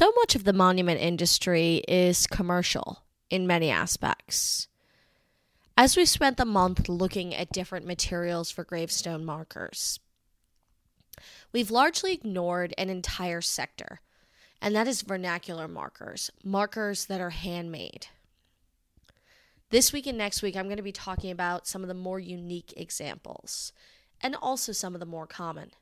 So 0.00 0.10
much 0.16 0.34
of 0.34 0.44
the 0.44 0.54
monument 0.54 0.98
industry 0.98 1.82
is 1.86 2.26
commercial 2.26 3.02
in 3.28 3.46
many 3.46 3.68
aspects. 3.68 4.66
As 5.76 5.94
we 5.94 6.06
spent 6.06 6.38
the 6.38 6.46
month 6.46 6.88
looking 6.88 7.34
at 7.34 7.52
different 7.52 7.84
materials 7.84 8.50
for 8.50 8.64
gravestone 8.64 9.26
markers, 9.26 10.00
we've 11.52 11.70
largely 11.70 12.14
ignored 12.14 12.72
an 12.78 12.88
entire 12.88 13.42
sector, 13.42 14.00
and 14.62 14.74
that 14.74 14.88
is 14.88 15.02
vernacular 15.02 15.68
markers, 15.68 16.30
markers 16.42 17.04
that 17.04 17.20
are 17.20 17.28
handmade. 17.28 18.06
This 19.68 19.92
week 19.92 20.06
and 20.06 20.16
next 20.16 20.40
week, 20.40 20.56
I'm 20.56 20.64
going 20.64 20.78
to 20.78 20.82
be 20.82 20.92
talking 20.92 21.30
about 21.30 21.66
some 21.66 21.82
of 21.82 21.88
the 21.88 21.94
more 21.94 22.18
unique 22.18 22.72
examples 22.74 23.74
and 24.22 24.34
also 24.34 24.72
some 24.72 24.94
of 24.94 25.00
the 25.00 25.04
more 25.04 25.26
common. 25.26 25.72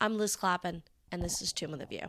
I'm 0.00 0.16
Liz 0.16 0.36
Clappin, 0.36 0.84
and 1.10 1.24
this 1.24 1.42
is 1.42 1.52
Tomb 1.52 1.72
With 1.72 1.82
A 1.82 1.86
View. 1.86 2.06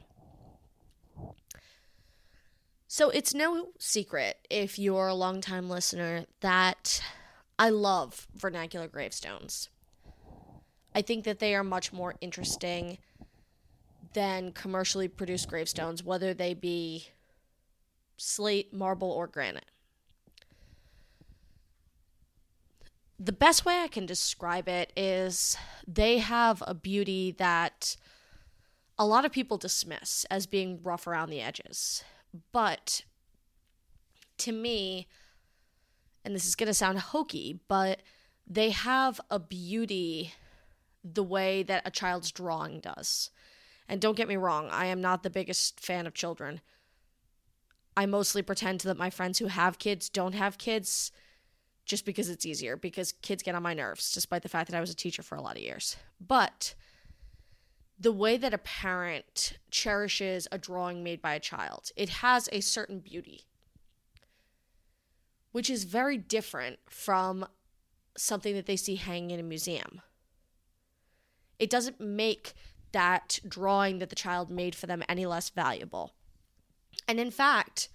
So 2.87 3.09
it's 3.09 3.33
no 3.33 3.69
secret 3.79 4.37
if 4.49 4.79
you're 4.79 5.07
a 5.07 5.13
longtime 5.13 5.69
listener 5.69 6.25
that 6.39 7.01
I 7.59 7.69
love 7.69 8.27
vernacular 8.33 8.87
gravestones. 8.87 9.69
I 10.95 11.01
think 11.01 11.25
that 11.25 11.39
they 11.39 11.53
are 11.53 11.65
much 11.65 11.91
more 11.91 12.15
interesting 12.21 12.97
than 14.13 14.53
commercially 14.53 15.09
produced 15.09 15.49
gravestones, 15.49 16.01
whether 16.01 16.33
they 16.33 16.53
be 16.53 17.09
slate, 18.15 18.73
marble, 18.73 19.11
or 19.11 19.27
granite. 19.27 19.65
The 23.19 23.33
best 23.33 23.65
way 23.65 23.81
I 23.81 23.87
can 23.87 24.05
describe 24.05 24.69
it 24.69 24.93
is 24.95 25.57
they 25.85 26.19
have 26.19 26.63
a 26.65 26.73
beauty 26.73 27.31
that 27.37 27.97
a 28.97 29.05
lot 29.05 29.25
of 29.25 29.31
people 29.31 29.57
dismiss 29.57 30.25
as 30.31 30.47
being 30.47 30.79
rough 30.81 31.05
around 31.05 31.29
the 31.29 31.41
edges. 31.41 32.03
But 32.51 33.03
to 34.39 34.51
me, 34.51 35.07
and 36.23 36.35
this 36.35 36.45
is 36.45 36.55
going 36.55 36.67
to 36.67 36.73
sound 36.73 36.99
hokey, 36.99 37.59
but 37.67 38.01
they 38.45 38.71
have 38.71 39.19
a 39.29 39.39
beauty 39.39 40.33
the 41.03 41.23
way 41.23 41.63
that 41.63 41.87
a 41.87 41.91
child's 41.91 42.31
drawing 42.31 42.79
does. 42.79 43.29
And 43.87 44.01
don't 44.01 44.17
get 44.17 44.27
me 44.27 44.35
wrong, 44.35 44.69
I 44.69 44.87
am 44.87 45.01
not 45.01 45.23
the 45.23 45.29
biggest 45.29 45.79
fan 45.79 46.05
of 46.05 46.13
children. 46.13 46.61
I 47.95 48.05
mostly 48.05 48.41
pretend 48.41 48.81
that 48.81 48.97
my 48.97 49.09
friends 49.09 49.39
who 49.39 49.47
have 49.47 49.79
kids 49.79 50.09
don't 50.09 50.33
have 50.33 50.57
kids 50.57 51.11
just 51.85 52.05
because 52.05 52.29
it's 52.29 52.45
easier, 52.45 52.75
because 52.75 53.13
kids 53.13 53.41
get 53.41 53.55
on 53.55 53.63
my 53.63 53.73
nerves, 53.73 54.11
despite 54.11 54.43
the 54.43 54.49
fact 54.49 54.69
that 54.69 54.77
I 54.77 54.81
was 54.81 54.91
a 54.91 54.95
teacher 54.95 55.23
for 55.23 55.35
a 55.35 55.41
lot 55.41 55.55
of 55.55 55.63
years. 55.63 55.95
But 56.19 56.75
the 57.99 58.11
way 58.11 58.37
that 58.37 58.53
a 58.53 58.59
parent 58.59 59.57
cherishes 59.71 60.47
a 60.51 60.57
drawing 60.57 61.03
made 61.03 61.21
by 61.21 61.33
a 61.33 61.39
child. 61.39 61.91
It 61.95 62.09
has 62.09 62.47
a 62.51 62.61
certain 62.61 62.99
beauty, 62.99 63.45
which 65.51 65.69
is 65.69 65.83
very 65.83 66.17
different 66.17 66.79
from 66.89 67.47
something 68.15 68.53
that 68.55 68.65
they 68.65 68.75
see 68.75 68.95
hanging 68.95 69.31
in 69.31 69.39
a 69.39 69.43
museum. 69.43 70.01
It 71.59 71.69
doesn't 71.69 71.99
make 71.99 72.53
that 72.91 73.39
drawing 73.47 73.97
that 73.99 74.09
the 74.09 74.15
child 74.15 74.51
made 74.51 74.75
for 74.75 74.85
them 74.85 75.03
any 75.09 75.25
less 75.25 75.49
valuable. 75.49 76.13
And 77.07 77.19
in 77.19 77.31
fact, 77.31 77.89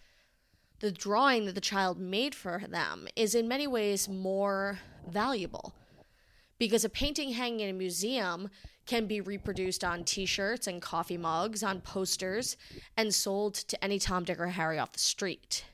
the 0.81 0.91
drawing 0.91 1.47
that 1.47 1.55
the 1.55 1.61
child 1.61 1.99
made 1.99 2.35
for 2.35 2.65
them 2.69 3.07
is 3.15 3.37
in 3.37 3.47
many 3.47 3.69
ways 3.69 4.09
more 4.09 4.81
valuable 5.09 5.75
because 6.63 6.85
a 6.85 6.89
painting 6.89 7.33
hanging 7.33 7.59
in 7.59 7.71
a 7.71 7.73
museum 7.73 8.49
can 8.87 9.07
be 9.07 9.21
reproduced 9.21 9.83
on 9.83 10.05
t 10.05 10.25
shirts 10.25 10.69
and 10.69 10.81
coffee 10.81 11.17
mugs, 11.17 11.65
on 11.65 11.81
posters, 11.81 12.57
and 12.97 13.13
sold 13.13 13.55
to 13.55 13.83
any 13.83 13.99
Tom, 13.99 14.23
Dick, 14.23 14.39
or 14.39 14.47
Harry 14.47 14.79
off 14.79 14.93
the 14.93 15.01
street. 15.01 15.65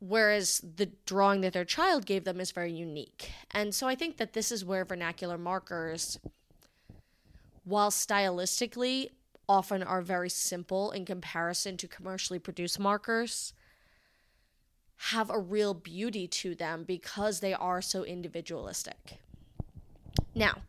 Whereas 0.00 0.60
the 0.76 0.90
drawing 1.06 1.42
that 1.42 1.52
their 1.52 1.64
child 1.64 2.04
gave 2.04 2.24
them 2.24 2.40
is 2.40 2.50
very 2.50 2.72
unique. 2.72 3.30
And 3.52 3.72
so 3.72 3.86
I 3.86 3.94
think 3.94 4.16
that 4.16 4.32
this 4.32 4.50
is 4.50 4.64
where 4.64 4.84
vernacular 4.84 5.38
markers, 5.38 6.18
while 7.62 7.92
stylistically 7.92 9.10
often 9.48 9.84
are 9.84 10.02
very 10.02 10.30
simple 10.30 10.90
in 10.90 11.04
comparison 11.04 11.76
to 11.76 11.86
commercially 11.86 12.40
produced 12.40 12.80
markers, 12.80 13.52
have 15.10 15.28
a 15.28 15.38
real 15.38 15.74
beauty 15.74 16.26
to 16.26 16.54
them 16.54 16.82
because 16.84 17.40
they 17.40 17.52
are 17.52 17.82
so 17.82 18.04
individualistic. 18.04 19.18
Now, 20.34 20.62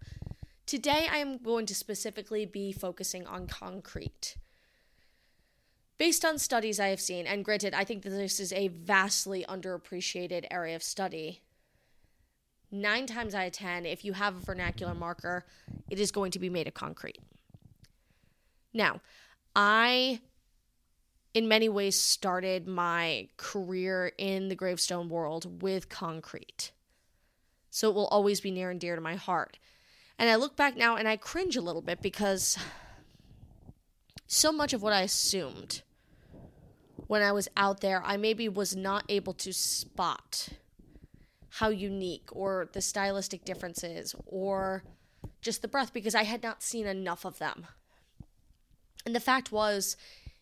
today 0.65 1.07
I 1.09 1.17
am 1.17 1.37
going 1.37 1.65
to 1.67 1.75
specifically 1.75 2.45
be 2.45 2.73
focusing 2.73 3.25
on 3.25 3.47
concrete. 3.47 4.35
Based 5.97 6.25
on 6.25 6.37
studies 6.37 6.81
I 6.81 6.87
have 6.87 6.99
seen, 6.99 7.25
and 7.25 7.45
granted, 7.45 7.73
I 7.73 7.85
think 7.85 8.03
that 8.03 8.09
this 8.09 8.41
is 8.41 8.51
a 8.51 8.67
vastly 8.67 9.45
underappreciated 9.47 10.45
area 10.51 10.75
of 10.75 10.83
study, 10.83 11.41
nine 12.69 13.05
times 13.05 13.33
out 13.33 13.47
of 13.47 13.53
ten, 13.53 13.85
if 13.85 14.03
you 14.03 14.11
have 14.11 14.35
a 14.35 14.41
vernacular 14.41 14.93
marker, 14.93 15.45
it 15.89 15.97
is 15.97 16.11
going 16.11 16.31
to 16.31 16.39
be 16.39 16.49
made 16.49 16.67
of 16.67 16.73
concrete. 16.73 17.19
Now, 18.73 18.99
I, 19.55 20.19
in 21.35 21.49
many 21.49 21.67
ways, 21.67 21.99
started 21.99 22.65
my 22.65 23.27
career 23.35 24.13
in 24.17 24.47
the 24.47 24.55
gravestone 24.55 25.09
world 25.09 25.61
with 25.61 25.89
concrete. 25.89 26.71
So 27.69 27.89
it 27.89 27.93
will 27.93 28.07
always 28.07 28.39
be 28.39 28.51
near 28.51 28.71
and 28.71 28.79
dear 28.79 28.95
to 28.95 29.01
my 29.01 29.15
heart. 29.15 29.59
And 30.17 30.29
I 30.29 30.35
look 30.35 30.55
back 30.55 30.77
now 30.77 30.95
and 30.95 31.09
I 31.09 31.17
cringe 31.17 31.57
a 31.57 31.61
little 31.61 31.81
bit 31.81 32.01
because 32.01 32.57
so 34.27 34.53
much 34.53 34.71
of 34.71 34.81
what 34.81 34.93
I 34.93 35.01
assumed 35.01 35.81
when 37.07 37.21
I 37.21 37.33
was 37.33 37.49
out 37.57 37.81
there, 37.81 38.01
I 38.05 38.15
maybe 38.15 38.47
was 38.47 38.73
not 38.73 39.03
able 39.09 39.33
to 39.33 39.51
spot 39.51 40.47
how 41.49 41.67
unique 41.67 42.29
or 42.31 42.69
the 42.71 42.81
stylistic 42.81 43.43
differences 43.43 44.15
or 44.25 44.83
just 45.41 45.61
the 45.61 45.67
breath 45.67 45.91
because 45.91 46.15
I 46.15 46.23
had 46.23 46.41
not 46.41 46.63
seen 46.63 46.87
enough 46.87 47.25
of 47.25 47.39
them. 47.39 47.67
And 49.05 49.13
the 49.13 49.19
fact 49.19 49.51
was, 49.51 49.97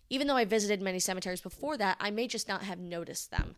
even 0.10 0.28
though 0.28 0.36
I 0.36 0.46
visited 0.46 0.82
many 0.82 1.00
cemeteries 1.00 1.42
before 1.42 1.78
that, 1.78 1.98
I 2.00 2.12
may 2.12 2.28
just 2.28 2.48
not 2.48 2.64
have 2.64 2.80
noticed 2.80 3.32
them. 3.32 3.56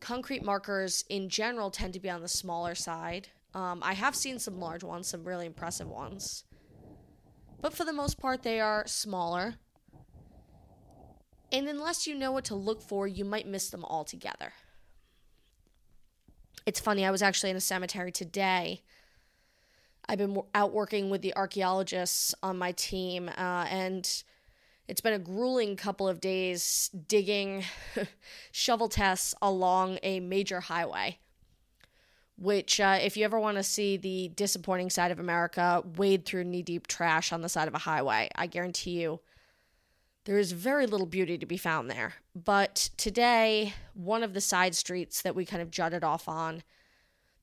Concrete 0.00 0.44
markers 0.44 1.04
in 1.08 1.28
general 1.28 1.70
tend 1.70 1.94
to 1.94 2.00
be 2.00 2.10
on 2.10 2.20
the 2.20 2.28
smaller 2.28 2.74
side. 2.74 3.28
Um, 3.54 3.80
I 3.82 3.94
have 3.94 4.14
seen 4.16 4.38
some 4.38 4.58
large 4.58 4.84
ones, 4.84 5.08
some 5.08 5.24
really 5.24 5.46
impressive 5.46 5.88
ones. 5.88 6.44
But 7.60 7.72
for 7.72 7.84
the 7.84 7.92
most 7.92 8.18
part, 8.18 8.42
they 8.42 8.60
are 8.60 8.84
smaller. 8.86 9.54
And 11.50 11.68
unless 11.68 12.06
you 12.06 12.14
know 12.14 12.32
what 12.32 12.44
to 12.46 12.54
look 12.54 12.82
for, 12.82 13.06
you 13.06 13.24
might 13.24 13.46
miss 13.46 13.70
them 13.70 13.84
altogether. 13.84 14.52
It's 16.66 16.80
funny, 16.80 17.04
I 17.04 17.10
was 17.10 17.22
actually 17.22 17.50
in 17.50 17.56
a 17.56 17.60
cemetery 17.60 18.10
today 18.10 18.82
I've 20.08 20.18
been 20.18 20.40
out 20.54 20.72
working 20.72 21.10
with 21.10 21.22
the 21.22 21.34
archaeologists 21.34 22.34
on 22.42 22.58
my 22.58 22.72
team, 22.72 23.28
uh, 23.28 23.66
and 23.70 24.22
it's 24.88 25.00
been 25.00 25.12
a 25.12 25.18
grueling 25.18 25.76
couple 25.76 26.08
of 26.08 26.20
days 26.20 26.90
digging 27.08 27.64
shovel 28.52 28.88
tests 28.88 29.34
along 29.40 29.98
a 30.02 30.20
major 30.20 30.60
highway. 30.60 31.18
Which, 32.36 32.80
uh, 32.80 32.98
if 33.00 33.16
you 33.16 33.24
ever 33.24 33.38
want 33.38 33.58
to 33.58 33.62
see 33.62 33.96
the 33.96 34.32
disappointing 34.34 34.90
side 34.90 35.12
of 35.12 35.20
America, 35.20 35.84
wade 35.96 36.24
through 36.24 36.44
knee 36.44 36.62
deep 36.62 36.88
trash 36.88 37.32
on 37.32 37.42
the 37.42 37.48
side 37.48 37.68
of 37.68 37.74
a 37.74 37.78
highway, 37.78 38.28
I 38.34 38.48
guarantee 38.48 39.00
you 39.00 39.20
there 40.24 40.38
is 40.38 40.52
very 40.52 40.86
little 40.86 41.06
beauty 41.06 41.38
to 41.38 41.46
be 41.46 41.56
found 41.56 41.88
there. 41.88 42.14
But 42.34 42.90
today, 42.96 43.74
one 43.92 44.24
of 44.24 44.34
the 44.34 44.40
side 44.40 44.74
streets 44.74 45.22
that 45.22 45.36
we 45.36 45.44
kind 45.44 45.62
of 45.62 45.70
jutted 45.70 46.02
off 46.02 46.28
on 46.28 46.64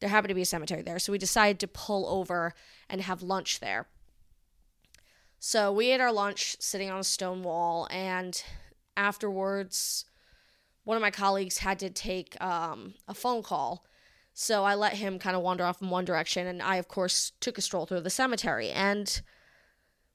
there 0.01 0.09
happened 0.09 0.29
to 0.29 0.35
be 0.35 0.41
a 0.41 0.45
cemetery 0.45 0.81
there. 0.81 0.99
So 0.99 1.11
we 1.11 1.17
decided 1.17 1.59
to 1.59 1.67
pull 1.67 2.07
over 2.07 2.53
and 2.89 3.01
have 3.01 3.21
lunch 3.21 3.59
there. 3.59 3.87
So 5.43 5.71
we 5.71 5.89
ate 5.89 5.99
our 5.99 6.13
lunch 6.13 6.55
sitting 6.59 6.91
on 6.91 6.99
a 6.99 7.03
stone 7.03 7.41
wall, 7.41 7.87
and 7.89 8.41
afterwards, 8.95 10.05
one 10.83 10.95
of 10.95 11.01
my 11.01 11.09
colleagues 11.09 11.57
had 11.57 11.79
to 11.79 11.89
take 11.89 12.39
um, 12.39 12.93
a 13.07 13.15
phone 13.15 13.41
call. 13.41 13.83
So 14.35 14.63
I 14.63 14.75
let 14.75 14.93
him 14.93 15.17
kind 15.17 15.35
of 15.35 15.41
wander 15.41 15.65
off 15.65 15.81
in 15.81 15.89
one 15.89 16.05
direction, 16.05 16.45
and 16.45 16.61
I, 16.61 16.75
of 16.75 16.87
course, 16.87 17.31
took 17.39 17.57
a 17.57 17.61
stroll 17.61 17.87
through 17.87 18.01
the 18.01 18.11
cemetery. 18.11 18.69
And 18.69 19.19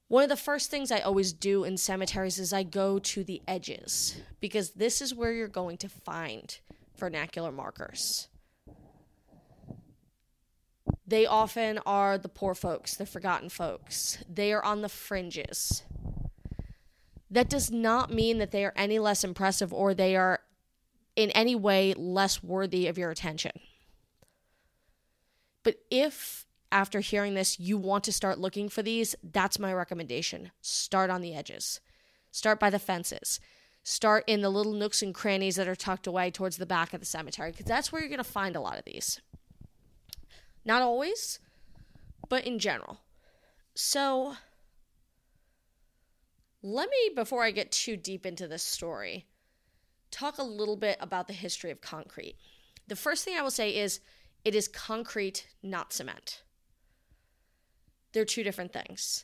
one 0.07 0.23
of 0.23 0.29
the 0.29 0.37
first 0.37 0.71
things 0.71 0.93
I 0.93 1.01
always 1.01 1.33
do 1.33 1.65
in 1.65 1.75
cemeteries 1.75 2.39
is 2.39 2.53
I 2.53 2.63
go 2.63 2.97
to 2.97 3.25
the 3.25 3.41
edges, 3.49 4.21
because 4.39 4.71
this 4.71 5.01
is 5.01 5.13
where 5.13 5.33
you're 5.33 5.49
going 5.49 5.75
to 5.79 5.89
find 5.89 6.57
vernacular 6.97 7.51
markers. 7.51 8.29
They 11.07 11.25
often 11.25 11.79
are 11.85 12.17
the 12.17 12.27
poor 12.27 12.53
folks, 12.53 12.95
the 12.95 13.05
forgotten 13.05 13.47
folks. 13.47 14.17
They 14.27 14.51
are 14.51 14.63
on 14.63 14.81
the 14.81 14.89
fringes. 14.89 15.83
That 17.31 17.49
does 17.49 17.71
not 17.71 18.11
mean 18.11 18.39
that 18.39 18.51
they 18.51 18.65
are 18.65 18.73
any 18.75 18.99
less 18.99 19.23
impressive 19.23 19.73
or 19.73 19.93
they 19.93 20.17
are 20.17 20.41
in 21.15 21.31
any 21.31 21.55
way 21.55 21.93
less 21.93 22.43
worthy 22.43 22.87
of 22.87 22.97
your 22.97 23.09
attention. 23.09 23.53
But 25.63 25.77
if 25.89 26.45
after 26.71 26.99
hearing 26.99 27.33
this 27.33 27.59
you 27.59 27.77
want 27.77 28.03
to 28.03 28.11
start 28.11 28.37
looking 28.37 28.67
for 28.67 28.81
these, 28.81 29.15
that's 29.23 29.59
my 29.59 29.73
recommendation. 29.73 30.51
Start 30.61 31.09
on 31.09 31.21
the 31.21 31.33
edges. 31.33 31.79
Start 32.31 32.59
by 32.59 32.69
the 32.69 32.79
fences. 32.79 33.39
Start 33.83 34.25
in 34.27 34.41
the 34.41 34.49
little 34.49 34.73
nooks 34.73 35.01
and 35.01 35.15
crannies 35.15 35.55
that 35.55 35.67
are 35.67 35.75
tucked 35.75 36.07
away 36.07 36.29
towards 36.31 36.57
the 36.57 36.65
back 36.65 36.93
of 36.93 36.99
the 36.99 37.05
cemetery 37.05 37.51
because 37.51 37.65
that's 37.65 37.91
where 37.91 38.01
you're 38.01 38.09
going 38.09 38.17
to 38.17 38.23
find 38.23 38.55
a 38.55 38.61
lot 38.61 38.77
of 38.77 38.83
these. 38.83 39.21
Not 40.67 40.81
always, 40.81 41.39
but 42.27 42.45
in 42.45 42.59
general. 42.59 42.99
So, 43.73 44.35
let 46.61 46.89
me, 46.89 47.13
before 47.15 47.45
I 47.45 47.51
get 47.51 47.71
too 47.71 47.95
deep 47.95 48.25
into 48.25 48.49
this 48.49 48.63
story, 48.63 49.25
talk 50.11 50.37
a 50.37 50.43
little 50.43 50.75
bit 50.75 50.97
about 50.99 51.27
the 51.27 51.33
history 51.33 51.71
of 51.71 51.79
concrete. 51.79 52.35
The 52.85 52.97
first 52.97 53.23
thing 53.23 53.37
I 53.37 53.41
will 53.41 53.49
say 53.49 53.77
is 53.77 54.01
it 54.43 54.55
is 54.55 54.67
concrete, 54.67 55.47
not 55.63 55.93
cement. 55.93 56.43
They're 58.11 58.25
two 58.25 58.43
different 58.43 58.73
things. 58.73 59.23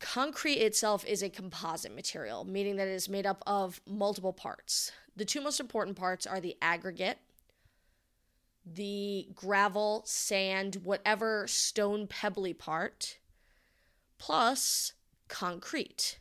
Concrete 0.00 0.58
itself 0.58 1.02
is 1.06 1.22
a 1.22 1.30
composite 1.30 1.94
material, 1.94 2.44
meaning 2.44 2.76
that 2.76 2.88
it 2.88 2.94
is 2.94 3.08
made 3.08 3.24
up 3.24 3.42
of 3.46 3.80
multiple 3.86 4.34
parts. 4.34 4.92
The 5.16 5.24
two 5.24 5.40
most 5.40 5.60
important 5.60 5.96
parts 5.96 6.26
are 6.26 6.40
the 6.40 6.58
aggregate, 6.60 7.18
the 8.74 9.28
gravel, 9.34 10.02
sand, 10.06 10.80
whatever 10.84 11.46
stone 11.46 12.06
pebbly 12.06 12.52
part, 12.52 13.18
plus 14.18 14.92
concrete. 15.28 16.18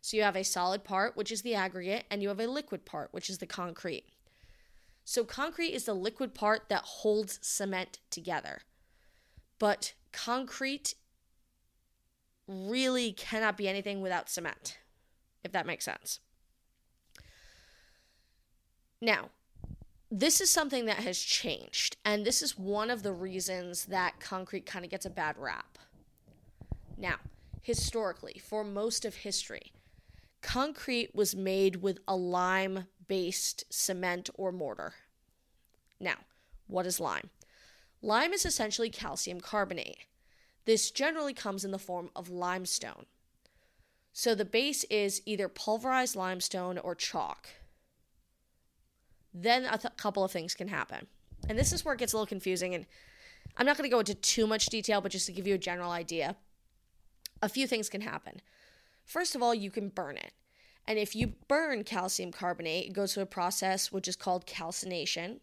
So 0.00 0.16
you 0.16 0.22
have 0.22 0.36
a 0.36 0.44
solid 0.44 0.84
part, 0.84 1.16
which 1.16 1.30
is 1.30 1.42
the 1.42 1.54
aggregate, 1.54 2.04
and 2.10 2.22
you 2.22 2.28
have 2.28 2.40
a 2.40 2.46
liquid 2.46 2.84
part, 2.84 3.08
which 3.12 3.28
is 3.28 3.38
the 3.38 3.46
concrete. 3.46 4.04
So 5.04 5.24
concrete 5.24 5.74
is 5.74 5.84
the 5.84 5.94
liquid 5.94 6.34
part 6.34 6.68
that 6.68 6.82
holds 6.82 7.38
cement 7.42 7.98
together. 8.10 8.62
But 9.58 9.94
concrete 10.12 10.94
really 12.46 13.12
cannot 13.12 13.56
be 13.56 13.68
anything 13.68 14.00
without 14.00 14.30
cement, 14.30 14.78
if 15.44 15.52
that 15.52 15.66
makes 15.66 15.84
sense. 15.84 16.20
Now, 19.00 19.30
this 20.10 20.40
is 20.40 20.50
something 20.50 20.86
that 20.86 20.98
has 20.98 21.18
changed, 21.18 21.96
and 22.04 22.24
this 22.24 22.42
is 22.42 22.58
one 22.58 22.90
of 22.90 23.02
the 23.02 23.12
reasons 23.12 23.86
that 23.86 24.18
concrete 24.18 24.66
kind 24.66 24.84
of 24.84 24.90
gets 24.90 25.06
a 25.06 25.10
bad 25.10 25.36
rap. 25.38 25.78
Now, 26.96 27.16
historically, 27.62 28.40
for 28.44 28.64
most 28.64 29.04
of 29.04 29.14
history, 29.16 29.72
concrete 30.42 31.14
was 31.14 31.36
made 31.36 31.76
with 31.76 32.00
a 32.08 32.16
lime 32.16 32.86
based 33.06 33.64
cement 33.70 34.30
or 34.34 34.50
mortar. 34.50 34.94
Now, 36.00 36.16
what 36.66 36.86
is 36.86 36.98
lime? 36.98 37.30
Lime 38.02 38.32
is 38.32 38.44
essentially 38.44 38.90
calcium 38.90 39.40
carbonate. 39.40 39.98
This 40.64 40.90
generally 40.90 41.34
comes 41.34 41.64
in 41.64 41.70
the 41.70 41.78
form 41.78 42.10
of 42.16 42.30
limestone. 42.30 43.06
So 44.12 44.34
the 44.34 44.44
base 44.44 44.84
is 44.84 45.22
either 45.24 45.48
pulverized 45.48 46.16
limestone 46.16 46.78
or 46.78 46.94
chalk. 46.94 47.48
Then 49.32 49.64
a 49.64 49.78
th- 49.78 49.96
couple 49.96 50.24
of 50.24 50.30
things 50.30 50.54
can 50.54 50.68
happen. 50.68 51.06
And 51.48 51.58
this 51.58 51.72
is 51.72 51.84
where 51.84 51.94
it 51.94 51.98
gets 51.98 52.12
a 52.12 52.16
little 52.16 52.26
confusing. 52.26 52.74
And 52.74 52.86
I'm 53.56 53.66
not 53.66 53.76
going 53.76 53.88
to 53.88 53.94
go 53.94 54.00
into 54.00 54.14
too 54.14 54.46
much 54.46 54.66
detail, 54.66 55.00
but 55.00 55.12
just 55.12 55.26
to 55.26 55.32
give 55.32 55.46
you 55.46 55.54
a 55.54 55.58
general 55.58 55.90
idea, 55.90 56.36
a 57.42 57.48
few 57.48 57.66
things 57.66 57.88
can 57.88 58.00
happen. 58.00 58.40
First 59.04 59.34
of 59.34 59.42
all, 59.42 59.54
you 59.54 59.70
can 59.70 59.88
burn 59.88 60.16
it. 60.16 60.32
And 60.86 60.98
if 60.98 61.14
you 61.14 61.34
burn 61.48 61.84
calcium 61.84 62.32
carbonate, 62.32 62.86
it 62.86 62.92
goes 62.92 63.14
through 63.14 63.24
a 63.24 63.26
process 63.26 63.92
which 63.92 64.08
is 64.08 64.16
called 64.16 64.46
calcination, 64.46 65.40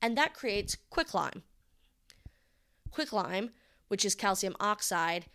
and 0.00 0.16
that 0.16 0.34
creates 0.34 0.76
quicklime. 0.90 1.42
Quicklime, 2.90 3.50
which 3.88 4.04
is 4.04 4.14
calcium 4.14 4.54
oxide, 4.60 5.26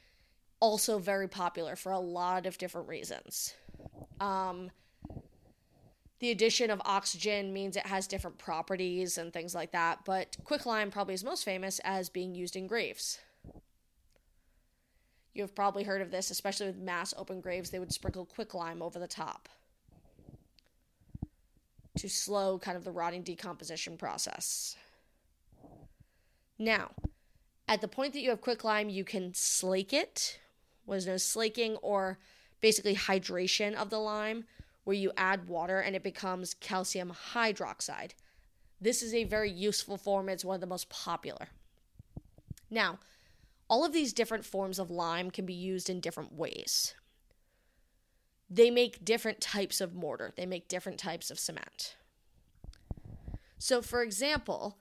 also 0.59 0.99
very 0.99 1.27
popular 1.27 1.75
for 1.75 1.91
a 1.91 1.99
lot 1.99 2.45
of 2.45 2.57
different 2.57 2.87
reasons. 2.87 3.53
Um, 4.19 4.71
the 6.19 6.31
addition 6.31 6.71
of 6.71 6.81
oxygen 6.83 7.53
means 7.53 7.75
it 7.75 7.85
has 7.85 8.07
different 8.07 8.37
properties 8.37 9.17
and 9.17 9.31
things 9.31 9.53
like 9.53 9.71
that, 9.71 9.99
but 10.05 10.35
quicklime 10.43 10.89
probably 10.89 11.13
is 11.13 11.23
most 11.23 11.45
famous 11.45 11.79
as 11.83 12.09
being 12.09 12.33
used 12.33 12.55
in 12.55 12.65
graves. 12.65 13.19
You 15.33 15.43
have 15.43 15.53
probably 15.53 15.83
heard 15.83 16.01
of 16.01 16.09
this, 16.09 16.31
especially 16.31 16.65
with 16.65 16.77
mass 16.77 17.13
open 17.15 17.41
graves, 17.41 17.69
they 17.69 17.77
would 17.77 17.93
sprinkle 17.93 18.25
quicklime 18.25 18.81
over 18.81 18.97
the 18.97 19.07
top 19.07 19.47
to 21.97 22.09
slow 22.09 22.57
kind 22.57 22.77
of 22.77 22.83
the 22.83 22.91
rotting 22.91 23.21
decomposition 23.21 23.97
process. 23.97 24.75
Now, 26.57 26.91
at 27.67 27.81
the 27.81 27.87
point 27.87 28.13
that 28.13 28.21
you 28.21 28.29
have 28.29 28.41
quicklime, 28.41 28.89
you 28.89 29.03
can 29.03 29.33
slake 29.33 29.93
it, 29.93 30.39
known 30.87 30.97
as 31.07 31.23
slaking, 31.23 31.75
or 31.77 32.17
basically 32.61 32.95
hydration 32.95 33.75
of 33.75 33.89
the 33.89 33.99
lime, 33.99 34.45
where 34.87 34.95
you 34.95 35.11
add 35.17 35.49
water 35.49 35.81
and 35.81 35.97
it 35.97 36.01
becomes 36.01 36.53
calcium 36.53 37.11
hydroxide. 37.33 38.11
This 38.79 39.03
is 39.03 39.13
a 39.13 39.25
very 39.25 39.51
useful 39.51 39.97
form, 39.97 40.29
it's 40.29 40.45
one 40.45 40.55
of 40.55 40.61
the 40.61 40.65
most 40.65 40.87
popular. 40.87 41.49
Now, 42.69 42.99
all 43.69 43.83
of 43.83 43.91
these 43.91 44.13
different 44.13 44.45
forms 44.45 44.79
of 44.79 44.89
lime 44.89 45.29
can 45.29 45.45
be 45.45 45.53
used 45.53 45.89
in 45.89 45.99
different 45.99 46.31
ways. 46.31 46.95
They 48.49 48.71
make 48.71 49.03
different 49.03 49.41
types 49.41 49.81
of 49.81 49.93
mortar, 49.93 50.31
they 50.37 50.45
make 50.45 50.69
different 50.69 50.99
types 50.99 51.29
of 51.29 51.37
cement. 51.37 51.97
So, 53.57 53.81
for 53.81 54.01
example, 54.01 54.77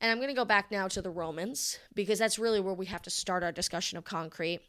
and 0.00 0.10
I'm 0.10 0.16
going 0.16 0.28
to 0.28 0.34
go 0.34 0.46
back 0.46 0.70
now 0.70 0.88
to 0.88 1.02
the 1.02 1.10
Romans 1.10 1.78
because 1.94 2.18
that's 2.18 2.38
really 2.38 2.60
where 2.60 2.72
we 2.72 2.86
have 2.86 3.02
to 3.02 3.10
start 3.10 3.44
our 3.44 3.52
discussion 3.52 3.98
of 3.98 4.04
concrete. 4.04 4.60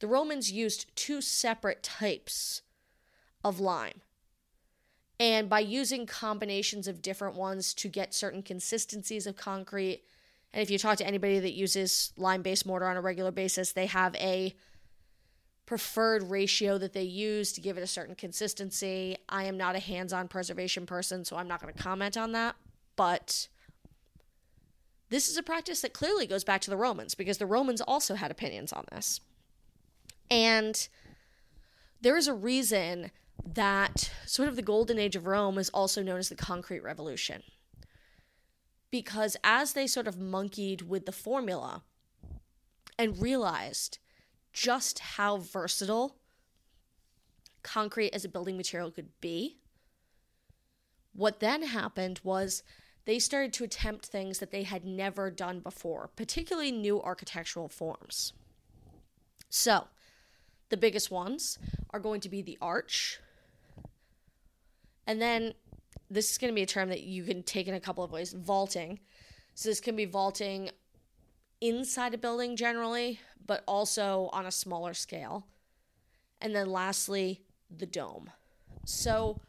The 0.00 0.08
Romans 0.08 0.52
used 0.52 0.94
two 0.94 1.22
separate 1.22 1.82
types 1.82 2.60
of 3.42 3.60
lime. 3.60 4.02
And 5.18 5.48
by 5.48 5.60
using 5.60 6.06
combinations 6.06 6.86
of 6.86 7.00
different 7.00 7.36
ones 7.36 7.72
to 7.74 7.88
get 7.88 8.12
certain 8.12 8.42
consistencies 8.42 9.26
of 9.26 9.36
concrete, 9.36 10.02
and 10.52 10.62
if 10.62 10.70
you 10.70 10.78
talk 10.78 10.98
to 10.98 11.06
anybody 11.06 11.38
that 11.38 11.54
uses 11.54 12.12
lime 12.16 12.42
based 12.42 12.66
mortar 12.66 12.86
on 12.86 12.96
a 12.96 13.00
regular 13.00 13.30
basis, 13.30 13.72
they 13.72 13.86
have 13.86 14.14
a 14.16 14.54
preferred 15.64 16.22
ratio 16.30 16.78
that 16.78 16.92
they 16.92 17.02
use 17.02 17.52
to 17.52 17.60
give 17.60 17.76
it 17.76 17.82
a 17.82 17.86
certain 17.86 18.14
consistency. 18.14 19.16
I 19.28 19.44
am 19.44 19.56
not 19.56 19.74
a 19.74 19.80
hands 19.80 20.12
on 20.12 20.28
preservation 20.28 20.86
person, 20.86 21.24
so 21.24 21.36
I'm 21.36 21.48
not 21.48 21.60
going 21.60 21.74
to 21.74 21.82
comment 21.82 22.16
on 22.16 22.32
that. 22.32 22.54
But 22.94 23.48
this 25.08 25.28
is 25.28 25.36
a 25.36 25.42
practice 25.42 25.80
that 25.80 25.92
clearly 25.92 26.26
goes 26.26 26.44
back 26.44 26.60
to 26.62 26.70
the 26.70 26.76
Romans 26.76 27.14
because 27.14 27.38
the 27.38 27.46
Romans 27.46 27.80
also 27.80 28.14
had 28.14 28.30
opinions 28.30 28.72
on 28.72 28.84
this. 28.92 29.20
And 30.30 30.88
there 32.00 32.16
is 32.16 32.28
a 32.28 32.34
reason 32.34 33.10
that 33.44 34.10
sort 34.24 34.48
of 34.48 34.56
the 34.56 34.62
golden 34.62 34.98
age 34.98 35.16
of 35.16 35.26
Rome 35.26 35.58
is 35.58 35.68
also 35.70 36.02
known 36.02 36.18
as 36.18 36.28
the 36.28 36.34
concrete 36.34 36.80
revolution 36.80 37.42
because 38.90 39.36
as 39.44 39.72
they 39.72 39.86
sort 39.86 40.08
of 40.08 40.18
monkeyed 40.18 40.82
with 40.82 41.06
the 41.06 41.12
formula 41.12 41.82
and 42.98 43.20
realized 43.20 43.98
just 44.52 45.00
how 45.00 45.36
versatile 45.36 46.16
concrete 47.62 48.14
as 48.14 48.24
a 48.24 48.28
building 48.28 48.56
material 48.56 48.90
could 48.90 49.10
be, 49.20 49.58
what 51.12 51.40
then 51.40 51.62
happened 51.62 52.20
was 52.22 52.62
they 53.04 53.18
started 53.18 53.52
to 53.52 53.64
attempt 53.64 54.06
things 54.06 54.38
that 54.38 54.50
they 54.50 54.62
had 54.62 54.84
never 54.84 55.30
done 55.30 55.60
before, 55.60 56.10
particularly 56.16 56.72
new 56.72 57.02
architectural 57.02 57.68
forms. 57.68 58.32
So, 59.48 59.88
the 60.68 60.76
biggest 60.76 61.10
ones 61.10 61.58
are 61.90 62.00
going 62.00 62.20
to 62.20 62.28
be 62.28 62.42
the 62.42 62.58
arch. 62.60 63.20
And 65.06 65.20
then 65.20 65.54
this 66.10 66.30
is 66.30 66.38
going 66.38 66.52
to 66.52 66.54
be 66.54 66.62
a 66.62 66.66
term 66.66 66.88
that 66.88 67.02
you 67.02 67.24
can 67.24 67.42
take 67.42 67.68
in 67.68 67.74
a 67.74 67.80
couple 67.80 68.04
of 68.04 68.12
ways 68.12 68.32
vaulting. 68.32 69.00
So, 69.54 69.68
this 69.68 69.80
can 69.80 69.96
be 69.96 70.04
vaulting 70.04 70.70
inside 71.60 72.14
a 72.14 72.18
building 72.18 72.56
generally, 72.56 73.20
but 73.44 73.62
also 73.66 74.28
on 74.32 74.46
a 74.46 74.50
smaller 74.50 74.94
scale. 74.94 75.46
And 76.40 76.54
then 76.54 76.70
lastly, 76.70 77.42
the 77.74 77.86
dome. 77.86 78.30
So, 78.84 79.40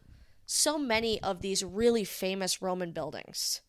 so 0.46 0.78
many 0.78 1.22
of 1.22 1.42
these 1.42 1.64
really 1.64 2.06
famous 2.06 2.62
Roman 2.62 2.92
buildings, 2.92 3.62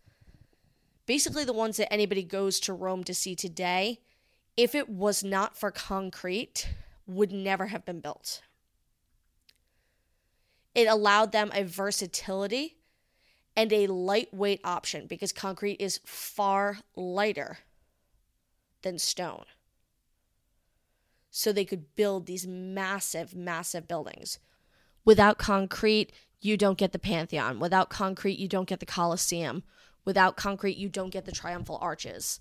basically 1.07 1.45
the 1.45 1.53
ones 1.53 1.77
that 1.79 1.93
anybody 1.93 2.23
goes 2.23 2.61
to 2.61 2.73
Rome 2.73 3.03
to 3.05 3.15
see 3.15 3.35
today, 3.35 4.01
if 4.57 4.75
it 4.75 4.89
was 4.89 5.25
not 5.25 5.59
for 5.59 5.71
concrete, 5.71 6.69
would 7.07 7.33
never 7.33 7.67
have 7.67 7.85
been 7.85 8.01
built. 8.01 8.43
It 10.75 10.87
allowed 10.87 11.33
them 11.33 11.51
a 11.53 11.65
versatility 11.65 12.77
and 13.57 13.73
a 13.73 13.87
lightweight 13.89 14.61
option 14.63 15.07
because 15.07 15.33
concrete 15.33 15.81
is 15.81 16.01
far 16.05 16.79
lighter 16.95 17.59
than 18.83 18.99
stone. 18.99 19.45
So 21.31 21.53
they 21.53 21.65
could 21.65 21.95
build 21.97 22.27
these 22.27 22.47
massive, 22.47 23.35
massive 23.35 23.89
buildings. 23.89 24.39
Without 25.05 25.39
concrete, 25.39 26.13
you 26.41 26.57
don't 26.57 26.79
get 26.79 26.93
the 26.93 26.99
Pantheon. 26.99 27.59
Without 27.59 27.91
concrete, 27.91 28.39
you 28.39 28.47
don't 28.47 28.69
get 28.69 28.81
the 28.81 28.87
Colosseum. 28.87 29.65
Without 30.05 30.37
concrete, 30.37 30.77
you 30.77 30.89
don't 30.89 31.11
get 31.11 31.25
the 31.25 31.33
triumphal 31.33 31.79
arches. 31.81 32.41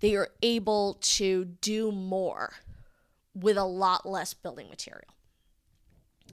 they 0.00 0.14
are 0.14 0.28
able 0.42 0.94
to 1.00 1.44
do 1.44 1.90
more 1.90 2.54
with 3.34 3.56
a 3.56 3.64
lot 3.64 4.06
less 4.06 4.34
building 4.34 4.68
material. 4.68 5.14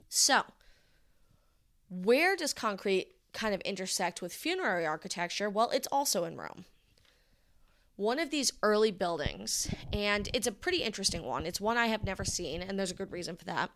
So, 0.08 0.44
where 1.88 2.36
does 2.36 2.52
concrete 2.52 3.08
kind 3.32 3.54
of 3.54 3.60
intersect 3.62 4.22
with 4.22 4.32
funerary 4.32 4.86
architecture? 4.86 5.50
Well, 5.50 5.70
it's 5.70 5.88
also 5.92 6.24
in 6.24 6.36
Rome. 6.36 6.64
One 7.96 8.18
of 8.18 8.30
these 8.30 8.52
early 8.62 8.90
buildings, 8.90 9.72
and 9.92 10.28
it's 10.34 10.46
a 10.46 10.52
pretty 10.52 10.82
interesting 10.82 11.22
one. 11.22 11.46
It's 11.46 11.60
one 11.60 11.78
I 11.78 11.86
have 11.86 12.04
never 12.04 12.24
seen, 12.24 12.60
and 12.62 12.78
there's 12.78 12.90
a 12.90 12.94
good 12.94 13.12
reason 13.12 13.36
for 13.36 13.44
that. 13.46 13.70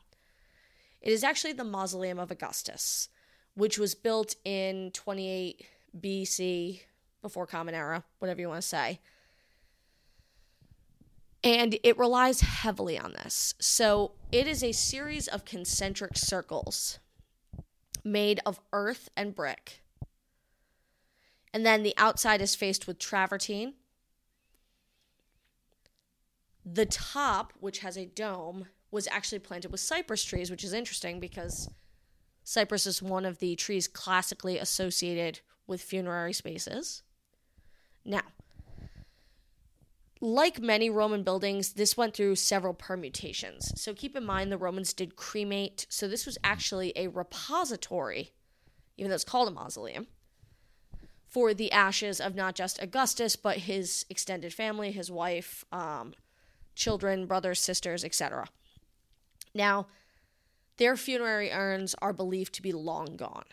It 1.00 1.12
is 1.12 1.25
actually 1.25 1.55
the 1.55 1.64
Mausoleum 1.64 2.19
of 2.19 2.31
Augustus, 2.31 3.09
which 3.55 3.79
was 3.79 3.95
built 3.95 4.37
in 4.45 4.90
28 4.93 5.64
BC, 5.99 6.81
before 7.23 7.47
Common 7.47 7.75
Era, 7.75 8.05
whatever 8.19 8.40
you 8.40 8.49
want 8.49 8.62
to 8.62 8.69
say. 8.69 9.00
And 11.43 11.79
it 11.83 11.99
relies 11.99 12.40
heavily 12.43 12.99
on 12.99 13.12
this. 13.12 13.55
So 13.59 14.12
it 14.31 14.47
is 14.47 14.62
a 14.62 14.73
series 14.73 15.26
of 15.26 15.45
concentric 15.45 16.17
circles 16.17 16.99
made 18.04 18.40
of 18.47 18.61
earth 18.73 19.09
and 19.16 19.35
brick. 19.35 19.83
And 21.52 21.66
then 21.66 21.83
the 21.83 21.95
outside 21.97 22.40
is 22.40 22.54
faced 22.54 22.87
with 22.87 22.99
travertine. 22.99 23.75
The 26.64 26.87
top, 26.87 27.52
which 27.59 27.80
has 27.80 27.97
a 27.97 28.07
dome, 28.07 28.66
was 28.90 29.09
actually 29.11 29.38
planted 29.40 29.71
with 29.71 29.80
cypress 29.80 30.25
trees, 30.25 30.50
which 30.50 30.64
is 30.64 30.73
interesting 30.73 31.21
because 31.21 31.69
cypress 32.45 32.87
is 32.87 33.02
one 33.02 33.25
of 33.25 33.38
the 33.38 33.57
trees 33.57 33.88
classically 33.88 34.59
associated 34.59 35.40
with 35.66 35.80
funerary 35.80 36.33
spaces. 36.33 37.02
Now, 38.04 38.23
like 40.21 40.61
many 40.61 40.91
Roman 40.91 41.23
buildings, 41.23 41.73
this 41.73 41.97
went 41.97 42.15
through 42.15 42.37
several 42.37 42.75
permutations. 42.75 43.73
So 43.81 43.95
keep 43.95 44.17
in 44.17 44.25
mind 44.25 44.53
the 44.53 44.59
Romans 44.59 44.93
did 44.93 45.17
cremate. 45.17 45.87
So 45.89 46.09
this 46.09 46.27
was 46.27 46.37
actually 46.45 46.93
a 46.95 47.09
repository, 47.09 48.33
even 48.99 49.09
though 49.09 49.15
it's 49.15 49.25
called 49.25 49.49
a 49.49 49.53
mausoleum, 49.53 50.09
for 51.27 51.55
the 51.55 51.73
ashes 51.73 52.21
of 52.21 52.35
not 52.35 52.55
just 52.55 52.83
Augustus, 52.83 53.35
but 53.37 53.59
his 53.59 54.05
extended 54.11 54.53
family, 54.53 54.93
his 54.93 55.11
wife, 55.11 55.65
um, 55.73 56.12
children, 56.75 57.27
brothers, 57.27 57.61
sisters, 57.61 58.05
etc. 58.05 58.47
Now, 59.55 59.87
their 60.77 60.97
funerary 60.97 61.50
urns 61.50 61.95
are 62.03 62.12
believed 62.12 62.55
to 62.55 62.62
be 62.62 62.73
long 62.73 63.17
gone. 63.17 63.45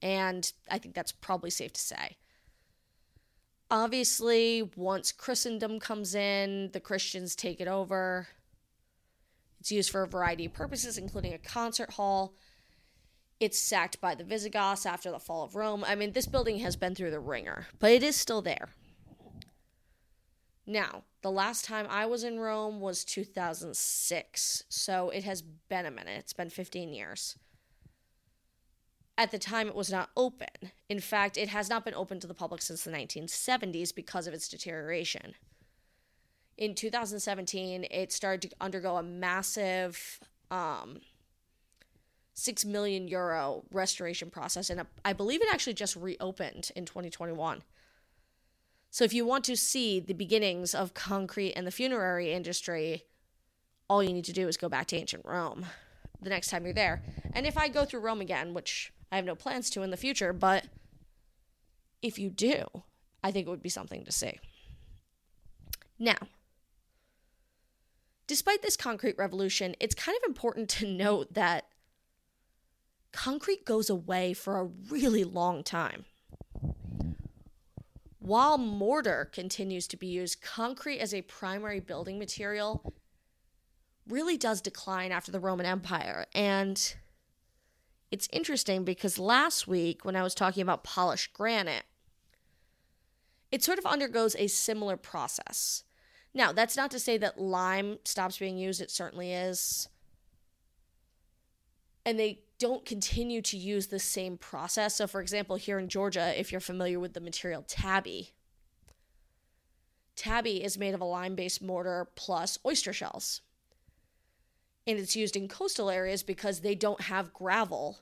And 0.00 0.52
I 0.68 0.78
think 0.78 0.94
that's 0.94 1.12
probably 1.12 1.50
safe 1.50 1.72
to 1.74 1.80
say. 1.80 2.16
Obviously, 3.72 4.70
once 4.76 5.12
Christendom 5.12 5.80
comes 5.80 6.14
in, 6.14 6.68
the 6.72 6.78
Christians 6.78 7.34
take 7.34 7.58
it 7.58 7.66
over. 7.66 8.28
It's 9.60 9.72
used 9.72 9.88
for 9.88 10.02
a 10.02 10.06
variety 10.06 10.44
of 10.44 10.52
purposes, 10.52 10.98
including 10.98 11.32
a 11.32 11.38
concert 11.38 11.94
hall. 11.94 12.34
It's 13.40 13.58
sacked 13.58 13.98
by 13.98 14.14
the 14.14 14.24
Visigoths 14.24 14.84
after 14.84 15.10
the 15.10 15.18
fall 15.18 15.42
of 15.42 15.56
Rome. 15.56 15.84
I 15.86 15.94
mean, 15.94 16.12
this 16.12 16.26
building 16.26 16.58
has 16.58 16.76
been 16.76 16.94
through 16.94 17.12
the 17.12 17.18
wringer, 17.18 17.66
but 17.78 17.90
it 17.90 18.02
is 18.02 18.14
still 18.14 18.42
there. 18.42 18.68
Now, 20.66 21.04
the 21.22 21.30
last 21.30 21.64
time 21.64 21.86
I 21.88 22.04
was 22.04 22.24
in 22.24 22.38
Rome 22.38 22.78
was 22.78 23.04
2006, 23.04 24.64
so 24.68 25.08
it 25.08 25.24
has 25.24 25.40
been 25.40 25.86
a 25.86 25.90
minute. 25.90 26.18
It's 26.18 26.34
been 26.34 26.50
15 26.50 26.92
years 26.92 27.38
at 29.18 29.30
the 29.30 29.38
time 29.38 29.68
it 29.68 29.74
was 29.74 29.90
not 29.90 30.10
open. 30.16 30.72
In 30.88 31.00
fact, 31.00 31.36
it 31.36 31.48
has 31.48 31.68
not 31.68 31.84
been 31.84 31.94
open 31.94 32.20
to 32.20 32.26
the 32.26 32.34
public 32.34 32.62
since 32.62 32.84
the 32.84 32.90
1970s 32.90 33.94
because 33.94 34.26
of 34.26 34.34
its 34.34 34.48
deterioration. 34.48 35.34
In 36.56 36.74
2017, 36.74 37.86
it 37.90 38.12
started 38.12 38.50
to 38.50 38.56
undergo 38.60 38.96
a 38.96 39.02
massive 39.02 40.20
um, 40.50 41.00
6 42.34 42.64
million 42.64 43.08
euro 43.08 43.64
restoration 43.70 44.30
process, 44.30 44.70
and 44.70 44.86
I 45.04 45.12
believe 45.12 45.42
it 45.42 45.48
actually 45.52 45.74
just 45.74 45.96
reopened 45.96 46.70
in 46.74 46.86
2021. 46.86 47.62
So, 48.90 49.04
if 49.04 49.14
you 49.14 49.24
want 49.24 49.44
to 49.44 49.56
see 49.56 50.00
the 50.00 50.12
beginnings 50.12 50.74
of 50.74 50.92
concrete 50.92 51.54
and 51.54 51.66
the 51.66 51.70
funerary 51.70 52.32
industry, 52.32 53.04
all 53.88 54.02
you 54.02 54.12
need 54.12 54.26
to 54.26 54.32
do 54.34 54.48
is 54.48 54.58
go 54.58 54.68
back 54.68 54.86
to 54.88 54.96
ancient 54.96 55.24
Rome 55.24 55.66
the 56.20 56.30
next 56.30 56.50
time 56.50 56.64
you're 56.64 56.74
there. 56.74 57.02
And 57.32 57.46
if 57.46 57.58
I 57.58 57.68
go 57.68 57.84
through 57.84 58.00
Rome 58.00 58.20
again, 58.20 58.54
which 58.54 58.92
I 59.12 59.16
have 59.16 59.26
no 59.26 59.34
plans 59.34 59.68
to 59.70 59.82
in 59.82 59.90
the 59.90 59.96
future, 59.98 60.32
but 60.32 60.64
if 62.00 62.18
you 62.18 62.30
do, 62.30 62.64
I 63.22 63.30
think 63.30 63.46
it 63.46 63.50
would 63.50 63.62
be 63.62 63.68
something 63.68 64.04
to 64.06 64.10
see. 64.10 64.40
Now, 65.98 66.16
despite 68.26 68.62
this 68.62 68.76
concrete 68.76 69.16
revolution, 69.18 69.76
it's 69.78 69.94
kind 69.94 70.16
of 70.16 70.26
important 70.26 70.70
to 70.70 70.86
note 70.86 71.34
that 71.34 71.66
concrete 73.12 73.66
goes 73.66 73.90
away 73.90 74.32
for 74.32 74.58
a 74.58 74.70
really 74.90 75.24
long 75.24 75.62
time. 75.62 76.06
While 78.18 78.56
mortar 78.56 79.28
continues 79.30 79.86
to 79.88 79.98
be 79.98 80.06
used, 80.06 80.40
concrete 80.40 81.00
as 81.00 81.12
a 81.12 81.20
primary 81.20 81.80
building 81.80 82.18
material 82.18 82.94
really 84.08 84.38
does 84.38 84.62
decline 84.62 85.12
after 85.12 85.30
the 85.30 85.40
Roman 85.40 85.66
Empire. 85.66 86.24
And 86.34 86.94
it's 88.12 88.28
interesting 88.30 88.84
because 88.84 89.18
last 89.18 89.66
week, 89.66 90.04
when 90.04 90.16
I 90.16 90.22
was 90.22 90.34
talking 90.34 90.62
about 90.62 90.84
polished 90.84 91.32
granite, 91.32 91.84
it 93.50 93.64
sort 93.64 93.78
of 93.78 93.86
undergoes 93.86 94.36
a 94.38 94.48
similar 94.48 94.98
process. 94.98 95.82
Now, 96.34 96.52
that's 96.52 96.76
not 96.76 96.90
to 96.90 96.98
say 96.98 97.16
that 97.18 97.40
lime 97.40 97.98
stops 98.04 98.38
being 98.38 98.58
used, 98.58 98.82
it 98.82 98.90
certainly 98.90 99.32
is. 99.32 99.88
And 102.04 102.18
they 102.18 102.40
don't 102.58 102.84
continue 102.84 103.40
to 103.42 103.56
use 103.56 103.86
the 103.86 103.98
same 103.98 104.36
process. 104.36 104.96
So, 104.96 105.06
for 105.06 105.22
example, 105.22 105.56
here 105.56 105.78
in 105.78 105.88
Georgia, 105.88 106.38
if 106.38 106.52
you're 106.52 106.60
familiar 106.60 107.00
with 107.00 107.14
the 107.14 107.20
material 107.20 107.64
tabby, 107.66 108.32
tabby 110.16 110.62
is 110.62 110.76
made 110.76 110.92
of 110.92 111.00
a 111.00 111.06
lime 111.06 111.34
based 111.34 111.62
mortar 111.62 112.08
plus 112.14 112.58
oyster 112.66 112.92
shells 112.92 113.40
and 114.86 114.98
it's 114.98 115.16
used 115.16 115.36
in 115.36 115.48
coastal 115.48 115.90
areas 115.90 116.22
because 116.22 116.60
they 116.60 116.74
don't 116.74 117.02
have 117.02 117.32
gravel 117.32 117.98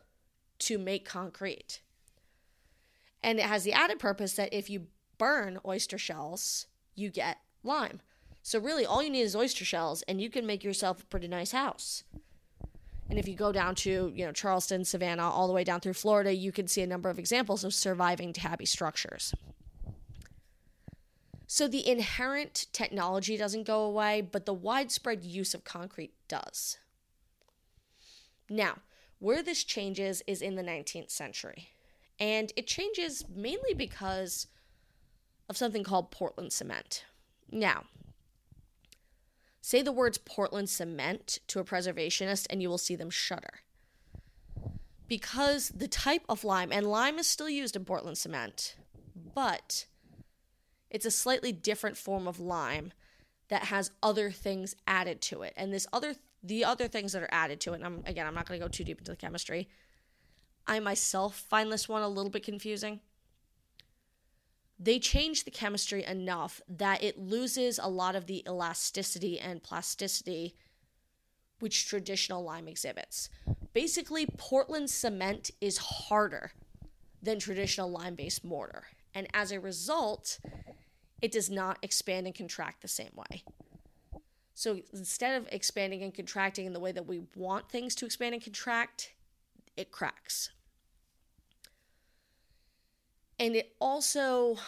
to 0.61 0.79
make 0.79 1.05
concrete. 1.05 1.81
And 3.23 3.39
it 3.39 3.47
has 3.47 3.65
the 3.65 3.73
added 3.73 3.99
purpose 3.99 4.35
that 4.35 4.53
if 4.53 4.71
you 4.71 4.87
burn 5.19 5.59
oyster 5.67 5.99
shells, 5.99 6.67
you 6.95 7.11
get 7.11 7.39
lime. 7.63 8.01
So 8.43 8.59
really 8.59 8.87
all 8.87 9.03
you 9.03 9.11
need 9.11 9.21
is 9.21 9.37
oyster 9.37 9.65
shells 9.65 10.03
and 10.03 10.21
you 10.21 10.31
can 10.31 10.47
make 10.47 10.65
yourself 10.65 11.03
a 11.03 11.07
pretty 11.07 11.29
nice 11.29 11.53
house. 11.53 12.05
And 13.11 13.19
if 13.19 13.27
you 13.27 13.35
go 13.35 13.53
down 13.53 13.75
to, 13.77 14.13
you 14.15 14.25
know, 14.25 14.33
Charleston, 14.33 14.85
Savannah, 14.85 15.29
all 15.29 15.49
the 15.49 15.53
way 15.53 15.65
down 15.65 15.81
through 15.81 15.95
Florida, 15.95 16.33
you 16.33 16.53
can 16.53 16.69
see 16.69 16.81
a 16.81 16.87
number 16.87 17.11
of 17.11 17.19
examples 17.19 17.65
of 17.65 17.75
surviving 17.75 18.33
tabby 18.33 18.67
structures. 18.67 19.35
So 21.53 21.67
the 21.67 21.85
inherent 21.85 22.67
technology 22.73 23.37
doesn't 23.37 23.65
go 23.65 23.83
away, 23.83 24.21
but 24.21 24.47
the 24.47 24.55
widespread 24.55 25.25
use 25.25 25.53
of 25.53 25.65
concrete 25.65 26.13
does. 26.29 26.79
Now, 28.49 28.77
where 29.19 29.43
this 29.43 29.65
changes 29.65 30.23
is 30.29 30.43
in 30.43 30.55
the 30.55 30.63
19th 30.63 31.11
century. 31.11 31.71
And 32.21 32.53
it 32.55 32.69
changes 32.69 33.25
mainly 33.29 33.75
because 33.75 34.47
of 35.49 35.57
something 35.57 35.83
called 35.83 36.13
Portland 36.13 36.53
cement. 36.53 37.05
Now, 37.51 37.87
say 39.61 39.83
the 39.83 39.91
words 39.91 40.19
Portland 40.19 40.71
cement 40.71 41.41
to 41.49 41.59
a 41.59 41.65
preservationist 41.65 42.47
and 42.49 42.63
you 42.63 42.69
will 42.69 42.79
see 42.79 42.95
them 42.95 43.11
shudder. 43.11 43.63
Because 45.09 45.71
the 45.71 45.89
type 45.89 46.23
of 46.29 46.45
lime, 46.45 46.71
and 46.71 46.87
lime 46.87 47.19
is 47.19 47.27
still 47.27 47.51
used 47.51 47.75
in 47.75 47.85
Portland 47.85 48.19
cement, 48.19 48.77
but 49.35 49.87
it's 50.91 51.07
a 51.07 51.11
slightly 51.11 51.53
different 51.53 51.97
form 51.97 52.27
of 52.27 52.41
lime 52.41 52.93
that 53.49 53.65
has 53.65 53.91
other 54.03 54.31
things 54.31 54.75
added 54.87 55.21
to 55.21 55.43
it. 55.43 55.53
And 55.57 55.73
this 55.73 55.87
other 55.93 56.15
the 56.43 56.65
other 56.65 56.89
things 56.89 57.13
that 57.13 57.23
are 57.23 57.29
added 57.31 57.61
to 57.61 57.73
it, 57.73 57.77
and 57.77 57.85
I'm, 57.85 58.03
again, 58.07 58.27
I'm 58.27 58.35
not 58.35 58.49
going 58.49 58.59
to 58.59 58.65
go 58.65 58.69
too 58.71 58.85
deep 58.85 58.99
into 58.99 59.11
the 59.11 59.17
chemistry. 59.17 59.69
I 60.67 60.81
myself 60.81 61.37
find 61.37 61.71
this 61.71 61.89
one 61.89 62.03
a 62.03 62.09
little 62.09 62.31
bit 62.31 62.45
confusing. 62.45 63.01
They 64.79 64.99
change 64.99 65.45
the 65.45 65.51
chemistry 65.51 66.03
enough 66.05 66.63
that 66.67 67.03
it 67.03 67.19
loses 67.19 67.79
a 67.79 67.89
lot 67.89 68.17
of 68.17 68.27
the 68.27 68.43
elasticity 68.49 69.39
and 69.39 69.63
plasticity 69.63 70.55
which 71.59 71.87
traditional 71.87 72.43
lime 72.43 72.67
exhibits. 72.67 73.29
Basically, 73.75 74.27
Portland 74.39 74.89
cement 74.89 75.51
is 75.61 75.77
harder 75.77 76.53
than 77.23 77.39
traditional 77.39 77.91
lime 77.91 78.15
based 78.15 78.43
mortar. 78.43 78.85
And 79.15 79.27
as 79.35 79.53
a 79.53 79.61
result, 79.61 80.39
it 81.21 81.33
does 81.33 81.51
not 81.51 81.79
expand 81.83 82.27
and 82.27 82.35
contract 82.35 82.83
the 82.83 82.89
same 82.89 83.13
way. 83.15 83.43
So 84.55 84.81
instead 84.93 85.41
of 85.41 85.49
expanding 85.51 86.03
and 86.03 86.15
contracting 86.15 86.67
in 86.67 86.73
the 86.73 86.81
way 86.81 86.93
that 86.93 87.07
we 87.07 87.23
want 87.35 87.71
things 87.71 87.95
to 87.97 88.07
expand 88.07 88.35
and 88.35 88.43
contract, 88.43 89.15
it 89.77 89.91
cracks. 89.91 90.51
And 93.39 93.57
it 93.57 93.75
also, 93.81 94.59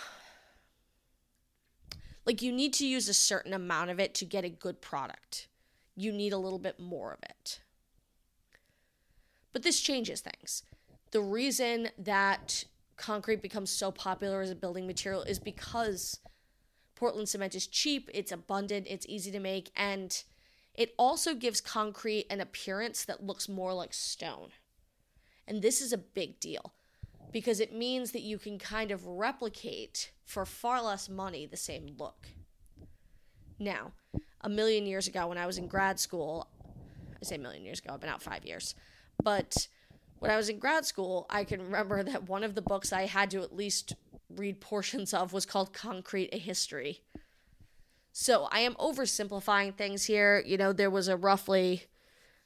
Like 2.25 2.43
you 2.43 2.53
need 2.53 2.73
to 2.75 2.87
use 2.87 3.09
a 3.09 3.15
certain 3.15 3.53
amount 3.53 3.91
of 3.91 3.99
it 3.99 4.15
to 4.15 4.25
get 4.25 4.45
a 4.45 4.49
good 4.49 4.81
product. 4.81 5.49
You 5.97 6.13
need 6.13 6.33
a 6.33 6.39
little 6.39 6.59
bit 6.59 6.79
more 6.79 7.13
of 7.13 7.19
it. 7.23 7.61
But 9.53 9.63
this 9.63 9.81
changes 9.81 10.21
things. 10.21 10.63
The 11.11 11.21
reason 11.21 11.89
that 11.99 12.65
concrete 12.97 13.43
becomes 13.43 13.71
so 13.71 13.91
popular 13.91 14.41
as 14.41 14.51
a 14.51 14.57
building 14.57 14.87
material 14.87 15.23
is 15.23 15.39
because 15.39 16.21
Portland 16.95 17.29
cement 17.29 17.55
is 17.55 17.67
cheap, 17.67 18.11
it's 18.15 18.33
abundant, 18.33 18.87
it's 18.89 19.07
easy 19.09 19.31
to 19.33 19.41
make, 19.41 19.71
and 19.77 20.23
it 20.75 20.95
also 20.99 21.35
gives 21.35 21.61
concrete 21.61 22.27
an 22.31 22.41
appearance 22.41 23.05
that 23.05 23.23
looks 23.23 23.49
more 23.49 23.75
like 23.75 23.93
stone. 23.93 24.51
And 25.47 25.61
this 25.61 25.81
is 25.81 25.93
a 25.93 25.99
big 25.99 26.41
deal 26.41 26.73
because 27.33 27.61
it 27.61 27.75
means 27.75 28.13
that 28.13 28.23
you 28.23 28.39
can 28.39 28.59
kind 28.59 28.91
of 28.91 29.07
replicate 29.07 30.13
for 30.25 30.45
far 30.45 30.83
less 30.83 31.09
money 31.09 31.47
the 31.47 31.57
same 31.57 31.95
look. 31.99 32.29
Now, 33.59 33.93
a 34.41 34.49
million 34.49 34.87
years 34.87 35.09
ago 35.09 35.27
when 35.27 35.39
I 35.39 35.47
was 35.47 35.59
in 35.59 35.67
grad 35.67 35.99
school, 35.99 36.49
I 37.21 37.25
say 37.25 37.37
a 37.37 37.39
million 37.39 37.65
years 37.65 37.81
ago, 37.81 37.95
I've 37.95 38.01
been 38.01 38.11
out 38.11 38.23
five 38.23 38.45
years, 38.45 38.75
but 39.23 39.69
when 40.23 40.31
I 40.31 40.37
was 40.37 40.49
in 40.49 40.61
grad 40.61 40.87
school, 40.87 41.27
I 41.29 41.43
can 41.43 41.61
remember 41.61 42.05
that 42.05 42.29
one 42.29 42.45
of 42.45 42.55
the 42.55 42.63
books 42.63 42.93
I 42.93 43.07
had 43.07 43.29
to 43.33 43.43
at 43.43 43.57
least 43.57 43.97
read 44.31 44.61
portions 44.61 45.13
of 45.13 45.33
was 45.33 45.45
called 45.45 45.73
Concrete 45.73 46.29
a 46.33 46.39
History. 46.39 47.01
So 48.13 48.47
I 48.53 48.61
am 48.61 48.75
oversimplifying 48.75 49.75
things 49.75 50.05
here. 50.05 50.41
You 50.47 50.57
know, 50.57 50.73
there 50.73 50.91
was 50.91 51.09
a 51.09 51.17
roughly, 51.17 51.87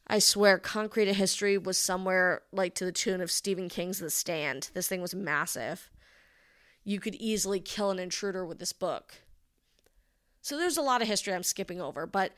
I 0.07 0.21
swear, 0.21 0.59
Concrete 0.59 1.09
a 1.09 1.13
History 1.13 1.59
was 1.59 1.77
somewhere 1.77 2.41
like 2.51 2.75
to 2.77 2.87
the 2.87 2.93
tune 2.93 3.21
of 3.21 3.31
Stephen 3.31 3.69
King's 3.69 3.99
The 3.99 4.09
Stand. 4.09 4.71
This 4.73 4.89
thing 4.89 5.03
was 5.03 5.15
massive. 5.15 5.91
You 6.83 6.99
could 6.99 7.17
easily 7.17 7.61
kill 7.61 7.91
an 7.91 7.99
intruder 7.99 8.47
with 8.47 8.59
this 8.59 8.73
book. 8.73 9.17
So 10.41 10.57
there's 10.57 10.79
a 10.79 10.83
lot 10.83 11.03
of 11.03 11.09
history 11.09 11.35
I'm 11.35 11.43
skipping 11.43 11.83
over, 11.83 12.07
but 12.07 12.33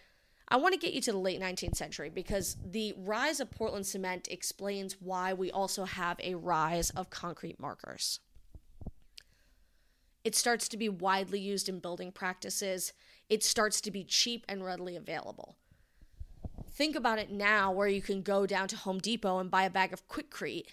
I 0.51 0.57
want 0.57 0.73
to 0.73 0.81
get 0.81 0.95
you 0.95 1.01
to 1.03 1.13
the 1.13 1.19
late 1.19 1.41
19th 1.41 1.77
century 1.77 2.09
because 2.09 2.57
the 2.65 2.95
rise 2.97 3.39
of 3.39 3.51
Portland 3.51 3.87
cement 3.87 4.29
explains 4.31 5.01
why 5.01 5.35
we 5.35 5.51
also 5.51 5.85
have 5.85 6.19
a 6.23 6.37
rise 6.37 6.91
of 6.91 7.11
concrete 7.11 7.61
markers. 7.61 8.21
It 10.25 10.35
starts 10.35 10.69
to 10.69 10.77
be 10.77 10.89
widely 10.89 11.39
used 11.39 11.69
in 11.69 11.81
building 11.81 12.13
practices. 12.13 12.93
It 13.29 13.45
starts 13.45 13.81
to 13.83 13.91
be 13.91 14.05
cheap 14.05 14.45
and 14.49 14.65
readily 14.65 14.97
available. 14.97 15.57
Think 16.71 16.97
about 16.97 17.19
it 17.19 17.31
now 17.31 17.71
where 17.71 17.89
you 17.89 18.01
can 18.01 18.23
go 18.23 18.47
down 18.47 18.69
to 18.69 18.77
Home 18.77 18.99
Depot 18.99 19.39
and 19.39 19.51
buy 19.51 19.65
a 19.65 19.71
bag 19.71 19.93
of 19.93 20.09
Quikrete. 20.09 20.69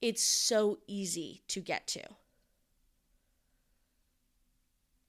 It's 0.00 0.22
so 0.22 0.78
easy 0.86 1.42
to 1.48 1.60
get 1.60 1.86
to. 1.88 2.02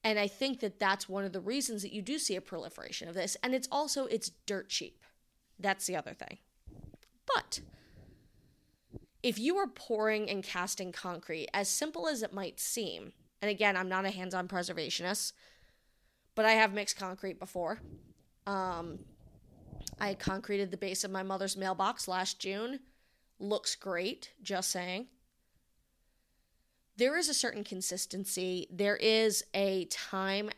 And 0.03 0.17
I 0.17 0.27
think 0.27 0.59
that 0.61 0.79
that's 0.79 1.07
one 1.07 1.25
of 1.25 1.33
the 1.33 1.39
reasons 1.39 1.83
that 1.83 1.93
you 1.93 2.01
do 2.01 2.17
see 2.17 2.35
a 2.35 2.41
proliferation 2.41 3.07
of 3.07 3.15
this. 3.15 3.37
And 3.43 3.53
it's 3.53 3.67
also 3.71 4.05
it's 4.05 4.31
dirt 4.45 4.69
cheap. 4.69 5.03
That's 5.59 5.85
the 5.85 5.95
other 5.95 6.13
thing. 6.13 6.39
But 7.33 7.61
if 9.21 9.37
you 9.37 9.57
are 9.57 9.67
pouring 9.67 10.29
and 10.29 10.43
casting 10.43 10.91
concrete, 10.91 11.49
as 11.53 11.69
simple 11.69 12.07
as 12.07 12.23
it 12.23 12.33
might 12.33 12.59
seem, 12.59 13.13
and 13.41 13.51
again, 13.51 13.77
I'm 13.77 13.89
not 13.89 14.05
a 14.05 14.09
hands-on 14.09 14.47
preservationist, 14.47 15.33
but 16.33 16.45
I 16.45 16.51
have 16.51 16.73
mixed 16.73 16.97
concrete 16.97 17.39
before. 17.39 17.79
Um, 18.47 18.99
I 19.99 20.15
concreted 20.15 20.71
the 20.71 20.77
base 20.77 21.03
of 21.03 21.11
my 21.11 21.21
mother's 21.21 21.55
mailbox 21.55 22.07
last 22.07 22.39
June. 22.39 22.79
Looks 23.39 23.75
great, 23.75 24.31
just 24.41 24.71
saying 24.71 25.07
there 26.97 27.17
is 27.17 27.29
a 27.29 27.33
certain 27.33 27.63
consistency. 27.63 28.67
There 28.71 28.97
is 28.97 29.43
a 29.53 29.85
time 29.85 30.49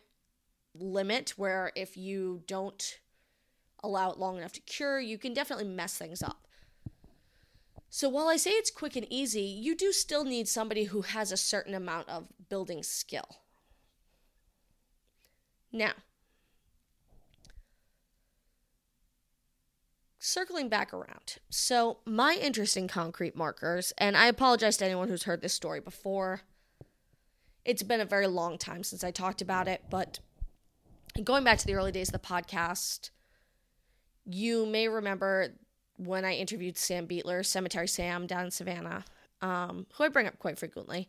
limit 0.74 1.34
where 1.36 1.72
if 1.74 1.96
you 1.96 2.42
don't 2.46 2.98
allow 3.82 4.10
it 4.10 4.18
long 4.18 4.38
enough 4.38 4.52
to 4.52 4.60
cure, 4.60 4.98
you 5.00 5.18
can 5.18 5.34
definitely 5.34 5.66
mess 5.66 5.96
things 5.96 6.22
up. 6.22 6.46
So 7.90 8.08
while 8.08 8.28
I 8.28 8.36
say 8.36 8.50
it's 8.50 8.70
quick 8.70 8.96
and 8.96 9.06
easy, 9.08 9.42
you 9.42 9.76
do 9.76 9.92
still 9.92 10.24
need 10.24 10.48
somebody 10.48 10.84
who 10.84 11.02
has 11.02 11.30
a 11.30 11.36
certain 11.36 11.74
amount 11.74 12.08
of 12.08 12.26
building 12.48 12.82
skill. 12.82 13.36
Now, 15.70 15.92
circling 20.24 20.70
back 20.70 20.94
around. 20.94 21.36
So, 21.50 21.98
my 22.06 22.38
interest 22.40 22.76
in 22.76 22.88
concrete 22.88 23.36
markers, 23.36 23.92
and 23.98 24.16
I 24.16 24.26
apologize 24.26 24.78
to 24.78 24.86
anyone 24.86 25.08
who's 25.08 25.24
heard 25.24 25.42
this 25.42 25.52
story 25.52 25.80
before. 25.80 26.40
It's 27.64 27.82
been 27.82 28.00
a 28.00 28.06
very 28.06 28.26
long 28.26 28.58
time 28.58 28.82
since 28.82 29.04
I 29.04 29.10
talked 29.10 29.42
about 29.42 29.68
it, 29.68 29.84
but 29.90 30.20
going 31.22 31.44
back 31.44 31.58
to 31.58 31.66
the 31.66 31.74
early 31.74 31.92
days 31.92 32.08
of 32.08 32.12
the 32.12 32.26
podcast, 32.26 33.10
you 34.24 34.66
may 34.66 34.88
remember 34.88 35.54
when 35.96 36.24
I 36.24 36.34
interviewed 36.34 36.76
Sam 36.78 37.06
Beatler, 37.06 37.44
Cemetery 37.44 37.88
Sam 37.88 38.26
down 38.26 38.46
in 38.46 38.50
Savannah, 38.50 39.04
um, 39.42 39.86
who 39.94 40.04
I 40.04 40.08
bring 40.08 40.26
up 40.26 40.38
quite 40.38 40.58
frequently. 40.58 41.08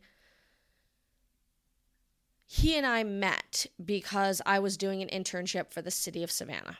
He 2.46 2.76
and 2.76 2.86
I 2.86 3.02
met 3.02 3.66
because 3.82 4.40
I 4.46 4.58
was 4.58 4.76
doing 4.76 5.02
an 5.02 5.08
internship 5.08 5.72
for 5.72 5.82
the 5.82 5.90
city 5.90 6.22
of 6.22 6.30
Savannah. 6.30 6.78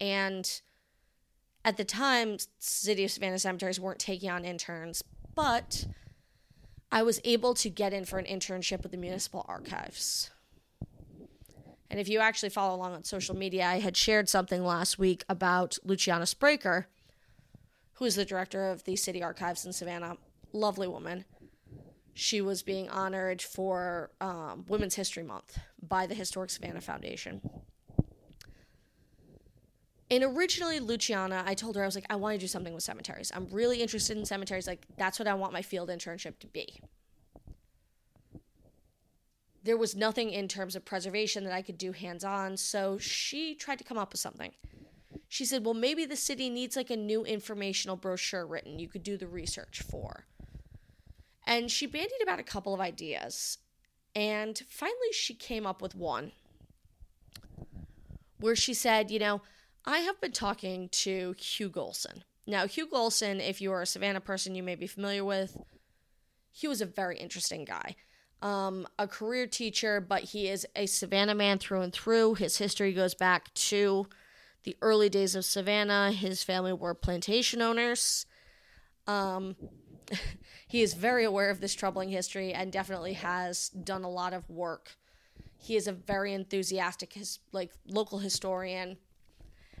And 0.00 0.60
at 1.68 1.76
the 1.76 1.84
time, 1.84 2.38
City 2.58 3.04
of 3.04 3.10
Savannah 3.10 3.38
cemeteries 3.38 3.78
weren't 3.78 3.98
taking 3.98 4.30
on 4.30 4.42
interns, 4.42 5.04
but 5.34 5.84
I 6.90 7.02
was 7.02 7.20
able 7.24 7.52
to 7.56 7.68
get 7.68 7.92
in 7.92 8.06
for 8.06 8.18
an 8.18 8.24
internship 8.24 8.82
with 8.82 8.90
the 8.90 8.96
municipal 8.96 9.44
archives. 9.46 10.30
And 11.90 12.00
if 12.00 12.08
you 12.08 12.20
actually 12.20 12.48
follow 12.48 12.74
along 12.74 12.94
on 12.94 13.04
social 13.04 13.36
media, 13.36 13.66
I 13.66 13.80
had 13.80 13.98
shared 13.98 14.30
something 14.30 14.64
last 14.64 14.98
week 14.98 15.24
about 15.28 15.76
Luciana 15.84 16.24
Spracher, 16.24 16.86
who 17.96 18.06
is 18.06 18.14
the 18.14 18.24
director 18.24 18.70
of 18.70 18.84
the 18.84 18.96
city 18.96 19.22
archives 19.22 19.66
in 19.66 19.74
Savannah. 19.74 20.16
Lovely 20.54 20.88
woman. 20.88 21.26
She 22.14 22.40
was 22.40 22.62
being 22.62 22.88
honored 22.88 23.42
for 23.42 24.10
um, 24.22 24.64
Women's 24.68 24.94
History 24.94 25.22
Month 25.22 25.58
by 25.82 26.06
the 26.06 26.14
Historic 26.14 26.48
Savannah 26.48 26.80
Foundation. 26.80 27.42
And 30.10 30.24
originally, 30.24 30.80
Luciana, 30.80 31.42
I 31.46 31.54
told 31.54 31.76
her, 31.76 31.82
I 31.82 31.86
was 31.86 31.94
like, 31.94 32.06
I 32.08 32.16
want 32.16 32.34
to 32.34 32.38
do 32.38 32.46
something 32.46 32.72
with 32.72 32.82
cemeteries. 32.82 33.30
I'm 33.34 33.46
really 33.50 33.82
interested 33.82 34.16
in 34.16 34.24
cemeteries. 34.24 34.66
Like, 34.66 34.86
that's 34.96 35.18
what 35.18 35.28
I 35.28 35.34
want 35.34 35.52
my 35.52 35.60
field 35.60 35.90
internship 35.90 36.38
to 36.38 36.46
be. 36.46 36.80
There 39.62 39.76
was 39.76 39.94
nothing 39.94 40.30
in 40.30 40.48
terms 40.48 40.76
of 40.76 40.84
preservation 40.86 41.44
that 41.44 41.52
I 41.52 41.60
could 41.60 41.76
do 41.76 41.92
hands 41.92 42.24
on. 42.24 42.56
So 42.56 42.96
she 42.96 43.54
tried 43.54 43.78
to 43.78 43.84
come 43.84 43.98
up 43.98 44.12
with 44.12 44.20
something. 44.20 44.52
She 45.28 45.44
said, 45.44 45.64
Well, 45.64 45.74
maybe 45.74 46.06
the 46.06 46.16
city 46.16 46.48
needs 46.48 46.74
like 46.74 46.88
a 46.88 46.96
new 46.96 47.24
informational 47.24 47.96
brochure 47.96 48.46
written 48.46 48.78
you 48.78 48.88
could 48.88 49.02
do 49.02 49.18
the 49.18 49.26
research 49.26 49.82
for. 49.82 50.24
And 51.46 51.70
she 51.70 51.86
bandied 51.86 52.22
about 52.22 52.38
a 52.38 52.44
couple 52.44 52.72
of 52.72 52.80
ideas. 52.80 53.58
And 54.14 54.58
finally, 54.68 55.12
she 55.12 55.34
came 55.34 55.66
up 55.66 55.82
with 55.82 55.94
one 55.94 56.32
where 58.40 58.56
she 58.56 58.72
said, 58.72 59.10
You 59.10 59.18
know, 59.18 59.42
I 59.84 59.98
have 59.98 60.20
been 60.20 60.32
talking 60.32 60.88
to 60.90 61.34
Hugh 61.38 61.70
Golson. 61.70 62.22
Now, 62.46 62.66
Hugh 62.66 62.86
Golson, 62.86 63.46
if 63.46 63.60
you 63.60 63.72
are 63.72 63.82
a 63.82 63.86
Savannah 63.86 64.20
person, 64.20 64.54
you 64.54 64.62
may 64.62 64.74
be 64.74 64.86
familiar 64.86 65.24
with. 65.24 65.56
He 66.50 66.66
was 66.66 66.80
a 66.80 66.86
very 66.86 67.18
interesting 67.18 67.64
guy. 67.64 67.94
Um, 68.40 68.86
a 68.98 69.06
career 69.06 69.46
teacher, 69.46 70.00
but 70.00 70.22
he 70.24 70.48
is 70.48 70.66
a 70.74 70.86
Savannah 70.86 71.34
man 71.34 71.58
through 71.58 71.82
and 71.82 71.92
through. 71.92 72.34
His 72.34 72.58
history 72.58 72.92
goes 72.92 73.14
back 73.14 73.52
to 73.54 74.06
the 74.64 74.76
early 74.80 75.08
days 75.08 75.34
of 75.34 75.44
Savannah. 75.44 76.12
His 76.12 76.42
family 76.42 76.72
were 76.72 76.94
plantation 76.94 77.60
owners. 77.60 78.26
Um, 79.06 79.56
he 80.68 80.82
is 80.82 80.94
very 80.94 81.24
aware 81.24 81.50
of 81.50 81.60
this 81.60 81.74
troubling 81.74 82.10
history 82.10 82.52
and 82.52 82.72
definitely 82.72 83.14
has 83.14 83.68
done 83.70 84.04
a 84.04 84.10
lot 84.10 84.32
of 84.32 84.48
work. 84.48 84.96
He 85.56 85.76
is 85.76 85.86
a 85.88 85.92
very 85.92 86.32
enthusiastic, 86.32 87.14
his, 87.14 87.40
like 87.52 87.72
local 87.86 88.20
historian 88.20 88.96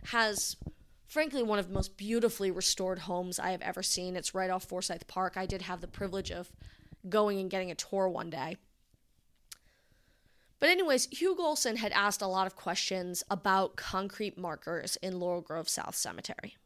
has 0.06 0.56
frankly 1.06 1.42
one 1.42 1.58
of 1.58 1.68
the 1.68 1.74
most 1.74 1.96
beautifully 1.96 2.50
restored 2.50 3.00
homes 3.00 3.38
I 3.38 3.50
have 3.50 3.62
ever 3.62 3.82
seen. 3.82 4.16
It's 4.16 4.34
right 4.34 4.50
off 4.50 4.64
Forsyth 4.64 5.06
Park. 5.06 5.36
I 5.36 5.46
did 5.46 5.62
have 5.62 5.80
the 5.80 5.86
privilege 5.86 6.30
of 6.30 6.52
going 7.08 7.38
and 7.38 7.50
getting 7.50 7.70
a 7.70 7.74
tour 7.74 8.08
one 8.08 8.30
day. 8.30 8.56
But, 10.60 10.70
anyways, 10.70 11.06
Hugh 11.06 11.36
Golson 11.36 11.76
had 11.76 11.92
asked 11.92 12.20
a 12.20 12.26
lot 12.26 12.46
of 12.48 12.56
questions 12.56 13.22
about 13.30 13.76
concrete 13.76 14.36
markers 14.36 14.96
in 14.96 15.20
Laurel 15.20 15.40
Grove 15.40 15.68
South 15.68 15.94
Cemetery. 15.94 16.56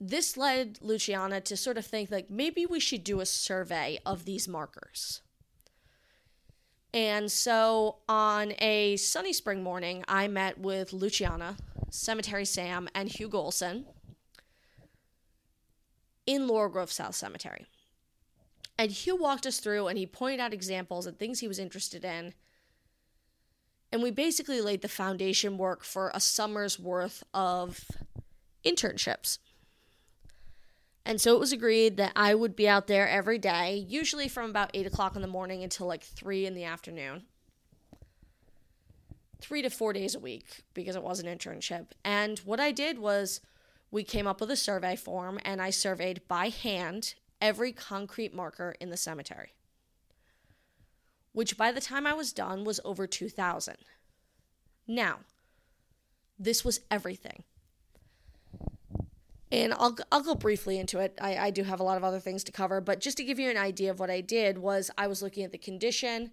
This 0.00 0.36
led 0.36 0.78
Luciana 0.80 1.40
to 1.42 1.56
sort 1.56 1.78
of 1.78 1.86
think 1.86 2.10
like 2.10 2.28
maybe 2.28 2.66
we 2.66 2.80
should 2.80 3.04
do 3.04 3.20
a 3.20 3.26
survey 3.26 4.00
of 4.04 4.24
these 4.24 4.48
markers. 4.48 5.20
And 6.94 7.32
so 7.32 7.96
on 8.08 8.52
a 8.58 8.96
sunny 8.96 9.32
spring 9.32 9.62
morning, 9.62 10.04
I 10.08 10.28
met 10.28 10.58
with 10.58 10.92
Luciana, 10.92 11.56
Cemetery 11.90 12.44
Sam, 12.44 12.88
and 12.94 13.08
Hugh 13.08 13.30
Golson 13.30 13.84
in 16.26 16.46
Laurel 16.46 16.70
Grove 16.70 16.92
South 16.92 17.14
Cemetery. 17.14 17.66
And 18.78 18.90
Hugh 18.90 19.16
walked 19.16 19.46
us 19.46 19.58
through 19.58 19.86
and 19.88 19.96
he 19.96 20.06
pointed 20.06 20.40
out 20.40 20.52
examples 20.52 21.06
and 21.06 21.18
things 21.18 21.40
he 21.40 21.48
was 21.48 21.58
interested 21.58 22.04
in. 22.04 22.34
And 23.90 24.02
we 24.02 24.10
basically 24.10 24.60
laid 24.60 24.82
the 24.82 24.88
foundation 24.88 25.58
work 25.58 25.84
for 25.84 26.10
a 26.14 26.20
summer's 26.20 26.78
worth 26.78 27.22
of 27.34 27.84
internships. 28.64 29.38
And 31.04 31.20
so 31.20 31.34
it 31.34 31.40
was 31.40 31.52
agreed 31.52 31.96
that 31.96 32.12
I 32.14 32.34
would 32.34 32.54
be 32.54 32.68
out 32.68 32.86
there 32.86 33.08
every 33.08 33.38
day, 33.38 33.84
usually 33.88 34.28
from 34.28 34.50
about 34.50 34.70
8 34.72 34.86
o'clock 34.86 35.16
in 35.16 35.22
the 35.22 35.28
morning 35.28 35.62
until 35.62 35.86
like 35.86 36.04
3 36.04 36.46
in 36.46 36.54
the 36.54 36.64
afternoon. 36.64 37.24
Three 39.40 39.62
to 39.62 39.70
four 39.70 39.92
days 39.92 40.14
a 40.14 40.20
week 40.20 40.62
because 40.72 40.94
it 40.94 41.02
was 41.02 41.18
an 41.18 41.26
internship. 41.26 41.88
And 42.04 42.38
what 42.40 42.60
I 42.60 42.70
did 42.70 43.00
was 43.00 43.40
we 43.90 44.04
came 44.04 44.28
up 44.28 44.40
with 44.40 44.52
a 44.52 44.56
survey 44.56 44.94
form 44.94 45.40
and 45.44 45.60
I 45.60 45.70
surveyed 45.70 46.22
by 46.28 46.48
hand 46.48 47.14
every 47.40 47.72
concrete 47.72 48.32
marker 48.32 48.76
in 48.80 48.90
the 48.90 48.96
cemetery, 48.96 49.54
which 51.32 51.56
by 51.56 51.72
the 51.72 51.80
time 51.80 52.06
I 52.06 52.14
was 52.14 52.32
done 52.32 52.62
was 52.62 52.78
over 52.84 53.08
2,000. 53.08 53.74
Now, 54.86 55.18
this 56.38 56.64
was 56.64 56.80
everything 56.88 57.42
and 59.52 59.74
I'll, 59.74 59.94
I'll 60.10 60.22
go 60.22 60.34
briefly 60.34 60.78
into 60.78 60.98
it. 60.98 61.16
I, 61.20 61.36
I 61.36 61.50
do 61.50 61.62
have 61.62 61.78
a 61.78 61.82
lot 61.82 61.98
of 61.98 62.04
other 62.04 62.18
things 62.18 62.42
to 62.44 62.52
cover, 62.52 62.80
but 62.80 63.00
just 63.00 63.18
to 63.18 63.24
give 63.24 63.38
you 63.38 63.50
an 63.50 63.58
idea 63.58 63.90
of 63.90 64.00
what 64.00 64.10
I 64.10 64.22
did 64.22 64.56
was 64.56 64.90
I 64.96 65.06
was 65.06 65.22
looking 65.22 65.44
at 65.44 65.52
the 65.52 65.58
condition. 65.58 66.32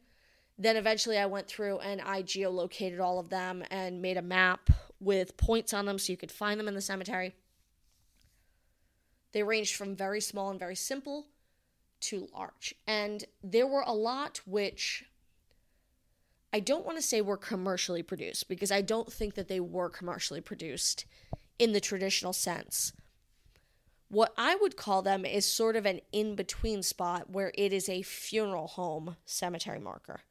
Then 0.58 0.78
eventually 0.78 1.18
I 1.18 1.26
went 1.26 1.48
through 1.48 1.80
and 1.80 2.00
I 2.00 2.24
geolocated 2.24 3.02
all 3.02 3.20
of 3.20 3.30
them 3.30 3.64
and 3.70 4.02
made 4.02 4.16
a 4.16 4.22
map 4.22 4.70
with 5.02 5.36
points 5.36 5.74
on 5.74 5.86
them 5.86 6.00
so 6.00 6.14
you 6.14 6.18
could 6.18 6.32
find 6.32 6.58
them 6.58 6.70
in 6.70 6.76
the 6.76 6.82
cemetery. 6.82 7.36
They 9.34 9.44
ranged 9.44 9.76
from 9.76 9.98
very 9.98 10.22
small 10.22 10.50
and 10.50 10.60
very 10.60 10.76
simple 10.76 11.28
to 12.02 12.30
large. 12.34 12.74
And 12.88 13.26
there 13.44 13.68
were 13.68 13.84
a 13.86 13.94
lot 13.94 14.42
which 14.46 15.04
I 16.54 16.62
don't 16.62 16.86
want 16.86 16.98
to 16.98 17.02
say 17.02 17.20
were 17.20 17.38
commercially 17.38 18.02
produced 18.02 18.48
because 18.48 18.72
I 18.72 18.82
don't 18.82 19.12
think 19.12 19.36
that 19.36 19.50
they 19.50 19.60
were 19.60 19.90
commercially 19.90 20.40
produced 20.40 21.06
in 21.60 21.74
the 21.74 21.82
traditional 21.82 22.32
sense. 22.32 22.94
What 24.10 24.34
I 24.38 24.56
would 24.56 24.76
call 24.76 25.04
them 25.04 25.24
is 25.24 25.46
sort 25.46 25.76
of 25.76 25.86
an 25.86 26.02
in 26.12 26.36
between 26.36 26.82
spot 26.82 27.30
where 27.30 27.52
it 27.54 27.72
is 27.72 27.88
a 27.88 28.02
funeral 28.02 28.68
home 28.68 29.16
cemetery 29.26 29.80
marker. 29.80 30.22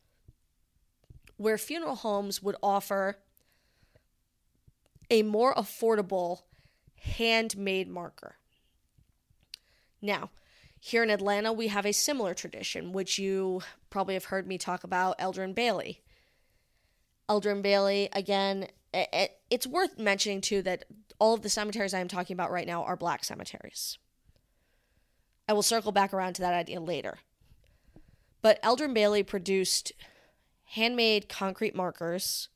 Where 1.36 1.56
funeral 1.56 1.94
homes 1.94 2.42
would 2.42 2.56
offer 2.60 3.18
a 5.10 5.22
more 5.22 5.54
affordable 5.54 6.42
handmade 6.96 7.88
marker. 7.88 8.34
Now, 10.02 10.30
here 10.80 11.04
in 11.04 11.10
Atlanta, 11.10 11.52
we 11.52 11.68
have 11.68 11.86
a 11.86 11.92
similar 11.92 12.34
tradition, 12.34 12.92
which 12.92 13.18
you 13.18 13.62
probably 13.90 14.14
have 14.14 14.24
heard 14.24 14.46
me 14.46 14.58
talk 14.58 14.82
about 14.82 15.18
Eldren 15.18 15.54
Bailey. 15.54 16.02
Eldren 17.28 17.62
Bailey, 17.62 18.08
again, 18.12 18.66
it's 18.92 19.66
worth 19.66 19.98
mentioning 19.98 20.40
too 20.40 20.62
that 20.62 20.84
all 21.18 21.34
of 21.34 21.42
the 21.42 21.48
cemeteries 21.48 21.94
I 21.94 22.00
am 22.00 22.08
talking 22.08 22.34
about 22.34 22.50
right 22.50 22.66
now 22.66 22.84
are 22.84 22.96
black 22.96 23.24
cemeteries. 23.24 23.98
I 25.48 25.52
will 25.52 25.62
circle 25.62 25.92
back 25.92 26.12
around 26.12 26.34
to 26.34 26.42
that 26.42 26.54
idea 26.54 26.80
later. 26.80 27.18
But 28.42 28.62
Eldren 28.62 28.94
Bailey 28.94 29.22
produced 29.22 29.92
handmade 30.72 31.28
concrete 31.28 31.74
markers 31.74 32.48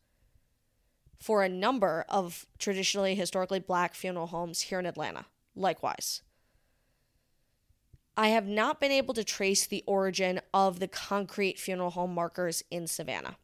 for 1.19 1.43
a 1.43 1.49
number 1.49 2.05
of 2.09 2.47
traditionally 2.59 3.15
historically 3.15 3.61
black 3.61 3.95
funeral 3.95 4.27
homes 4.27 4.63
here 4.63 4.79
in 4.79 4.87
Atlanta, 4.87 5.27
likewise. 5.57 6.23
I 8.17 8.29
have 8.29 8.47
not 8.47 8.79
been 8.79 8.93
able 8.93 9.15
to 9.15 9.25
trace 9.25 9.67
the 9.67 9.83
origin 9.87 10.41
of 10.53 10.81
the 10.81 10.89
concrete 10.89 11.59
funeral 11.59 11.91
home 11.91 12.15
markers 12.15 12.63
in 12.71 12.87
Savannah. 12.87 13.37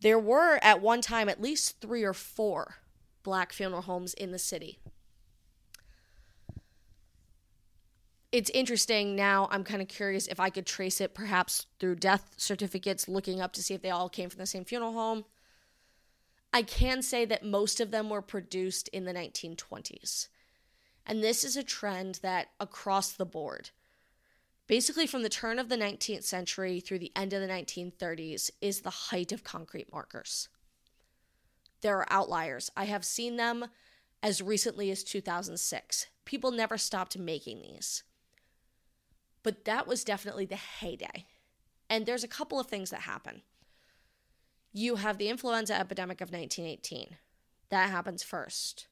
There 0.00 0.18
were 0.18 0.58
at 0.62 0.80
one 0.80 1.00
time 1.00 1.28
at 1.28 1.42
least 1.42 1.80
three 1.80 2.04
or 2.04 2.14
four 2.14 2.76
black 3.22 3.52
funeral 3.52 3.82
homes 3.82 4.14
in 4.14 4.32
the 4.32 4.38
city. 4.38 4.78
It's 8.32 8.50
interesting 8.50 9.16
now. 9.16 9.48
I'm 9.50 9.64
kind 9.64 9.82
of 9.82 9.88
curious 9.88 10.28
if 10.28 10.38
I 10.38 10.50
could 10.50 10.66
trace 10.66 11.00
it 11.00 11.14
perhaps 11.14 11.66
through 11.80 11.96
death 11.96 12.34
certificates, 12.36 13.08
looking 13.08 13.40
up 13.40 13.52
to 13.54 13.62
see 13.62 13.74
if 13.74 13.82
they 13.82 13.90
all 13.90 14.08
came 14.08 14.30
from 14.30 14.38
the 14.38 14.46
same 14.46 14.64
funeral 14.64 14.92
home. 14.92 15.24
I 16.52 16.62
can 16.62 17.02
say 17.02 17.24
that 17.24 17.44
most 17.44 17.80
of 17.80 17.90
them 17.90 18.08
were 18.08 18.22
produced 18.22 18.88
in 18.88 19.04
the 19.04 19.12
1920s. 19.12 20.28
And 21.06 21.24
this 21.24 21.42
is 21.42 21.56
a 21.56 21.64
trend 21.64 22.20
that 22.22 22.48
across 22.60 23.12
the 23.12 23.26
board, 23.26 23.70
basically 24.68 25.08
from 25.08 25.22
the 25.22 25.28
turn 25.28 25.58
of 25.58 25.68
the 25.68 25.76
19th 25.76 26.22
century 26.22 26.78
through 26.78 27.00
the 27.00 27.12
end 27.16 27.32
of 27.32 27.40
the 27.40 27.48
1930s, 27.48 28.50
is 28.60 28.82
the 28.82 28.90
height 28.90 29.32
of 29.32 29.42
concrete 29.42 29.92
markers. 29.92 30.48
There 31.80 31.98
are 31.98 32.06
outliers. 32.10 32.70
I 32.76 32.84
have 32.84 33.04
seen 33.04 33.36
them 33.36 33.66
as 34.22 34.42
recently 34.42 34.90
as 34.90 35.02
2006. 35.04 36.06
People 36.24 36.50
never 36.50 36.76
stopped 36.76 37.18
making 37.18 37.62
these. 37.62 38.02
But 39.42 39.64
that 39.64 39.86
was 39.86 40.04
definitely 40.04 40.46
the 40.46 40.56
heyday. 40.56 41.26
And 41.88 42.06
there's 42.06 42.24
a 42.24 42.28
couple 42.28 42.60
of 42.60 42.66
things 42.66 42.90
that 42.90 43.00
happen. 43.00 43.42
You 44.72 44.96
have 44.96 45.18
the 45.18 45.28
influenza 45.28 45.74
epidemic 45.74 46.20
of 46.20 46.30
1918. 46.30 47.16
That 47.70 47.90
happens 47.90 48.22
first. 48.22 48.86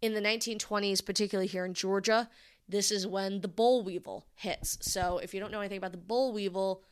In 0.00 0.14
the 0.14 0.20
1920s, 0.20 1.04
particularly 1.04 1.48
here 1.48 1.64
in 1.64 1.74
Georgia, 1.74 2.30
this 2.68 2.90
is 2.90 3.06
when 3.06 3.40
the 3.40 3.48
boll 3.48 3.82
weevil 3.82 4.26
hits. 4.34 4.78
So, 4.80 5.18
if 5.18 5.34
you 5.34 5.40
don't 5.40 5.52
know 5.52 5.60
anything 5.60 5.78
about 5.78 5.92
the 5.92 5.98
boll 5.98 6.32
weevil, 6.32 6.82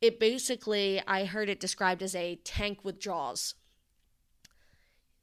it 0.00 0.20
basically, 0.20 1.02
I 1.06 1.24
heard 1.24 1.48
it 1.48 1.60
described 1.60 2.02
as 2.02 2.14
a 2.14 2.36
tank 2.36 2.84
with 2.84 3.00
jaws 3.00 3.54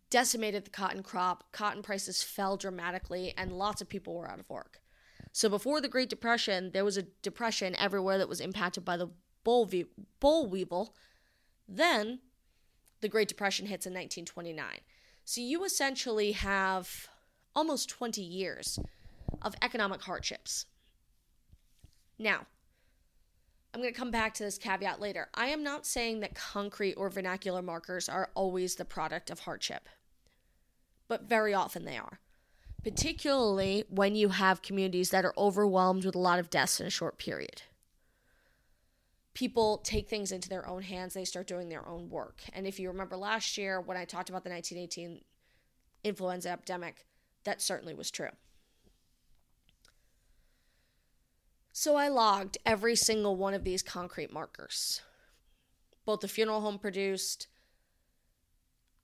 decimated 0.10 0.66
the 0.66 0.70
cotton 0.70 1.04
crop. 1.04 1.52
Cotton 1.52 1.82
prices 1.82 2.24
fell 2.24 2.58
dramatically, 2.58 3.34
and 3.38 3.52
lots 3.52 3.82
of 3.82 3.90
people 3.90 4.14
were 4.16 4.30
out 4.30 4.40
of 4.40 4.50
work. 4.50 4.82
So 5.32 5.50
before 5.50 5.82
the 5.82 5.90
Great 5.90 6.10
Depression, 6.10 6.72
there 6.72 6.86
was 6.86 6.98
a 6.98 7.04
depression 7.22 7.76
everywhere 7.76 8.18
that 8.18 8.30
was 8.30 8.40
impacted 8.40 8.84
by 8.84 8.98
the 8.98 9.10
boll, 9.44 9.70
boll 10.20 10.48
weevil. 10.48 10.96
Then 11.68 12.20
the 13.02 13.10
Great 13.10 13.28
Depression 13.28 13.68
hits 13.68 13.86
in 13.86 13.94
1929. 13.94 14.80
So 15.26 15.42
you 15.42 15.64
essentially 15.64 16.32
have 16.32 17.10
almost 17.56 17.90
20 17.90 18.22
years 18.22 18.80
of 19.42 19.56
economic 19.62 20.02
hardships. 20.02 20.66
Now, 22.18 22.48
I'm 23.74 23.82
going 23.82 23.94
to 23.94 24.00
come 24.00 24.10
back 24.10 24.34
to 24.36 24.44
this 24.44 24.58
caveat 24.58 25.00
later. 25.00 25.28
I 25.36 25.48
am 25.48 25.62
not 25.62 25.86
saying 25.86 26.22
that 26.22 26.34
concrete 26.34 26.96
or 26.96 27.10
vernacular 27.10 27.62
markers 27.62 28.10
are 28.10 28.32
always 28.34 28.76
the 28.76 28.86
product 28.86 29.30
of 29.30 29.42
hardship 29.42 29.88
but 31.08 31.24
very 31.24 31.54
often 31.54 31.86
they 31.86 31.98
are. 31.98 32.20
Particularly 32.84 33.84
when 33.90 34.16
you 34.16 34.30
have 34.30 34.62
communities 34.62 35.10
that 35.10 35.26
are 35.26 35.34
overwhelmed 35.38 36.06
with 36.06 36.16
a 36.16 36.20
lot 36.20 36.40
of 36.40 36.50
deaths 36.50 36.80
in 36.80 36.88
a 36.88 36.92
short 36.92 37.18
period. 37.18 37.64
People 39.34 39.80
take 39.80 40.10
things 40.10 40.32
into 40.32 40.50
their 40.50 40.68
own 40.68 40.82
hands, 40.82 41.14
they 41.14 41.26
start 41.26 41.48
doing 41.48 41.70
their 41.70 41.88
own 41.88 42.10
work. 42.10 42.42
And 42.54 42.66
if 42.66 42.80
you 42.80 42.88
remember 42.90 43.18
last 43.18 43.58
year 43.58 43.80
when 43.80 43.98
I 43.98 44.06
talked 44.06 44.30
about 44.30 44.44
the 44.44 44.50
1918 44.50 45.22
influenza 46.04 46.50
epidemic, 46.50 47.06
that 47.44 47.62
certainly 47.62 47.94
was 47.94 48.10
true. 48.10 48.32
So 51.72 51.96
I 51.96 52.08
logged 52.08 52.58
every 52.66 52.96
single 52.96 53.36
one 53.36 53.54
of 53.54 53.64
these 53.64 53.84
concrete 53.84 54.34
markers, 54.34 55.02
both 56.06 56.22
the 56.22 56.28
funeral 56.28 56.62
home 56.62 56.80
produced. 56.80 57.46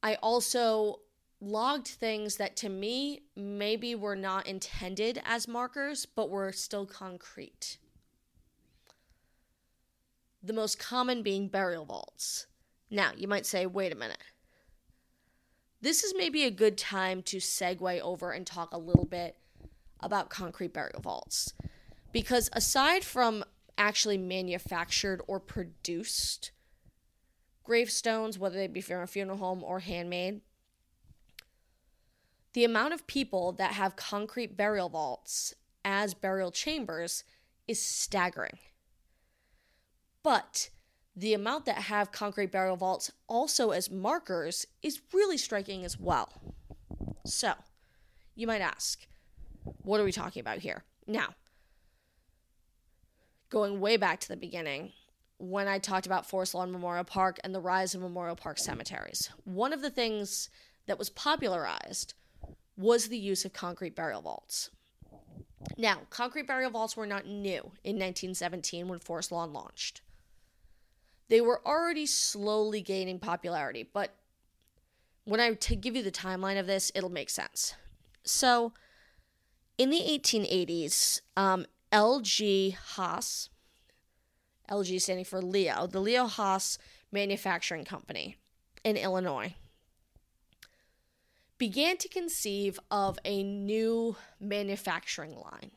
I 0.02 0.16
also 0.16 1.02
logged 1.44 1.88
things 1.88 2.38
that 2.38 2.56
to 2.58 2.70
me 2.70 3.22
maybe 3.36 3.96
were 3.96 4.16
not 4.16 4.48
intended 4.48 5.22
as 5.26 5.48
markers, 5.48 6.06
but 6.06 6.30
were 6.30 6.52
still 6.52 6.86
concrete. 6.86 7.78
The 10.42 10.54
most 10.54 10.80
common 10.80 11.24
being 11.24 11.48
burial 11.48 11.86
vaults. 11.86 12.48
Now, 12.90 13.12
you 13.16 13.28
might 13.28 13.46
say, 13.46 13.66
wait 13.66 13.92
a 13.92 13.96
minute. 13.96 14.18
This 15.82 16.04
is 16.04 16.14
maybe 16.16 16.44
a 16.44 16.52
good 16.52 16.78
time 16.78 17.22
to 17.24 17.38
segue 17.38 18.00
over 18.02 18.32
and 18.32 18.48
talk 18.48 18.74
a 18.74 18.78
little 18.78 19.06
bit 19.06 19.36
about 20.00 20.30
concrete 20.30 20.74
burial 20.74 21.02
vaults. 21.02 21.54
Because 22.12 22.50
aside 22.54 23.04
from 23.04 23.44
actually 23.78 24.18
manufactured 24.18 25.22
or 25.28 25.40
produced 25.40 26.52
gravestones, 27.64 28.38
whether 28.38 28.56
they 28.56 28.68
be 28.68 28.82
from 28.82 29.02
a 29.02 29.08
funeral 29.08 29.38
home 29.38 29.64
or 29.64 29.80
handmade, 29.80 30.42
the 32.54 32.64
amount 32.64 32.94
of 32.94 33.08
people 33.08 33.52
that 33.54 33.74
have 33.74 33.96
concrete 33.96 34.56
burial 34.56 34.90
vaults 34.90 35.54
as 35.84 36.14
burial 36.14 36.52
chambers 36.52 37.24
is 37.68 37.82
staggering. 37.82 38.60
But 40.22 40.70
the 41.16 41.34
amount 41.34 41.66
that 41.66 41.78
have 41.78 42.12
concrete 42.12 42.52
burial 42.52 42.76
vaults 42.76 43.12
also 43.28 43.72
as 43.72 43.92
markers 43.92 44.66
is 44.82 45.02
really 45.14 45.38
striking 45.38 45.84
as 45.84 46.00
well. 46.00 46.30
So, 47.26 47.54
you 48.36 48.48
might 48.48 48.62
ask, 48.62 49.06
what 49.64 50.00
are 50.00 50.04
we 50.04 50.12
talking 50.12 50.40
about 50.40 50.60
here? 50.60 50.84
Now, 51.06 51.36
going 53.50 53.80
way 53.80 53.98
back 53.98 54.20
to 54.22 54.28
the 54.28 54.38
beginning 54.38 54.92
when 55.38 55.68
I 55.68 55.78
talked 55.78 56.06
about 56.06 56.28
Forest 56.28 56.56
Lawn 56.56 56.72
Memorial 56.72 57.04
Park 57.04 57.40
and 57.44 57.54
the 57.54 57.60
rise 57.60 57.94
of 57.94 58.02
Memorial 58.02 58.36
Park 58.36 58.58
cemeteries. 58.58 59.30
One 59.44 59.74
of 59.74 59.82
the 59.82 59.90
things 59.90 60.50
that 60.88 60.98
was 60.98 61.10
popularized 61.10 62.14
was 62.78 63.08
the 63.08 63.18
use 63.18 63.46
of 63.46 63.54
concrete 63.54 63.96
burial 63.96 64.22
vaults. 64.22 64.70
Now, 65.78 66.02
concrete 66.10 66.48
burial 66.48 66.72
vaults 66.72 66.98
were 66.98 67.08
not 67.08 67.26
new 67.26 67.72
in 67.84 67.96
1917 67.98 68.88
when 68.88 69.00
Forest 69.00 69.32
Lawn 69.32 69.54
launched. 69.54 70.02
They 71.30 71.42
were 71.42 71.66
already 71.66 72.06
slowly 72.06 72.82
gaining 72.82 73.20
popularity, 73.20 73.84
but 73.92 74.16
when 75.24 75.40
I 75.40 75.54
give 75.54 75.96
you 75.96 76.04
the 76.04 76.12
timeline 76.12 76.60
of 76.60 76.68
this, 76.68 76.92
it'll 76.94 77.10
make 77.10 77.30
sense. 77.30 77.76
So, 78.24 78.74
in 79.78 79.90
the 79.90 80.00
1880s, 80.00 81.22
um, 81.38 81.66
L.G. 81.92 82.76
Haase, 82.96 83.50
LG 84.70 85.02
standing 85.02 85.26
for 85.26 85.42
Leo, 85.42 85.88
the 85.88 86.00
Leo 86.00 86.26
Haase 86.26 86.78
Manufacturing 87.12 87.86
Company 87.86 88.38
in 88.84 88.98
Illinois, 88.98 89.56
began 91.58 91.98
to 91.98 92.08
conceive 92.08 92.80
of 92.92 93.20
a 93.24 93.44
new 93.44 94.16
manufacturing 94.40 95.36
line 95.36 95.72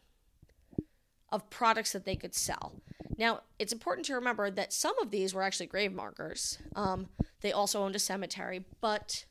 of 1.30 1.48
products 1.50 1.92
that 1.92 2.04
they 2.04 2.16
could 2.16 2.34
sell. 2.34 2.80
Now, 3.18 3.40
it's 3.58 3.72
important 3.72 4.06
to 4.06 4.14
remember 4.14 4.50
that 4.50 4.72
some 4.72 4.98
of 5.00 5.10
these 5.10 5.34
were 5.34 5.42
actually 5.42 5.66
grave 5.66 5.92
markers. 5.92 6.58
Um, 6.74 7.08
they 7.40 7.52
also 7.52 7.82
owned 7.82 7.96
a 7.96 8.00
cemetery, 8.00 8.64
but 8.80 9.24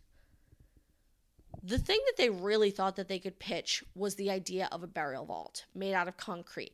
the 1.64 1.78
thing 1.78 2.00
that 2.06 2.18
they 2.18 2.30
really 2.30 2.70
thought 2.70 2.96
that 2.96 3.08
they 3.08 3.20
could 3.20 3.40
pitch 3.40 3.84
was 3.96 4.16
the 4.16 4.30
idea 4.30 4.68
of 4.72 4.84
a 4.84 4.88
burial 4.88 5.26
vault 5.26 5.66
made 5.74 5.94
out 5.94 6.08
of 6.08 6.18
concrete. 6.18 6.74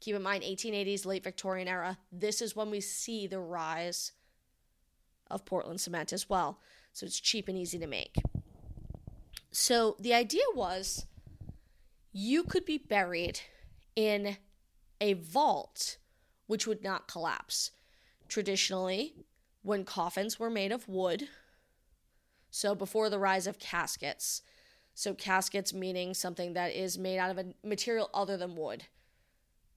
Keep 0.00 0.16
in 0.16 0.22
mind, 0.22 0.44
1880s, 0.44 1.04
late 1.04 1.24
Victorian 1.24 1.66
era, 1.66 1.98
this 2.12 2.40
is 2.40 2.54
when 2.54 2.70
we 2.70 2.80
see 2.80 3.26
the 3.26 3.40
rise 3.40 4.12
of 5.28 5.44
Portland 5.44 5.80
cement 5.80 6.12
as 6.12 6.28
well. 6.28 6.60
So 6.98 7.06
it's 7.06 7.20
cheap 7.20 7.46
and 7.46 7.56
easy 7.56 7.78
to 7.78 7.86
make. 7.86 8.16
So 9.52 9.94
the 10.00 10.14
idea 10.14 10.42
was 10.52 11.06
you 12.10 12.42
could 12.42 12.64
be 12.64 12.76
buried 12.76 13.38
in 13.94 14.36
a 15.00 15.12
vault 15.12 15.98
which 16.48 16.66
would 16.66 16.82
not 16.82 17.06
collapse. 17.06 17.70
Traditionally, 18.26 19.14
when 19.62 19.84
coffins 19.84 20.40
were 20.40 20.50
made 20.50 20.72
of 20.72 20.88
wood, 20.88 21.28
so 22.50 22.74
before 22.74 23.08
the 23.08 23.20
rise 23.20 23.46
of 23.46 23.60
caskets, 23.60 24.42
so 24.92 25.14
caskets 25.14 25.72
meaning 25.72 26.14
something 26.14 26.54
that 26.54 26.72
is 26.72 26.98
made 26.98 27.18
out 27.18 27.30
of 27.30 27.38
a 27.38 27.54
material 27.64 28.10
other 28.12 28.36
than 28.36 28.56
wood, 28.56 28.86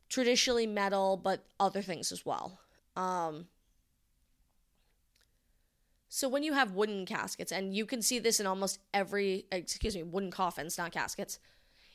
traditionally 0.09 0.65
metal, 0.65 1.17
but 1.17 1.45
other 1.59 1.83
things 1.83 2.11
as 2.11 2.25
well. 2.25 2.61
Um, 2.95 3.45
so 6.13 6.27
when 6.27 6.43
you 6.43 6.51
have 6.51 6.73
wooden 6.73 7.05
caskets, 7.05 7.53
and 7.53 7.73
you 7.73 7.85
can 7.85 8.01
see 8.01 8.19
this 8.19 8.41
in 8.41 8.45
almost 8.45 8.79
every, 8.93 9.45
excuse 9.49 9.95
me, 9.95 10.03
wooden 10.03 10.29
coffins, 10.29 10.77
not 10.77 10.91
caskets, 10.91 11.39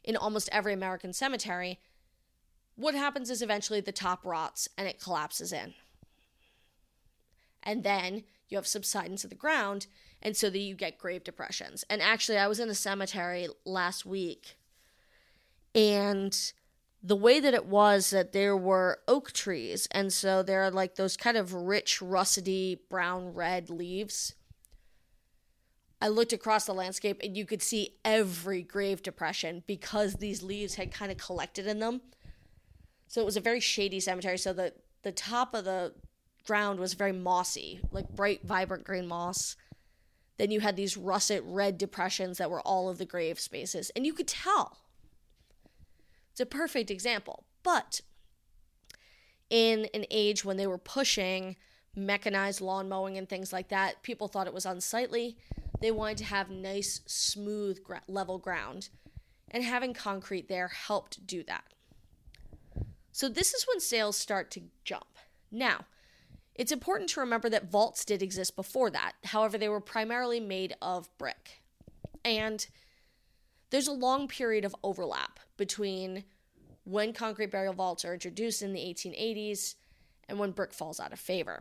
in 0.02 0.16
almost 0.16 0.48
every 0.50 0.72
American 0.72 1.12
cemetery, 1.12 1.78
what 2.76 2.94
happens 2.94 3.28
is 3.28 3.42
eventually 3.42 3.82
the 3.82 3.92
top 3.92 4.24
rots 4.24 4.70
and 4.78 4.88
it 4.88 4.98
collapses 4.98 5.52
in. 5.52 5.74
And 7.62 7.84
then 7.84 8.24
you 8.48 8.56
have 8.56 8.66
subsidence 8.66 9.22
of 9.22 9.28
the 9.28 9.36
ground, 9.36 9.86
and 10.22 10.34
so 10.34 10.48
that 10.48 10.60
you 10.60 10.74
get 10.74 10.96
grave 10.96 11.22
depressions. 11.22 11.84
And 11.90 12.00
actually, 12.00 12.38
I 12.38 12.46
was 12.46 12.58
in 12.58 12.70
a 12.70 12.74
cemetery 12.74 13.48
last 13.66 14.06
week, 14.06 14.56
and 15.74 16.52
the 17.06 17.14
way 17.14 17.38
that 17.38 17.54
it 17.54 17.66
was 17.66 18.10
that 18.10 18.32
there 18.32 18.56
were 18.56 18.98
oak 19.06 19.30
trees, 19.30 19.86
and 19.92 20.12
so 20.12 20.42
there 20.42 20.62
are 20.62 20.72
like 20.72 20.96
those 20.96 21.16
kind 21.16 21.36
of 21.36 21.54
rich, 21.54 22.00
russety, 22.00 22.80
brown 22.90 23.32
red 23.32 23.70
leaves. 23.70 24.34
I 26.02 26.08
looked 26.08 26.32
across 26.32 26.66
the 26.66 26.74
landscape 26.74 27.20
and 27.22 27.36
you 27.36 27.46
could 27.46 27.62
see 27.62 27.94
every 28.04 28.62
grave 28.62 29.02
depression 29.02 29.62
because 29.66 30.14
these 30.14 30.42
leaves 30.42 30.74
had 30.74 30.92
kind 30.92 31.12
of 31.12 31.16
collected 31.16 31.66
in 31.66 31.78
them. 31.78 32.02
So 33.06 33.22
it 33.22 33.24
was 33.24 33.36
a 33.36 33.40
very 33.40 33.60
shady 33.60 34.00
cemetery. 34.00 34.36
So 34.36 34.52
the, 34.52 34.74
the 35.02 35.12
top 35.12 35.54
of 35.54 35.64
the 35.64 35.94
ground 36.44 36.80
was 36.80 36.94
very 36.94 37.12
mossy, 37.12 37.80
like 37.92 38.10
bright, 38.10 38.42
vibrant 38.44 38.84
green 38.84 39.06
moss. 39.06 39.56
Then 40.38 40.50
you 40.50 40.60
had 40.60 40.76
these 40.76 40.96
russet 40.96 41.42
red 41.46 41.78
depressions 41.78 42.38
that 42.38 42.50
were 42.50 42.60
all 42.60 42.90
of 42.90 42.98
the 42.98 43.06
grave 43.06 43.40
spaces. 43.40 43.90
And 43.96 44.04
you 44.04 44.12
could 44.12 44.28
tell. 44.28 44.76
It's 46.36 46.40
a 46.42 46.44
perfect 46.44 46.90
example. 46.90 47.44
But 47.62 48.02
in 49.48 49.88
an 49.94 50.04
age 50.10 50.44
when 50.44 50.58
they 50.58 50.66
were 50.66 50.76
pushing 50.76 51.56
mechanized 51.94 52.60
lawn 52.60 52.90
mowing 52.90 53.16
and 53.16 53.26
things 53.26 53.54
like 53.54 53.68
that, 53.70 54.02
people 54.02 54.28
thought 54.28 54.46
it 54.46 54.52
was 54.52 54.66
unsightly. 54.66 55.38
They 55.80 55.90
wanted 55.90 56.18
to 56.18 56.24
have 56.24 56.50
nice, 56.50 57.00
smooth, 57.06 57.78
level 58.06 58.36
ground. 58.36 58.90
And 59.50 59.64
having 59.64 59.94
concrete 59.94 60.46
there 60.46 60.68
helped 60.68 61.26
do 61.26 61.42
that. 61.44 61.64
So 63.12 63.30
this 63.30 63.54
is 63.54 63.66
when 63.66 63.80
sales 63.80 64.18
start 64.18 64.50
to 64.50 64.64
jump. 64.84 65.16
Now, 65.50 65.86
it's 66.54 66.70
important 66.70 67.08
to 67.10 67.20
remember 67.20 67.48
that 67.48 67.70
vaults 67.70 68.04
did 68.04 68.20
exist 68.20 68.56
before 68.56 68.90
that. 68.90 69.12
However, 69.24 69.56
they 69.56 69.70
were 69.70 69.80
primarily 69.80 70.40
made 70.40 70.76
of 70.82 71.08
brick. 71.16 71.62
And 72.22 72.66
there's 73.70 73.88
a 73.88 73.92
long 73.92 74.28
period 74.28 74.64
of 74.64 74.74
overlap 74.82 75.40
between 75.56 76.24
when 76.84 77.12
concrete 77.12 77.50
burial 77.50 77.74
vaults 77.74 78.04
are 78.04 78.14
introduced 78.14 78.62
in 78.62 78.72
the 78.72 78.80
1880s 78.80 79.74
and 80.28 80.38
when 80.38 80.52
brick 80.52 80.72
falls 80.72 81.00
out 81.00 81.12
of 81.12 81.18
favor. 81.18 81.60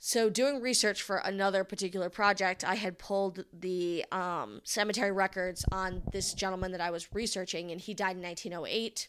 So, 0.00 0.30
doing 0.30 0.60
research 0.62 1.02
for 1.02 1.16
another 1.16 1.64
particular 1.64 2.08
project, 2.08 2.64
I 2.64 2.76
had 2.76 2.98
pulled 2.98 3.44
the 3.52 4.04
um, 4.12 4.60
cemetery 4.62 5.10
records 5.10 5.64
on 5.72 6.02
this 6.12 6.34
gentleman 6.34 6.70
that 6.70 6.80
I 6.80 6.92
was 6.92 7.12
researching, 7.12 7.72
and 7.72 7.80
he 7.80 7.94
died 7.94 8.16
in 8.16 8.22
1908. 8.22 9.08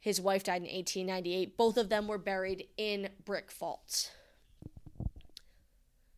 His 0.00 0.20
wife 0.20 0.42
died 0.42 0.62
in 0.62 0.74
1898. 0.74 1.56
Both 1.56 1.76
of 1.76 1.88
them 1.88 2.08
were 2.08 2.18
buried 2.18 2.66
in 2.76 3.10
brick 3.24 3.52
vaults. 3.52 4.10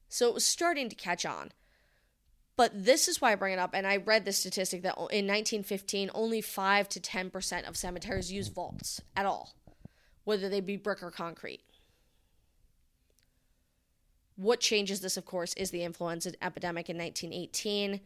So 0.09 0.29
it 0.29 0.35
was 0.35 0.47
starting 0.47 0.89
to 0.89 0.97
catch 0.97 1.27
on. 1.27 1.53
But 2.57 2.85
this 2.85 3.09
is 3.09 3.21
why 3.21 3.33
I 3.33 3.35
bring 3.35 3.53
it 3.53 3.59
up. 3.59 3.71
And 3.75 3.87
I 3.87 3.97
read 3.97 4.25
the 4.25 4.33
statistic 4.33 4.83
that 4.83 4.97
in 4.97 5.27
1915, 5.27 6.11
only 6.15 6.41
5 6.41 6.89
to 6.91 7.01
10% 7.01 7.69
of 7.69 7.77
cemeteries 7.77 8.33
use 8.33 8.49
vaults 8.49 9.01
at 9.17 9.27
all, 9.27 9.55
whether 10.25 10.49
they 10.49 10.61
be 10.61 10.77
brick 10.77 11.03
or 11.03 11.11
concrete. 11.11 11.61
What 14.37 14.61
changes 14.61 15.01
this, 15.01 15.17
of 15.17 15.25
course, 15.25 15.55
is 15.55 15.71
the 15.71 15.85
influenza 15.85 16.33
epidemic 16.43 16.89
in 16.89 16.99
1918 16.99 18.01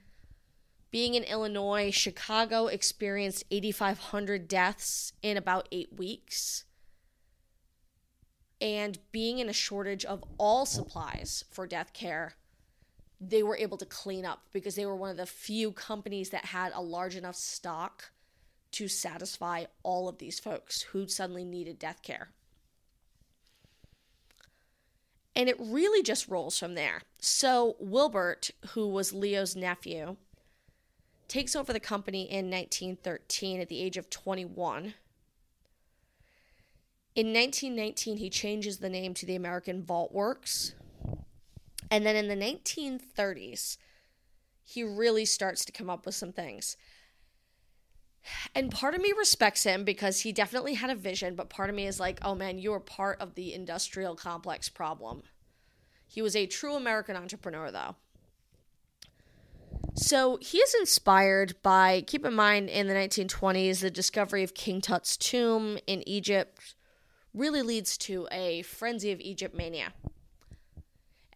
being 0.91 1.15
in 1.15 1.25
Illinois, 1.25 1.91
Chicago 1.91 2.67
experienced 2.67 3.45
8,500 3.51 4.49
deaths 4.49 5.13
in 5.23 5.37
about 5.37 5.69
eight 5.71 5.99
weeks. 5.99 6.65
And 8.61 8.99
being 9.13 9.39
in 9.39 9.49
a 9.49 9.53
shortage 9.53 10.05
of 10.05 10.25
all 10.39 10.67
supplies 10.67 11.45
for 11.51 11.67
death 11.67 11.93
care, 11.93 12.35
they 13.21 13.43
were 13.43 13.57
able 13.57 13.77
to 13.79 13.87
clean 13.87 14.25
up 14.25 14.43
because 14.53 14.75
they 14.75 14.87
were 14.87 14.97
one 14.97 15.11
of 15.11 15.17
the 15.17 15.27
few 15.27 15.73
companies 15.73 16.31
that 16.31 16.47
had 16.47 16.73
a 16.75 16.83
large 16.83 17.17
enough 17.17 17.37
stock 17.37 18.11
to 18.73 18.87
satisfy 18.87 19.65
all 19.83 20.09
of 20.09 20.19
these 20.19 20.39
folks 20.39 20.83
who 20.83 21.09
suddenly 21.09 21.45
needed 21.45 21.79
death 21.79 22.03
care. 22.03 22.29
And 25.35 25.49
it 25.49 25.57
really 25.61 26.03
just 26.03 26.29
rolls 26.29 26.59
from 26.59 26.75
there. 26.75 27.03
So, 27.21 27.77
Wilbert, 27.79 28.51
who 28.71 28.89
was 28.89 29.13
Leo's 29.13 29.55
nephew, 29.55 30.17
takes 31.29 31.55
over 31.55 31.73
the 31.73 31.81
company 31.81 32.23
in 32.23 32.51
1913 32.51 33.61
at 33.61 33.69
the 33.69 33.81
age 33.81 33.97
of 33.97 34.11
21. 34.11 34.95
In 37.15 37.33
1919, 37.33 38.17
he 38.17 38.31
changes 38.31 38.79
the 38.79 38.89
name 38.89 39.15
to 39.15 39.27
the 39.27 39.37
American 39.37 39.83
Vault 39.83 40.13
Works. 40.13 40.75
And 41.91 42.05
then 42.05 42.17
in 42.17 42.29
the 42.29 42.37
1930s, 42.37 43.79
he 44.65 44.83
really 44.83 45.25
starts 45.25 45.65
to 45.65 45.73
come 45.73 45.89
up 45.89 46.05
with 46.05 46.15
some 46.15 46.33
things. 46.33 46.77
And 48.55 48.71
part 48.71 48.95
of 48.95 49.01
me 49.01 49.13
respects 49.17 49.63
him 49.63 49.85
because 49.85 50.21
he 50.21 50.33
definitely 50.33 50.75
had 50.75 50.91
a 50.91 50.95
vision, 50.95 51.35
but 51.35 51.49
part 51.49 51.71
of 51.71 51.77
me 51.77 51.87
is 51.87 51.99
like, 51.99 52.19
oh 52.23 52.35
man, 52.35 52.59
you 52.59 52.73
are 52.73 52.81
part 52.81 53.21
of 53.21 53.35
the 53.35 53.55
industrial 53.55 54.15
complex 54.15 54.69
problem. 54.69 55.23
He 56.07 56.21
was 56.21 56.37
a 56.37 56.47
true 56.47 56.75
American 56.75 57.17
entrepreneur, 57.17 57.71
though. 57.71 57.97
So 59.95 60.39
he 60.41 60.59
is 60.59 60.75
inspired 60.75 61.55
by, 61.63 62.03
keep 62.07 62.25
in 62.25 62.35
mind, 62.35 62.69
in 62.69 62.87
the 62.87 62.95
1920s, 62.95 63.81
the 63.81 63.91
discovery 63.91 64.43
of 64.43 64.55
King 64.55 64.81
Tut's 64.81 65.17
tomb 65.17 65.79
in 65.87 66.07
Egypt 66.09 66.75
really 67.35 67.63
leads 67.63 67.99
to 67.99 68.29
a 68.31 68.63
frenzy 68.63 69.13
of 69.13 69.21
Egypt 69.21 69.55
mania. 69.55 69.93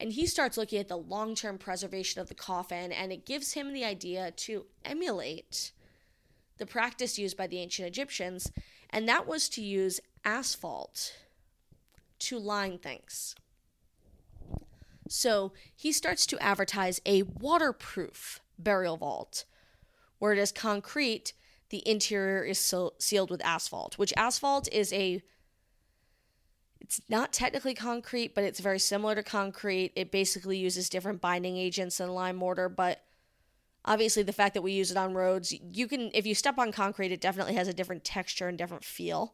And 0.02 0.12
he 0.12 0.26
starts 0.26 0.58
looking 0.58 0.80
at 0.80 0.88
the 0.88 0.98
long 0.98 1.34
term 1.34 1.56
preservation 1.56 2.20
of 2.20 2.28
the 2.28 2.34
coffin, 2.34 2.92
and 2.92 3.12
it 3.12 3.24
gives 3.24 3.54
him 3.54 3.72
the 3.72 3.84
idea 3.84 4.32
to 4.32 4.66
emulate 4.84 5.72
the 6.58 6.66
practice 6.66 7.18
used 7.18 7.36
by 7.36 7.46
the 7.46 7.58
ancient 7.58 7.88
Egyptians 7.88 8.52
and 8.92 9.08
that 9.08 9.26
was 9.26 9.48
to 9.48 9.62
use 9.62 10.00
asphalt 10.24 11.16
to 12.18 12.38
line 12.38 12.78
things. 12.78 13.34
So 15.08 15.52
he 15.74 15.92
starts 15.92 16.26
to 16.26 16.38
advertise 16.38 17.00
a 17.04 17.22
waterproof 17.22 18.40
burial 18.58 18.98
vault, 18.98 19.44
where 20.18 20.32
it 20.32 20.38
is 20.38 20.52
concrete, 20.52 21.32
the 21.70 21.86
interior 21.88 22.44
is 22.44 22.58
so- 22.58 22.94
sealed 22.98 23.30
with 23.30 23.44
asphalt, 23.44 23.98
which 23.98 24.12
asphalt 24.16 24.68
is 24.70 24.92
a 24.92 25.22
it's 26.92 27.08
not 27.08 27.32
technically 27.32 27.74
concrete, 27.74 28.34
but 28.34 28.44
it's 28.44 28.60
very 28.60 28.78
similar 28.78 29.14
to 29.14 29.22
concrete. 29.22 29.92
It 29.96 30.12
basically 30.12 30.58
uses 30.58 30.90
different 30.90 31.22
binding 31.22 31.56
agents 31.56 31.96
than 31.96 32.10
lime 32.10 32.36
mortar, 32.36 32.68
but 32.68 33.02
obviously 33.86 34.22
the 34.22 34.32
fact 34.32 34.52
that 34.52 34.62
we 34.62 34.72
use 34.72 34.90
it 34.90 34.98
on 34.98 35.14
roads, 35.14 35.54
you 35.72 35.88
can 35.88 36.10
if 36.12 36.26
you 36.26 36.34
step 36.34 36.58
on 36.58 36.70
concrete, 36.70 37.10
it 37.10 37.22
definitely 37.22 37.54
has 37.54 37.66
a 37.66 37.72
different 37.72 38.04
texture 38.04 38.46
and 38.46 38.58
different 38.58 38.84
feel. 38.84 39.32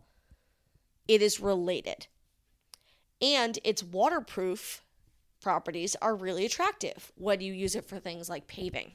It 1.08 1.20
is 1.20 1.40
related. 1.40 2.06
And 3.20 3.58
its 3.64 3.82
waterproof 3.82 4.84
properties 5.42 5.96
are 6.00 6.14
really 6.14 6.44
attractive 6.44 7.10
when 7.16 7.40
you 7.40 7.52
use 7.52 7.74
it 7.74 7.88
for 7.88 7.98
things 7.98 8.28
like 8.28 8.46
paving. 8.46 8.92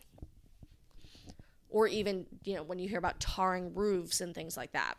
Or 1.69 1.85
even, 1.87 2.27
you 2.45 2.55
know, 2.55 2.63
when 2.63 2.79
you 2.79 2.87
hear 2.87 2.99
about 2.99 3.19
tarring 3.19 3.73
roofs 3.73 4.21
and 4.21 4.33
things 4.33 4.55
like 4.55 4.71
that. 4.71 4.95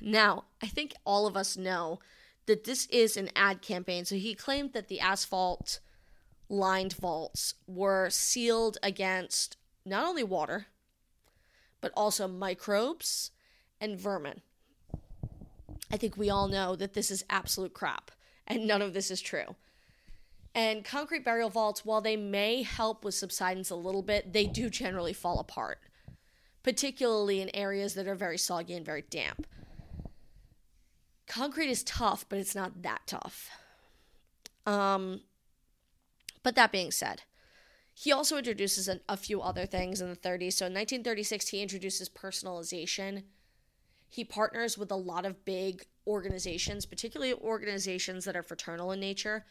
Now, 0.00 0.44
I 0.62 0.66
think 0.66 0.94
all 1.04 1.26
of 1.26 1.36
us 1.36 1.56
know 1.56 2.00
that 2.46 2.64
this 2.64 2.86
is 2.86 3.16
an 3.16 3.30
ad 3.36 3.62
campaign. 3.62 4.04
So 4.04 4.16
he 4.16 4.34
claimed 4.34 4.72
that 4.72 4.88
the 4.88 5.00
asphalt 5.00 5.80
lined 6.48 6.92
vaults 6.92 7.54
were 7.66 8.10
sealed 8.10 8.78
against 8.82 9.56
not 9.84 10.04
only 10.04 10.24
water, 10.24 10.66
but 11.80 11.92
also 11.96 12.28
microbes 12.28 13.30
and 13.80 13.98
vermin. 13.98 14.42
I 15.90 15.96
think 15.96 16.16
we 16.16 16.30
all 16.30 16.48
know 16.48 16.74
that 16.76 16.94
this 16.94 17.10
is 17.10 17.24
absolute 17.28 17.74
crap 17.74 18.10
and 18.46 18.66
none 18.66 18.82
of 18.82 18.94
this 18.94 19.10
is 19.10 19.20
true. 19.20 19.56
And 20.54 20.84
concrete 20.84 21.24
burial 21.24 21.48
vaults, 21.48 21.84
while 21.84 22.00
they 22.00 22.16
may 22.16 22.62
help 22.62 23.04
with 23.04 23.14
subsidence 23.14 23.70
a 23.70 23.76
little 23.76 24.02
bit, 24.02 24.32
they 24.32 24.46
do 24.46 24.68
generally 24.68 25.14
fall 25.14 25.38
apart, 25.38 25.78
particularly 26.62 27.40
in 27.40 27.54
areas 27.54 27.94
that 27.94 28.06
are 28.06 28.14
very 28.14 28.38
soggy 28.38 28.74
and 28.74 28.86
very 28.86 29.02
damp. 29.02 29.46
Concrete 31.26 31.70
is 31.70 31.82
tough, 31.82 32.26
but 32.28 32.38
it's 32.38 32.54
not 32.54 32.82
that 32.82 33.02
tough. 33.06 33.50
Um, 34.66 35.22
but 36.42 36.54
that 36.56 36.72
being 36.72 36.90
said, 36.90 37.22
he 37.94 38.12
also 38.12 38.36
introduces 38.36 38.88
an, 38.88 39.00
a 39.08 39.16
few 39.16 39.40
other 39.40 39.66
things 39.66 40.00
in 40.00 40.08
the 40.08 40.16
30s. 40.16 40.54
So 40.54 40.66
in 40.66 40.72
1936, 40.72 41.48
he 41.48 41.62
introduces 41.62 42.08
personalization. 42.08 43.24
He 44.08 44.24
partners 44.24 44.76
with 44.76 44.90
a 44.90 44.96
lot 44.96 45.24
of 45.24 45.44
big 45.44 45.86
organizations, 46.06 46.86
particularly 46.86 47.34
organizations 47.34 48.24
that 48.24 48.36
are 48.36 48.42
fraternal 48.42 48.92
in 48.92 49.00
nature. 49.00 49.46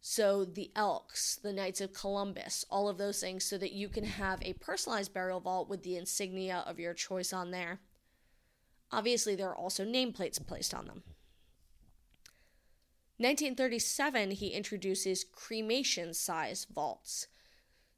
So 0.00 0.44
the 0.44 0.70
Elks, 0.74 1.36
the 1.36 1.52
Knights 1.52 1.80
of 1.80 1.92
Columbus, 1.92 2.64
all 2.70 2.88
of 2.88 2.96
those 2.96 3.20
things, 3.20 3.44
so 3.44 3.58
that 3.58 3.72
you 3.72 3.88
can 3.88 4.04
have 4.04 4.42
a 4.42 4.54
personalized 4.54 5.12
burial 5.12 5.40
vault 5.40 5.68
with 5.68 5.82
the 5.82 5.96
insignia 5.96 6.64
of 6.66 6.80
your 6.80 6.94
choice 6.94 7.32
on 7.32 7.50
there. 7.50 7.80
Obviously, 8.90 9.36
there 9.36 9.50
are 9.50 9.56
also 9.56 9.84
nameplates 9.84 10.44
placed 10.44 10.72
on 10.74 10.86
them. 10.86 11.02
1937, 13.18 14.30
he 14.30 14.48
introduces 14.48 15.24
cremation 15.24 16.14
size 16.14 16.66
vaults, 16.74 17.26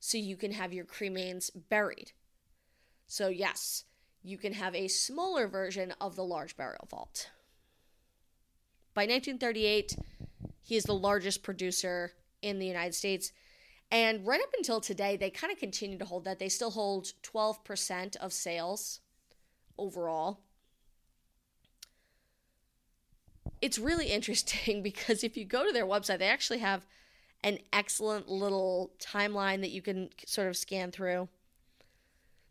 so 0.00 0.18
you 0.18 0.36
can 0.36 0.50
have 0.50 0.72
your 0.72 0.84
cremains 0.84 1.50
buried. 1.68 2.10
So, 3.06 3.28
yes, 3.28 3.84
you 4.24 4.36
can 4.36 4.54
have 4.54 4.74
a 4.74 4.88
smaller 4.88 5.46
version 5.46 5.94
of 6.00 6.16
the 6.16 6.24
large 6.24 6.56
burial 6.56 6.88
vault. 6.90 7.30
By 8.94 9.02
1938, 9.02 9.96
he 10.62 10.76
is 10.76 10.84
the 10.84 10.94
largest 10.94 11.42
producer 11.42 12.12
in 12.40 12.58
the 12.58 12.66
United 12.66 12.94
States. 12.94 13.32
And 13.90 14.26
right 14.26 14.40
up 14.40 14.52
until 14.56 14.80
today, 14.80 15.16
they 15.16 15.30
kind 15.30 15.52
of 15.52 15.58
continue 15.58 15.98
to 15.98 16.04
hold 16.04 16.24
that. 16.24 16.38
They 16.38 16.48
still 16.48 16.70
hold 16.70 17.12
12% 17.22 18.16
of 18.16 18.32
sales 18.32 19.00
overall. 19.78 20.40
It's 23.60 23.78
really 23.78 24.06
interesting 24.06 24.82
because 24.82 25.22
if 25.22 25.36
you 25.36 25.44
go 25.44 25.64
to 25.66 25.72
their 25.72 25.86
website, 25.86 26.18
they 26.18 26.28
actually 26.28 26.60
have 26.60 26.86
an 27.44 27.58
excellent 27.72 28.28
little 28.28 28.92
timeline 29.00 29.60
that 29.60 29.70
you 29.70 29.82
can 29.82 30.10
sort 30.26 30.48
of 30.48 30.56
scan 30.56 30.90
through. 30.90 31.28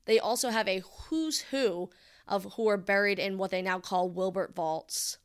They 0.05 0.19
also 0.19 0.49
have 0.49 0.67
a 0.67 0.83
who's 1.07 1.41
who 1.41 1.89
of 2.27 2.53
who 2.55 2.67
are 2.67 2.77
buried 2.77 3.19
in 3.19 3.37
what 3.37 3.51
they 3.51 3.61
now 3.61 3.79
call 3.79 4.09
Wilbert 4.09 4.53
vaults. 4.55 5.17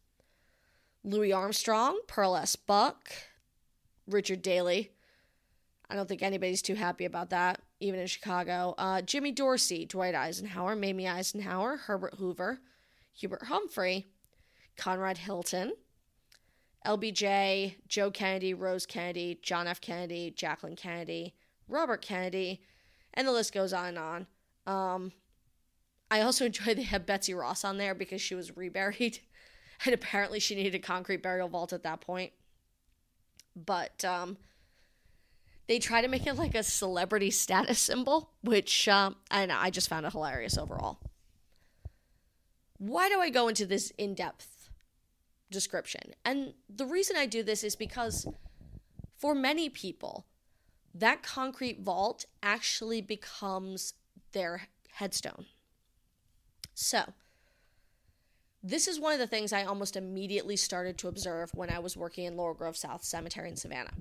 Louis 1.07 1.33
Armstrong, 1.33 2.01
Pearl 2.09 2.35
S. 2.35 2.57
Buck, 2.57 3.13
Richard 4.09 4.43
Daley. 4.43 4.91
I 5.89 5.95
don't 5.95 6.09
think 6.09 6.21
anybody's 6.21 6.63
too 6.63 6.75
happy 6.75 7.05
about 7.05 7.31
that, 7.31 7.61
even 7.79 8.01
in 8.01 8.09
Chicago. 8.09 8.75
Uh, 8.77 9.03
Jimmy 9.03 9.31
Dorsey, 9.31 9.87
Dwight 9.87 10.17
Eisenhower, 10.17 10.75
Mamie 10.75 11.07
Eisenhower, 11.07 11.77
Herbert 11.77 12.15
Hoover, 12.19 12.59
Hubert 13.15 13.45
Humphrey, 13.45 14.07
Conrad 14.77 15.19
Hilton, 15.19 15.75
LBJ, 16.85 17.77
Joe 17.87 18.11
Kennedy, 18.11 18.53
Rose 18.53 18.85
Kennedy, 18.85 19.39
John 19.43 19.69
F. 19.69 19.81
Kennedy, 19.81 20.33
Jacqueline 20.37 20.75
Kennedy, 20.75 21.35
Robert 21.69 22.03
Kennedy, 22.03 22.63
and 23.15 23.29
the 23.29 23.33
list 23.33 23.55
goes 23.55 23.73
on 23.73 23.97
and 23.97 23.99
on. 23.99 24.27
Um, 24.67 25.13
I 26.11 26.21
also 26.23 26.45
enjoy 26.47 26.75
they 26.75 26.83
have 26.83 27.07
Betsy 27.07 27.33
Ross 27.33 27.65
on 27.65 27.79
there 27.79 27.95
because 27.95 28.21
she 28.21 28.35
was 28.35 28.57
reburied. 28.57 29.21
and 29.85 29.95
apparently 29.95 30.41
she 30.41 30.55
needed 30.55 30.75
a 30.75 30.79
concrete 30.79 31.23
burial 31.23 31.49
vault 31.49 31.73
at 31.73 31.83
that 31.83 32.01
point. 32.01 32.33
But 33.55 34.05
um, 34.05 34.37
they 35.67 35.79
try 35.79 36.01
to 36.01 36.09
make 36.09 36.27
it 36.27 36.35
like 36.35 36.55
a 36.55 36.63
celebrity 36.63 37.31
status 37.31 37.79
symbol, 37.79 38.31
which 38.43 38.89
um, 38.89 39.17
know 39.31 39.57
I 39.59 39.71
just 39.71 39.89
found 39.89 40.07
it 40.07 40.13
hilarious 40.13 40.57
overall. 40.57 40.99
Why 42.79 43.09
do 43.09 43.21
I 43.21 43.31
go 43.31 43.49
into 43.49 43.67
this 43.67 43.91
in 43.97 44.15
depth 44.15 44.69
description? 45.51 46.13
And 46.25 46.53
the 46.69 46.87
reason 46.87 47.17
I 47.17 47.27
do 47.27 47.43
this 47.43 47.65
is 47.65 47.75
because 47.75 48.27
for 49.17 49.35
many 49.35 49.69
people, 49.69 50.27
that 50.95 51.23
concrete 51.23 51.81
vault 51.81 52.27
actually 52.43 53.01
becomes 53.01 53.95
their 54.33 54.69
headstone. 54.93 55.47
So, 56.75 57.13
this 58.67 58.89
is 58.89 58.99
one 58.99 59.13
of 59.13 59.21
the 59.21 59.29
things 59.29 59.53
I 59.53 59.65
almost 59.65 59.97
immediately 59.97 60.57
started 60.57 60.99
to 60.99 61.09
observe 61.09 61.51
when 61.55 61.71
I 61.71 61.79
was 61.79 61.97
working 61.97 62.25
in 62.25 62.37
Laurel 62.37 62.55
Grove 62.55 62.77
South 62.77 63.05
Cemetery 63.05 63.49
in 63.49 63.57
Savannah. 63.57 63.93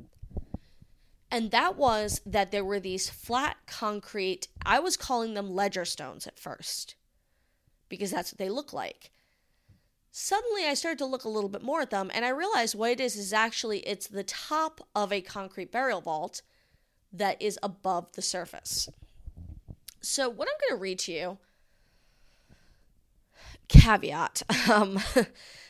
And 1.30 1.52
that 1.52 1.76
was 1.76 2.20
that 2.26 2.52
there 2.52 2.66
were 2.66 2.80
these 2.80 3.10
flat 3.10 3.58
concrete, 3.68 4.48
I 4.66 4.80
was 4.80 4.98
calling 4.98 5.36
them 5.36 5.54
ledger 5.54 5.86
stones 5.86 6.26
at 6.26 6.40
first 6.40 6.96
because 7.90 8.10
that's 8.10 8.32
what 8.32 8.40
they 8.40 8.50
look 8.50 8.74
like. 8.74 9.12
Suddenly 10.12 10.66
I 10.66 10.74
started 10.74 10.98
to 11.00 11.06
look 11.06 11.26
a 11.26 11.30
little 11.30 11.50
bit 11.50 11.62
more 11.62 11.82
at 11.82 11.92
them 11.92 12.10
and 12.14 12.26
I 12.26 12.30
realized 12.30 12.74
what 12.74 12.92
it 12.92 13.00
is 13.00 13.16
is 13.18 13.34
actually 13.34 13.80
it's 13.80 14.08
the 14.08 14.24
top 14.24 14.82
of 14.96 15.14
a 15.14 15.22
concrete 15.22 15.72
burial 15.72 16.02
vault 16.02 16.42
that 17.14 17.40
is 17.40 17.60
above 17.62 18.14
the 18.14 18.22
surface. 18.24 18.90
So 20.02 20.28
what 20.28 20.48
I'm 20.48 20.70
going 20.70 20.80
to 20.80 20.82
read 20.82 21.00
to 21.00 21.12
you 21.12 21.38
caveat. 23.86 24.42
Um, 24.72 25.00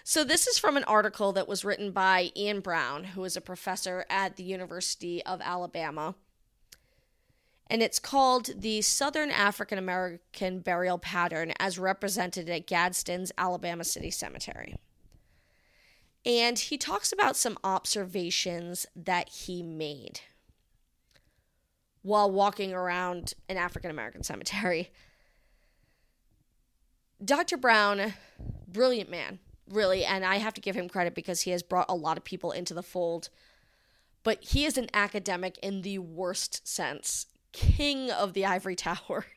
so, 0.03 0.23
this 0.23 0.47
is 0.47 0.57
from 0.57 0.77
an 0.77 0.83
article 0.85 1.33
that 1.33 1.47
was 1.47 1.65
written 1.65 1.91
by 1.91 2.31
Ian 2.37 2.61
Brown, 2.61 3.03
who 3.03 3.23
is 3.25 3.35
a 3.35 3.41
professor 3.41 4.05
at 4.09 4.37
the 4.37 4.43
University 4.43 5.23
of 5.25 5.41
Alabama. 5.43 6.15
And 7.67 7.81
it's 7.81 7.99
called 7.99 8.51
The 8.61 8.81
Southern 8.83 9.31
African 9.31 9.77
American 9.77 10.59
Burial 10.59 10.97
Pattern 10.97 11.51
as 11.59 11.79
Represented 11.79 12.47
at 12.49 12.67
Gadsden's 12.67 13.31
Alabama 13.37 13.83
City 13.83 14.11
Cemetery. 14.11 14.75
And 16.25 16.57
he 16.57 16.77
talks 16.77 17.11
about 17.11 17.35
some 17.35 17.57
observations 17.63 18.85
that 18.95 19.29
he 19.29 19.61
made 19.61 20.21
while 22.01 22.31
walking 22.31 22.71
around 22.71 23.33
an 23.49 23.57
African 23.57 23.91
American 23.91 24.23
cemetery. 24.23 24.91
Dr. 27.23 27.57
Brown, 27.57 28.13
brilliant 28.67 29.09
man, 29.09 29.39
really, 29.69 30.03
and 30.03 30.25
I 30.25 30.37
have 30.37 30.53
to 30.55 30.61
give 30.61 30.75
him 30.75 30.89
credit 30.89 31.15
because 31.15 31.41
he 31.41 31.51
has 31.51 31.63
brought 31.63 31.89
a 31.89 31.95
lot 31.95 32.17
of 32.17 32.23
people 32.23 32.51
into 32.51 32.73
the 32.73 32.83
fold. 32.83 33.29
But 34.23 34.43
he 34.43 34.65
is 34.65 34.77
an 34.77 34.89
academic 34.93 35.57
in 35.59 35.81
the 35.81 35.99
worst 35.99 36.67
sense, 36.67 37.27
king 37.51 38.11
of 38.11 38.33
the 38.33 38.45
ivory 38.45 38.75
tower. 38.75 39.25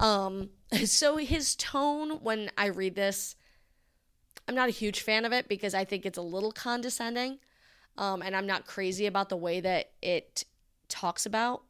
Um, 0.00 0.50
so 0.84 1.16
his 1.16 1.54
tone 1.54 2.18
when 2.22 2.50
I 2.58 2.66
read 2.66 2.96
this, 2.96 3.36
I'm 4.48 4.54
not 4.56 4.68
a 4.68 4.72
huge 4.72 5.00
fan 5.00 5.24
of 5.24 5.32
it 5.32 5.48
because 5.48 5.74
I 5.74 5.84
think 5.84 6.04
it's 6.04 6.18
a 6.18 6.22
little 6.22 6.50
condescending. 6.50 7.38
Um, 7.96 8.20
and 8.20 8.34
I'm 8.34 8.46
not 8.46 8.66
crazy 8.66 9.06
about 9.06 9.28
the 9.28 9.36
way 9.36 9.60
that 9.60 9.92
it 10.02 10.44
talks 10.88 11.24
about 11.24 11.62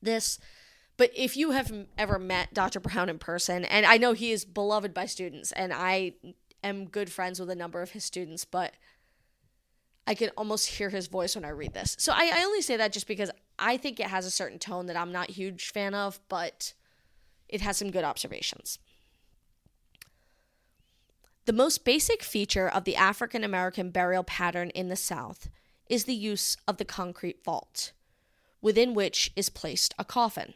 this. 0.00 0.38
But 1.02 1.10
if 1.16 1.36
you 1.36 1.50
have 1.50 1.72
ever 1.98 2.16
met 2.16 2.54
Dr. 2.54 2.78
Brown 2.78 3.08
in 3.08 3.18
person, 3.18 3.64
and 3.64 3.84
I 3.84 3.96
know 3.96 4.12
he 4.12 4.30
is 4.30 4.44
beloved 4.44 4.94
by 4.94 5.06
students, 5.06 5.50
and 5.50 5.72
I 5.72 6.12
am 6.62 6.84
good 6.84 7.10
friends 7.10 7.40
with 7.40 7.50
a 7.50 7.56
number 7.56 7.82
of 7.82 7.90
his 7.90 8.04
students, 8.04 8.44
but 8.44 8.74
I 10.06 10.14
can 10.14 10.28
almost 10.36 10.68
hear 10.68 10.90
his 10.90 11.08
voice 11.08 11.34
when 11.34 11.44
I 11.44 11.48
read 11.48 11.74
this. 11.74 11.96
So 11.98 12.12
I, 12.12 12.30
I 12.32 12.44
only 12.44 12.62
say 12.62 12.76
that 12.76 12.92
just 12.92 13.08
because 13.08 13.32
I 13.58 13.78
think 13.78 13.98
it 13.98 14.06
has 14.06 14.26
a 14.26 14.30
certain 14.30 14.60
tone 14.60 14.86
that 14.86 14.96
I'm 14.96 15.10
not 15.10 15.30
huge 15.30 15.72
fan 15.72 15.92
of, 15.92 16.20
but 16.28 16.72
it 17.48 17.62
has 17.62 17.78
some 17.78 17.90
good 17.90 18.04
observations. 18.04 18.78
The 21.46 21.52
most 21.52 21.84
basic 21.84 22.22
feature 22.22 22.68
of 22.68 22.84
the 22.84 22.94
African 22.94 23.42
American 23.42 23.90
burial 23.90 24.22
pattern 24.22 24.70
in 24.70 24.88
the 24.88 24.94
South 24.94 25.48
is 25.88 26.04
the 26.04 26.14
use 26.14 26.56
of 26.68 26.76
the 26.76 26.84
concrete 26.84 27.42
vault, 27.42 27.90
within 28.60 28.94
which 28.94 29.32
is 29.34 29.48
placed 29.48 29.94
a 29.98 30.04
coffin. 30.04 30.54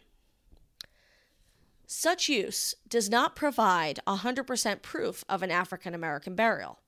Such 1.86 2.28
use 2.28 2.74
does 2.88 3.08
not 3.08 3.36
provide 3.36 4.00
100% 4.08 4.82
proof 4.82 5.24
of 5.28 5.42
an 5.42 5.52
African 5.52 5.94
American 5.94 6.34
burial, 6.34 6.80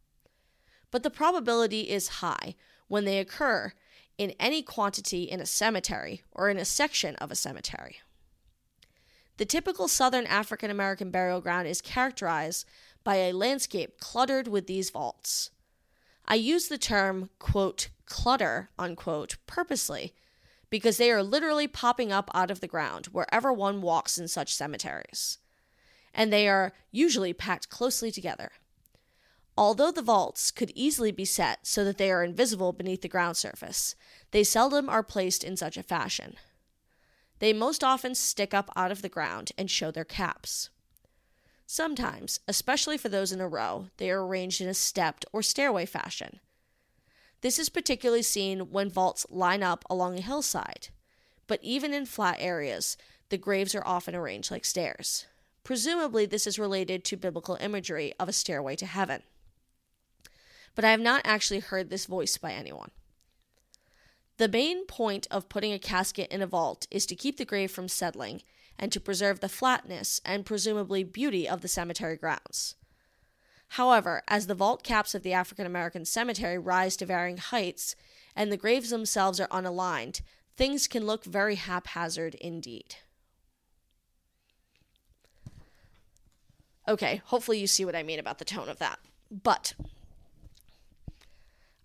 but 0.90 1.04
the 1.04 1.10
probability 1.10 1.82
is 1.82 2.08
high 2.08 2.56
when 2.88 3.04
they 3.04 3.18
occur 3.18 3.72
in 4.16 4.34
any 4.40 4.60
quantity 4.60 5.22
in 5.22 5.40
a 5.40 5.46
cemetery 5.46 6.24
or 6.32 6.50
in 6.50 6.56
a 6.56 6.64
section 6.64 7.14
of 7.16 7.30
a 7.30 7.36
cemetery. 7.36 7.98
The 9.36 9.46
typical 9.46 9.86
Southern 9.86 10.26
African 10.26 10.68
American 10.68 11.12
burial 11.12 11.40
ground 11.40 11.68
is 11.68 11.80
characterized 11.80 12.66
by 13.04 13.16
a 13.16 13.32
landscape 13.32 14.00
cluttered 14.00 14.48
with 14.48 14.66
these 14.66 14.90
vaults. 14.90 15.50
I 16.26 16.34
use 16.34 16.66
the 16.66 16.76
term, 16.76 17.30
quote, 17.38 17.90
clutter, 18.04 18.70
unquote, 18.76 19.36
purposely 19.46 20.12
because 20.70 20.96
they 20.96 21.10
are 21.10 21.22
literally 21.22 21.66
popping 21.66 22.12
up 22.12 22.30
out 22.34 22.50
of 22.50 22.60
the 22.60 22.68
ground 22.68 23.06
wherever 23.06 23.52
one 23.52 23.80
walks 23.82 24.18
in 24.18 24.28
such 24.28 24.54
cemeteries. 24.54 25.38
And 26.14 26.32
they 26.32 26.48
are 26.48 26.72
usually 26.90 27.32
packed 27.32 27.68
closely 27.68 28.10
together. 28.10 28.52
Although 29.56 29.90
the 29.90 30.02
vaults 30.02 30.50
could 30.50 30.70
easily 30.74 31.10
be 31.10 31.24
set 31.24 31.66
so 31.66 31.84
that 31.84 31.98
they 31.98 32.12
are 32.12 32.22
invisible 32.22 32.72
beneath 32.72 33.02
the 33.02 33.08
ground 33.08 33.36
surface, 33.36 33.96
they 34.30 34.44
seldom 34.44 34.88
are 34.88 35.02
placed 35.02 35.42
in 35.42 35.56
such 35.56 35.76
a 35.76 35.82
fashion. 35.82 36.36
They 37.40 37.52
most 37.52 37.82
often 37.82 38.14
stick 38.14 38.54
up 38.54 38.70
out 38.76 38.92
of 38.92 39.02
the 39.02 39.08
ground 39.08 39.52
and 39.58 39.70
show 39.70 39.90
their 39.90 40.04
caps. 40.04 40.70
Sometimes, 41.66 42.40
especially 42.48 42.96
for 42.96 43.08
those 43.08 43.32
in 43.32 43.40
a 43.40 43.48
row, 43.48 43.88
they 43.98 44.10
are 44.10 44.24
arranged 44.24 44.60
in 44.60 44.68
a 44.68 44.74
stepped 44.74 45.24
or 45.32 45.42
stairway 45.42 45.86
fashion, 45.86 46.40
this 47.40 47.58
is 47.58 47.68
particularly 47.68 48.22
seen 48.22 48.70
when 48.70 48.90
vaults 48.90 49.26
line 49.30 49.62
up 49.62 49.84
along 49.88 50.18
a 50.18 50.22
hillside, 50.22 50.88
but 51.46 51.60
even 51.62 51.94
in 51.94 52.06
flat 52.06 52.36
areas, 52.38 52.96
the 53.28 53.38
graves 53.38 53.74
are 53.74 53.86
often 53.86 54.14
arranged 54.14 54.50
like 54.50 54.64
stairs. 54.64 55.26
Presumably, 55.62 56.26
this 56.26 56.46
is 56.46 56.58
related 56.58 57.04
to 57.04 57.16
biblical 57.16 57.58
imagery 57.60 58.14
of 58.18 58.28
a 58.28 58.32
stairway 58.32 58.74
to 58.76 58.86
heaven. 58.86 59.22
But 60.74 60.84
I 60.84 60.90
have 60.90 61.00
not 61.00 61.22
actually 61.24 61.60
heard 61.60 61.90
this 61.90 62.06
voiced 62.06 62.40
by 62.40 62.52
anyone. 62.52 62.90
The 64.38 64.48
main 64.48 64.86
point 64.86 65.26
of 65.30 65.48
putting 65.48 65.72
a 65.72 65.78
casket 65.78 66.30
in 66.30 66.40
a 66.40 66.46
vault 66.46 66.86
is 66.90 67.04
to 67.06 67.16
keep 67.16 67.36
the 67.36 67.44
grave 67.44 67.70
from 67.70 67.88
settling 67.88 68.42
and 68.78 68.92
to 68.92 69.00
preserve 69.00 69.40
the 69.40 69.48
flatness 69.48 70.20
and 70.24 70.46
presumably 70.46 71.02
beauty 71.02 71.48
of 71.48 71.60
the 71.60 71.68
cemetery 71.68 72.16
grounds. 72.16 72.76
However, 73.72 74.22
as 74.26 74.46
the 74.46 74.54
vault 74.54 74.82
caps 74.82 75.14
of 75.14 75.22
the 75.22 75.32
African 75.32 75.66
American 75.66 76.04
cemetery 76.04 76.58
rise 76.58 76.96
to 76.96 77.06
varying 77.06 77.36
heights 77.36 77.94
and 78.34 78.50
the 78.50 78.56
graves 78.56 78.90
themselves 78.90 79.38
are 79.38 79.48
unaligned, 79.48 80.22
things 80.56 80.88
can 80.88 81.06
look 81.06 81.24
very 81.24 81.56
haphazard 81.56 82.34
indeed. 82.36 82.96
Okay, 86.88 87.20
hopefully 87.26 87.60
you 87.60 87.66
see 87.66 87.84
what 87.84 87.94
I 87.94 88.02
mean 88.02 88.18
about 88.18 88.38
the 88.38 88.46
tone 88.46 88.70
of 88.70 88.78
that. 88.78 88.98
But, 89.30 89.74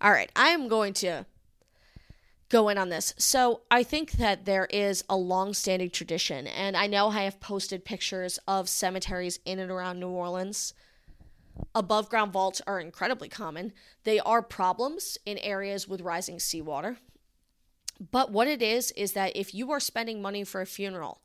all 0.00 0.10
right, 0.10 0.32
I 0.34 0.48
am 0.48 0.66
going 0.66 0.94
to 0.94 1.26
go 2.48 2.70
in 2.70 2.78
on 2.78 2.88
this. 2.88 3.12
So, 3.18 3.60
I 3.70 3.82
think 3.82 4.12
that 4.12 4.46
there 4.46 4.66
is 4.70 5.04
a 5.10 5.16
long 5.16 5.52
standing 5.52 5.90
tradition, 5.90 6.46
and 6.46 6.74
I 6.74 6.86
know 6.86 7.08
I 7.08 7.24
have 7.24 7.38
posted 7.38 7.84
pictures 7.84 8.38
of 8.48 8.70
cemeteries 8.70 9.38
in 9.44 9.58
and 9.58 9.70
around 9.70 10.00
New 10.00 10.08
Orleans 10.08 10.72
Above 11.74 12.08
ground 12.08 12.32
vaults 12.32 12.60
are 12.66 12.80
incredibly 12.80 13.28
common. 13.28 13.72
They 14.04 14.20
are 14.20 14.42
problems 14.42 15.18
in 15.24 15.38
areas 15.38 15.88
with 15.88 16.00
rising 16.00 16.38
seawater. 16.38 16.98
But 18.10 18.32
what 18.32 18.48
it 18.48 18.62
is, 18.62 18.90
is 18.92 19.12
that 19.12 19.36
if 19.36 19.54
you 19.54 19.70
are 19.70 19.80
spending 19.80 20.20
money 20.20 20.44
for 20.44 20.60
a 20.60 20.66
funeral, 20.66 21.20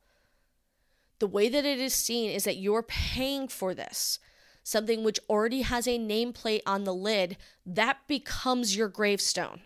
the 1.18 1.26
way 1.26 1.48
that 1.48 1.64
it 1.64 1.78
is 1.78 1.94
seen 1.94 2.30
is 2.30 2.44
that 2.44 2.56
you're 2.56 2.82
paying 2.82 3.48
for 3.48 3.74
this, 3.74 4.18
something 4.62 5.04
which 5.04 5.20
already 5.28 5.62
has 5.62 5.86
a 5.86 5.98
nameplate 5.98 6.62
on 6.66 6.84
the 6.84 6.94
lid, 6.94 7.36
that 7.66 7.98
becomes 8.06 8.76
your 8.76 8.88
gravestone. 8.88 9.62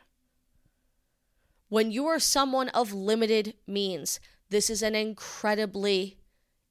When 1.68 1.90
you 1.90 2.06
are 2.06 2.18
someone 2.18 2.68
of 2.70 2.92
limited 2.92 3.54
means, 3.66 4.20
this 4.50 4.70
is 4.70 4.82
an 4.82 4.94
incredibly 4.94 6.18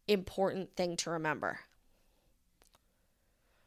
important 0.07 0.75
thing 0.75 0.97
to 0.97 1.09
remember. 1.09 1.59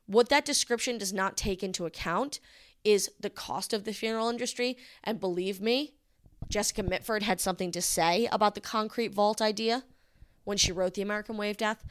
What 0.07 0.29
that 0.29 0.45
description 0.45 0.99
does 0.99 1.13
not 1.13 1.37
take 1.37 1.63
into 1.63 1.87
account 1.87 2.41
is 2.85 3.11
the 3.19 3.31
cost 3.31 3.73
of 3.73 3.85
the 3.85 3.93
funeral 3.93 4.29
industry. 4.29 4.77
And 5.03 5.21
believe 5.21 5.61
me, 5.61 5.95
Jessica 6.49 6.83
Mitford 6.83 7.25
had 7.25 7.41
something 7.41 7.73
to 7.73 7.83
say 7.83 8.29
about 8.31 8.55
the 8.55 8.61
concrete 8.61 9.13
vault 9.13 9.43
idea 9.43 9.85
when 10.45 10.57
she 10.57 10.71
wrote 10.71 10.95
The 10.95 11.03
American 11.03 11.37
Way 11.37 11.51
of 11.51 11.57
Death. 11.57 11.85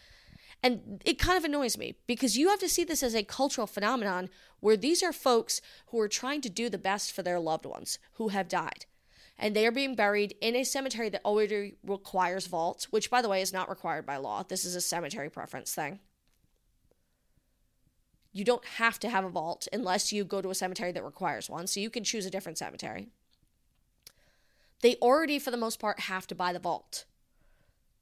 And 0.64 1.02
it 1.06 1.20
kind 1.20 1.38
of 1.38 1.44
annoys 1.44 1.78
me 1.78 1.96
because 2.08 2.38
you 2.38 2.50
have 2.50 2.60
to 2.60 2.70
see 2.70 2.86
this 2.86 3.04
as 3.04 3.14
a 3.14 3.24
cultural 3.24 3.68
phenomenon 3.68 4.30
where 4.62 4.78
these 4.78 5.04
are 5.04 5.14
folks 5.14 5.62
who 5.88 6.00
are 6.00 6.08
trying 6.08 6.42
to 6.42 6.50
do 6.50 6.70
the 6.70 6.78
best 6.78 7.12
for 7.12 7.22
their 7.22 7.40
loved 7.40 7.66
ones 7.66 8.00
who 8.14 8.30
have 8.30 8.48
died. 8.48 8.86
And 9.38 9.54
they 9.54 9.68
are 9.68 9.72
being 9.72 9.96
buried 9.96 10.36
in 10.40 10.56
a 10.56 10.64
cemetery 10.64 11.10
that 11.10 11.26
already 11.26 11.76
requires 11.84 12.48
vaults, 12.48 12.92
which, 12.92 13.12
by 13.12 13.22
the 13.22 13.28
way, 13.28 13.42
is 13.42 13.52
not 13.52 13.70
required 13.70 14.06
by 14.06 14.16
law. 14.16 14.44
This 14.44 14.64
is 14.64 14.76
a 14.76 14.82
cemetery 14.82 15.30
preference 15.30 15.76
thing. 15.76 16.00
You 18.36 18.44
don't 18.44 18.66
have 18.66 19.00
to 19.00 19.10
have 19.10 19.24
a 19.24 19.30
vault 19.30 19.66
unless 19.72 20.12
you 20.12 20.26
go 20.26 20.42
to 20.42 20.50
a 20.50 20.56
cemetery 20.56 20.92
that 20.92 21.06
requires 21.06 21.50
one, 21.50 21.68
so 21.68 21.80
you 21.80 21.90
can 21.90 22.04
choose 22.04 22.26
a 22.26 22.30
different 22.30 22.58
cemetery. 22.58 23.08
They 24.82 24.98
already, 24.98 25.40
for 25.40 25.52
the 25.52 25.58
most 25.58 25.80
part, 25.80 26.02
have 26.02 26.28
to 26.28 26.36
buy 26.36 26.52
the 26.52 26.60
vault. 26.60 27.06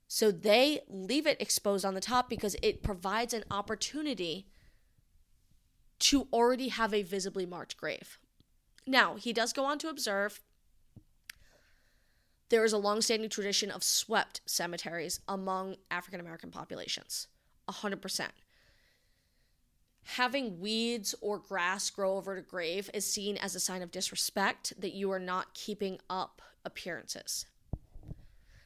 So 0.08 0.32
they 0.32 0.80
leave 0.90 1.28
it 1.28 1.40
exposed 1.40 1.86
on 1.86 1.94
the 1.94 2.02
top 2.02 2.32
because 2.32 2.56
it 2.64 2.82
provides 2.82 3.36
an 3.36 3.44
opportunity 3.52 4.48
to 6.00 6.28
already 6.34 6.70
have 6.70 6.96
a 6.96 7.04
visibly 7.04 7.46
marked 7.46 7.78
grave. 7.78 8.18
Now, 8.88 9.14
he 9.14 9.34
does 9.34 9.54
go 9.54 9.66
on 9.66 9.78
to 9.78 9.88
observe 9.88 10.42
there 12.50 12.66
is 12.66 12.74
a 12.74 12.80
long-standing 12.80 13.30
tradition 13.30 13.70
of 13.70 13.84
swept 13.84 14.42
cemeteries 14.48 15.20
among 15.28 15.76
African 15.92 16.20
American 16.20 16.50
populations. 16.50 17.28
100% 17.70 18.30
having 20.04 20.60
weeds 20.60 21.16
or 21.22 21.40
grass 21.40 21.90
grow 21.90 22.18
over 22.18 22.36
the 22.36 22.42
grave 22.42 22.90
is 22.94 23.06
seen 23.06 23.38
as 23.38 23.56
a 23.56 23.60
sign 23.60 23.82
of 23.82 23.92
disrespect 23.92 24.74
that 24.80 24.94
you 24.94 25.12
are 25.12 25.20
not 25.20 25.54
keeping 25.54 26.00
up 26.10 26.42
appearances. 26.66 27.46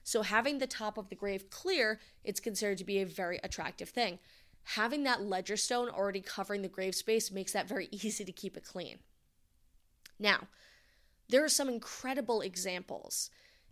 So, 0.04 0.22
having 0.22 0.60
the 0.60 0.68
top 0.68 0.98
of 0.98 1.10
the 1.10 1.16
grave 1.16 1.50
clear, 1.50 2.00
it's 2.24 2.40
considered 2.40 2.78
to 2.78 2.86
be 2.86 3.00
a 3.00 3.06
very 3.06 3.40
attractive 3.44 3.90
thing. 3.90 4.20
Having 4.64 5.04
that 5.04 5.22
ledger 5.22 5.58
stone 5.58 5.90
already 5.90 6.22
covering 6.22 6.62
the 6.62 6.68
grave 6.68 6.96
space 6.96 7.32
makes 7.32 7.54
that 7.54 7.68
very 7.68 7.90
easy 7.92 8.24
to 8.24 8.32
keep 8.32 8.56
it 8.58 8.64
clean. 8.64 9.00
Now, 10.20 10.48
there 11.30 11.44
are 11.44 11.50
some 11.50 11.68
incredible 11.68 12.42
examples 12.42 13.30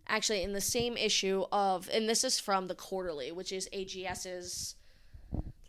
actually 0.08 0.42
in 0.42 0.52
the 0.52 0.60
same 0.60 0.96
issue 0.96 1.44
of, 1.50 1.88
and 1.92 2.08
this 2.08 2.22
is 2.22 2.38
from 2.38 2.68
the 2.68 2.74
quarterly, 2.74 3.32
which 3.32 3.52
is 3.52 3.68
AGS's 3.72 4.76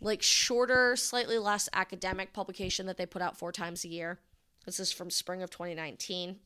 like 0.00 0.22
shorter, 0.22 0.96
slightly 0.96 1.38
less 1.38 1.68
academic 1.72 2.32
publication 2.32 2.86
that 2.86 2.96
they 2.96 3.06
put 3.06 3.22
out 3.22 3.38
four 3.38 3.52
times 3.52 3.84
a 3.84 3.88
year. 3.88 4.18
This 4.64 4.80
is 4.80 4.92
from 4.92 5.10
spring 5.10 5.42
of 5.42 5.50
2019. 5.50 6.36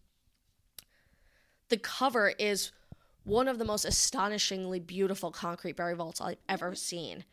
The 1.69 1.77
cover 1.77 2.33
is 2.39 2.73
one 3.25 3.49
of 3.49 3.59
the 3.59 3.65
most 3.65 3.85
astonishingly 3.85 4.81
beautiful 4.81 5.31
concrete 5.31 5.77
burial 5.77 5.99
vaults 5.99 6.21
I've 6.21 6.37
ever 6.49 6.75
seen. 6.75 7.25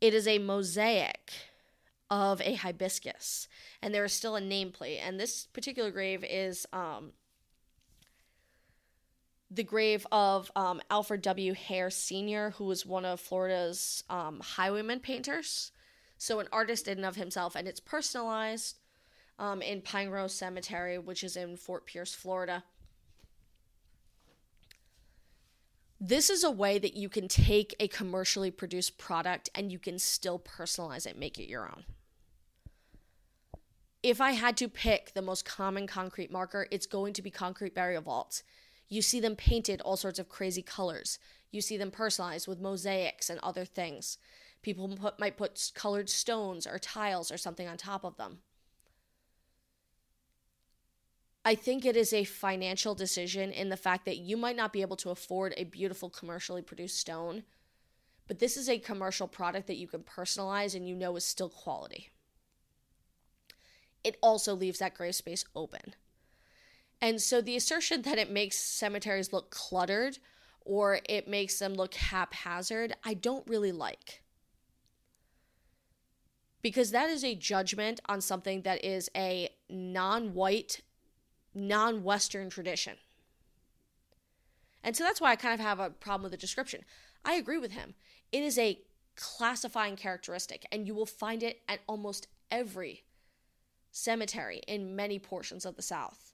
It 0.00 0.14
is 0.14 0.26
a 0.26 0.38
mosaic 0.38 1.32
of 2.10 2.40
a 2.40 2.54
hibiscus, 2.54 3.46
and 3.82 3.94
there 3.94 4.04
is 4.04 4.12
still 4.12 4.36
a 4.36 4.40
nameplate. 4.40 5.00
And 5.02 5.20
this 5.20 5.46
particular 5.46 5.90
grave 5.90 6.24
is 6.28 6.66
um, 6.72 7.12
the 9.50 9.64
grave 9.64 10.06
of 10.12 10.50
um, 10.54 10.80
Alfred 10.90 11.22
W. 11.22 11.54
Hair 11.54 11.90
Sr., 11.90 12.50
who 12.50 12.64
was 12.64 12.86
one 12.86 13.04
of 13.04 13.20
Florida's 13.20 14.04
um, 14.08 14.40
highwayman 14.40 15.00
painters. 15.00 15.72
So, 16.18 16.38
an 16.38 16.48
artist 16.52 16.86
in 16.86 16.98
and 16.98 17.06
of 17.06 17.16
himself, 17.16 17.56
and 17.56 17.66
it's 17.66 17.80
personalized 17.80 18.78
um, 19.38 19.62
in 19.62 19.80
Pine 19.80 20.10
Grove 20.10 20.30
Cemetery, 20.30 20.98
which 20.98 21.24
is 21.24 21.36
in 21.36 21.56
Fort 21.56 21.86
Pierce, 21.86 22.14
Florida. 22.14 22.62
This 25.98 26.30
is 26.30 26.44
a 26.44 26.50
way 26.50 26.78
that 26.78 26.94
you 26.94 27.08
can 27.08 27.28
take 27.28 27.74
a 27.78 27.88
commercially 27.88 28.50
produced 28.50 28.96
product 28.96 29.50
and 29.54 29.70
you 29.70 29.78
can 29.78 29.98
still 29.98 30.38
personalize 30.38 31.06
it, 31.06 31.18
make 31.18 31.38
it 31.38 31.48
your 31.48 31.66
own. 31.66 31.84
If 34.02 34.18
I 34.18 34.32
had 34.32 34.56
to 34.58 34.68
pick 34.68 35.12
the 35.12 35.20
most 35.20 35.44
common 35.44 35.86
concrete 35.86 36.32
marker, 36.32 36.66
it's 36.70 36.86
going 36.86 37.12
to 37.14 37.22
be 37.22 37.30
concrete 37.30 37.74
burial 37.74 38.00
vaults. 38.00 38.42
You 38.90 39.00
see 39.00 39.20
them 39.20 39.36
painted 39.36 39.80
all 39.80 39.96
sorts 39.96 40.18
of 40.18 40.28
crazy 40.28 40.62
colors. 40.62 41.18
You 41.50 41.62
see 41.62 41.78
them 41.78 41.90
personalized 41.90 42.46
with 42.46 42.60
mosaics 42.60 43.30
and 43.30 43.40
other 43.40 43.64
things. 43.64 44.18
People 44.62 44.88
put, 44.88 45.18
might 45.18 45.36
put 45.36 45.70
colored 45.74 46.10
stones 46.10 46.66
or 46.66 46.78
tiles 46.78 47.30
or 47.30 47.38
something 47.38 47.66
on 47.66 47.78
top 47.78 48.04
of 48.04 48.16
them. 48.18 48.40
I 51.44 51.54
think 51.54 51.86
it 51.86 51.96
is 51.96 52.12
a 52.12 52.24
financial 52.24 52.94
decision 52.94 53.50
in 53.50 53.70
the 53.70 53.76
fact 53.76 54.04
that 54.04 54.18
you 54.18 54.36
might 54.36 54.56
not 54.56 54.72
be 54.72 54.82
able 54.82 54.96
to 54.96 55.10
afford 55.10 55.54
a 55.56 55.64
beautiful 55.64 56.10
commercially 56.10 56.60
produced 56.60 56.98
stone, 56.98 57.44
but 58.28 58.40
this 58.40 58.56
is 58.56 58.68
a 58.68 58.78
commercial 58.78 59.26
product 59.26 59.66
that 59.68 59.78
you 59.78 59.86
can 59.86 60.02
personalize 60.02 60.74
and 60.74 60.86
you 60.86 60.94
know 60.94 61.16
is 61.16 61.24
still 61.24 61.48
quality. 61.48 62.10
It 64.04 64.16
also 64.20 64.54
leaves 64.54 64.80
that 64.80 64.94
gray 64.94 65.12
space 65.12 65.44
open. 65.54 65.94
And 67.02 67.20
so 67.20 67.40
the 67.40 67.56
assertion 67.56 68.02
that 68.02 68.18
it 68.18 68.30
makes 68.30 68.58
cemeteries 68.58 69.32
look 69.32 69.50
cluttered 69.50 70.18
or 70.64 71.00
it 71.08 71.26
makes 71.26 71.58
them 71.58 71.74
look 71.74 71.94
haphazard, 71.94 72.94
I 73.04 73.14
don't 73.14 73.46
really 73.48 73.72
like. 73.72 74.22
Because 76.62 76.90
that 76.90 77.08
is 77.08 77.24
a 77.24 77.34
judgment 77.34 78.00
on 78.06 78.20
something 78.20 78.62
that 78.62 78.84
is 78.84 79.10
a 79.16 79.48
non 79.70 80.34
white 80.34 80.82
non 81.54 82.04
Western 82.04 82.50
tradition. 82.50 82.96
And 84.82 84.96
so 84.96 85.04
that's 85.04 85.20
why 85.20 85.30
I 85.30 85.36
kind 85.36 85.54
of 85.54 85.60
have 85.60 85.80
a 85.80 85.90
problem 85.90 86.24
with 86.24 86.32
the 86.32 86.38
description. 86.38 86.82
I 87.24 87.34
agree 87.34 87.58
with 87.58 87.72
him. 87.72 87.94
It 88.32 88.42
is 88.42 88.58
a 88.58 88.80
classifying 89.16 89.96
characteristic, 89.96 90.66
and 90.72 90.86
you 90.86 90.94
will 90.94 91.06
find 91.06 91.42
it 91.42 91.60
at 91.68 91.80
almost 91.86 92.28
every 92.50 93.04
cemetery 93.90 94.62
in 94.66 94.96
many 94.96 95.18
portions 95.18 95.66
of 95.66 95.76
the 95.76 95.82
South. 95.82 96.29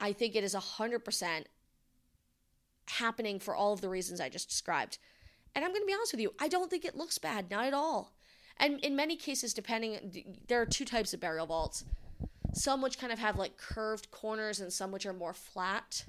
I 0.00 0.12
think 0.12 0.34
it 0.34 0.44
is 0.44 0.54
100% 0.54 1.44
happening 2.86 3.38
for 3.38 3.54
all 3.54 3.72
of 3.72 3.80
the 3.80 3.88
reasons 3.88 4.20
I 4.20 4.28
just 4.28 4.48
described. 4.48 4.98
And 5.54 5.64
I'm 5.64 5.70
going 5.70 5.82
to 5.82 5.86
be 5.86 5.94
honest 5.94 6.12
with 6.12 6.20
you, 6.20 6.34
I 6.38 6.48
don't 6.48 6.70
think 6.70 6.84
it 6.84 6.96
looks 6.96 7.18
bad, 7.18 7.50
not 7.50 7.66
at 7.66 7.74
all. 7.74 8.12
And 8.56 8.80
in 8.80 8.96
many 8.96 9.16
cases, 9.16 9.54
depending, 9.54 10.36
there 10.48 10.60
are 10.60 10.66
two 10.66 10.84
types 10.84 11.12
of 11.14 11.20
burial 11.20 11.46
vaults 11.46 11.84
some 12.54 12.80
which 12.80 12.98
kind 12.98 13.12
of 13.12 13.18
have 13.18 13.36
like 13.36 13.56
curved 13.56 14.10
corners 14.10 14.60
and 14.60 14.72
some 14.72 14.92
which 14.92 15.06
are 15.06 15.12
more 15.12 15.34
flat. 15.34 16.04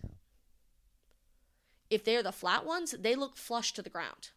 If 1.89 2.03
they're 2.03 2.23
the 2.23 2.31
flat 2.31 2.65
ones, 2.65 2.95
they 2.99 3.15
look 3.15 3.37
flush 3.37 3.73
to 3.73 3.81
the 3.81 3.89
ground. 3.89 4.29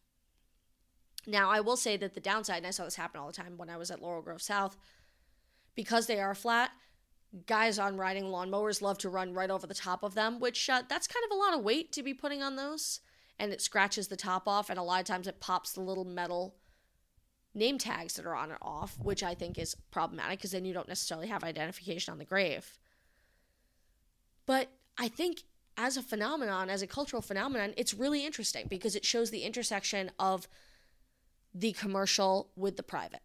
Now, 1.26 1.50
I 1.50 1.60
will 1.60 1.76
say 1.76 1.96
that 1.98 2.14
the 2.14 2.20
downside, 2.20 2.58
and 2.58 2.66
I 2.66 2.70
saw 2.70 2.84
this 2.84 2.96
happen 2.96 3.20
all 3.20 3.26
the 3.26 3.32
time 3.34 3.58
when 3.58 3.68
I 3.68 3.76
was 3.76 3.90
at 3.90 4.00
Laurel 4.00 4.22
Grove 4.22 4.40
South, 4.40 4.76
because 5.74 6.06
they 6.06 6.18
are 6.18 6.34
flat, 6.34 6.70
guys 7.46 7.78
on 7.78 7.96
riding 7.96 8.24
lawnmowers 8.24 8.82
love 8.82 8.98
to 8.98 9.08
run 9.08 9.34
right 9.34 9.50
over 9.50 9.66
the 9.66 9.74
top 9.74 10.02
of 10.02 10.14
them, 10.14 10.40
which 10.40 10.68
uh, 10.70 10.82
that's 10.88 11.06
kind 11.06 11.24
of 11.24 11.36
a 11.36 11.38
lot 11.38 11.54
of 11.54 11.62
weight 11.62 11.92
to 11.92 12.02
be 12.02 12.14
putting 12.14 12.42
on 12.42 12.56
those. 12.56 13.00
And 13.38 13.52
it 13.52 13.60
scratches 13.60 14.08
the 14.08 14.16
top 14.16 14.48
off, 14.48 14.68
and 14.68 14.78
a 14.78 14.82
lot 14.82 15.00
of 15.00 15.06
times 15.06 15.28
it 15.28 15.40
pops 15.40 15.72
the 15.72 15.80
little 15.80 16.04
metal 16.04 16.56
name 17.54 17.78
tags 17.78 18.14
that 18.14 18.26
are 18.26 18.34
on 18.34 18.50
it 18.50 18.58
off, 18.60 18.98
which 18.98 19.22
I 19.22 19.34
think 19.34 19.58
is 19.58 19.76
problematic 19.90 20.38
because 20.38 20.52
then 20.52 20.64
you 20.64 20.74
don't 20.74 20.88
necessarily 20.88 21.28
have 21.28 21.44
identification 21.44 22.12
on 22.12 22.18
the 22.18 22.24
grave. 22.24 22.78
But 24.46 24.70
I 24.96 25.08
think 25.08 25.42
as 25.76 25.96
a 25.96 26.02
phenomenon, 26.02 26.70
as 26.70 26.82
a 26.82 26.86
cultural 26.86 27.22
phenomenon, 27.22 27.74
it's 27.76 27.94
really 27.94 28.26
interesting 28.26 28.66
because 28.68 28.96
it 28.96 29.04
shows 29.04 29.30
the 29.30 29.42
intersection 29.42 30.10
of 30.18 30.48
the 31.54 31.72
commercial 31.72 32.50
with 32.56 32.76
the 32.76 32.82
private. 32.82 33.22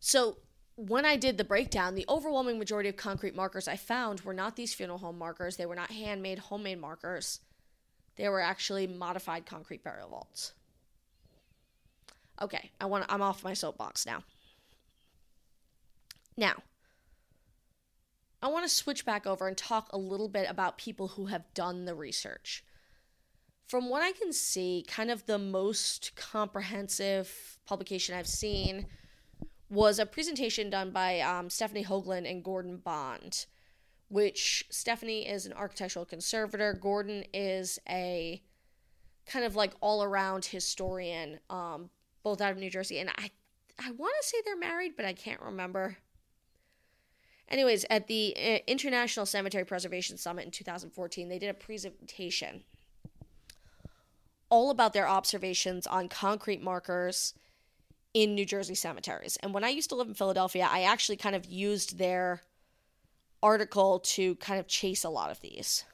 So, 0.00 0.38
when 0.88 1.04
I 1.04 1.16
did 1.16 1.38
the 1.38 1.44
breakdown, 1.44 1.94
the 1.94 2.06
overwhelming 2.08 2.58
majority 2.58 2.88
of 2.88 2.96
concrete 2.96 3.36
markers 3.36 3.68
I 3.68 3.76
found 3.76 4.22
were 4.22 4.34
not 4.34 4.56
these 4.56 4.74
funeral 4.74 4.98
home 4.98 5.18
markers. 5.18 5.56
They 5.56 5.66
were 5.66 5.76
not 5.76 5.92
handmade, 5.92 6.38
homemade 6.38 6.80
markers. 6.80 7.40
They 8.16 8.28
were 8.28 8.40
actually 8.40 8.86
modified 8.86 9.46
concrete 9.46 9.84
burial 9.84 10.08
vaults. 10.08 10.52
Okay, 12.40 12.72
I 12.80 12.86
want 12.86 13.04
I'm 13.08 13.22
off 13.22 13.44
my 13.44 13.54
soapbox 13.54 14.06
now. 14.06 14.24
Now, 16.36 16.54
I 18.42 18.48
want 18.48 18.64
to 18.64 18.68
switch 18.68 19.04
back 19.04 19.26
over 19.26 19.46
and 19.46 19.56
talk 19.56 19.88
a 19.92 19.98
little 19.98 20.28
bit 20.28 20.50
about 20.50 20.78
people 20.78 21.08
who 21.08 21.26
have 21.26 21.54
done 21.54 21.84
the 21.84 21.94
research. 21.94 22.64
From 23.68 23.88
what 23.88 24.02
I 24.02 24.12
can 24.12 24.32
see, 24.32 24.84
kind 24.88 25.10
of 25.10 25.26
the 25.26 25.38
most 25.38 26.16
comprehensive 26.16 27.58
publication 27.64 28.16
I've 28.16 28.26
seen 28.26 28.86
was 29.72 29.98
a 29.98 30.04
presentation 30.04 30.68
done 30.68 30.90
by 30.90 31.20
um, 31.20 31.48
Stephanie 31.48 31.84
Hoagland 31.84 32.30
and 32.30 32.44
Gordon 32.44 32.76
Bond, 32.76 33.46
which 34.08 34.66
Stephanie 34.68 35.26
is 35.26 35.46
an 35.46 35.54
architectural 35.54 36.04
conservator. 36.04 36.74
Gordon 36.74 37.24
is 37.32 37.78
a 37.88 38.42
kind 39.24 39.46
of 39.46 39.56
like 39.56 39.72
all 39.80 40.02
around 40.02 40.44
historian, 40.44 41.40
um, 41.48 41.88
both 42.22 42.42
out 42.42 42.52
of 42.52 42.58
New 42.58 42.68
Jersey. 42.68 42.98
And 42.98 43.08
I, 43.16 43.30
I 43.78 43.92
want 43.92 44.14
to 44.20 44.28
say 44.28 44.36
they're 44.44 44.58
married, 44.58 44.92
but 44.94 45.06
I 45.06 45.14
can't 45.14 45.40
remember. 45.40 45.96
Anyways, 47.48 47.86
at 47.88 48.08
the 48.08 48.34
uh, 48.36 48.58
International 48.66 49.24
Cemetery 49.24 49.64
Preservation 49.64 50.18
Summit 50.18 50.44
in 50.44 50.50
2014, 50.50 51.30
they 51.30 51.38
did 51.38 51.48
a 51.48 51.54
presentation 51.54 52.64
all 54.50 54.68
about 54.68 54.92
their 54.92 55.08
observations 55.08 55.86
on 55.86 56.10
concrete 56.10 56.62
markers 56.62 57.32
in 58.14 58.34
New 58.34 58.44
Jersey 58.44 58.74
cemeteries. 58.74 59.36
And 59.42 59.54
when 59.54 59.64
I 59.64 59.70
used 59.70 59.88
to 59.90 59.94
live 59.94 60.08
in 60.08 60.14
Philadelphia, 60.14 60.68
I 60.70 60.82
actually 60.82 61.16
kind 61.16 61.34
of 61.34 61.46
used 61.46 61.98
their 61.98 62.42
article 63.42 64.00
to 64.00 64.36
kind 64.36 64.60
of 64.60 64.66
chase 64.66 65.04
a 65.04 65.10
lot 65.10 65.30
of 65.30 65.40
these. 65.40 65.84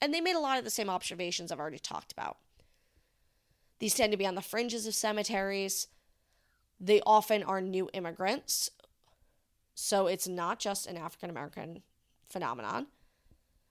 And 0.00 0.12
they 0.12 0.20
made 0.20 0.36
a 0.36 0.40
lot 0.40 0.58
of 0.58 0.64
the 0.64 0.70
same 0.70 0.90
observations 0.90 1.50
I've 1.50 1.60
already 1.60 1.78
talked 1.78 2.12
about. 2.12 2.38
These 3.78 3.94
tend 3.94 4.12
to 4.12 4.18
be 4.18 4.26
on 4.26 4.34
the 4.34 4.42
fringes 4.42 4.86
of 4.86 4.94
cemeteries. 4.94 5.88
They 6.80 7.00
often 7.04 7.42
are 7.42 7.60
new 7.60 7.90
immigrants. 7.92 8.70
So 9.74 10.06
it's 10.06 10.28
not 10.28 10.58
just 10.58 10.86
an 10.86 10.96
African 10.96 11.30
American 11.30 11.82
phenomenon. 12.28 12.86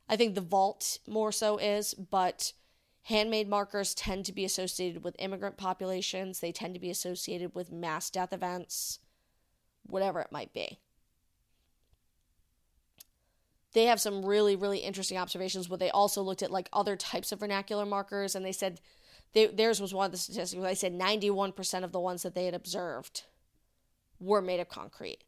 I 0.07 0.15
think 0.15 0.35
the 0.35 0.41
vault 0.41 0.99
more 1.07 1.31
so 1.31 1.57
is, 1.57 1.93
but 1.95 2.53
handmade 3.05 3.47
markers 3.47 3.93
tend 3.93 4.25
to 4.25 4.33
be 4.33 4.45
associated 4.45 5.03
with 5.03 5.15
immigrant 5.19 5.57
populations. 5.57 6.39
They 6.39 6.51
tend 6.51 6.73
to 6.73 6.79
be 6.79 6.89
associated 6.89 7.53
with 7.53 7.71
mass 7.71 8.09
death 8.09 8.33
events, 8.33 8.99
whatever 9.85 10.19
it 10.21 10.31
might 10.31 10.53
be. 10.53 10.79
They 13.73 13.85
have 13.85 14.01
some 14.01 14.25
really, 14.25 14.55
really 14.55 14.79
interesting 14.79 15.17
observations 15.17 15.69
where 15.69 15.77
they 15.77 15.91
also 15.91 16.23
looked 16.23 16.41
at 16.41 16.49
like 16.49 16.69
other 16.73 16.95
types 16.95 17.31
of 17.31 17.41
vernacular 17.41 17.85
markers 17.85 18.33
and 18.33 18.43
they 18.43 18.51
said 18.51 18.81
they, 19.33 19.47
theirs 19.47 19.79
was 19.79 19.93
one 19.93 20.07
of 20.07 20.11
the 20.11 20.17
statistics. 20.17 20.63
I 20.63 20.73
said 20.73 20.97
91% 20.97 21.83
of 21.83 21.91
the 21.91 21.99
ones 21.99 22.23
that 22.23 22.33
they 22.33 22.45
had 22.45 22.55
observed 22.55 23.23
were 24.19 24.41
made 24.41 24.61
of 24.61 24.69
concrete. 24.69 25.23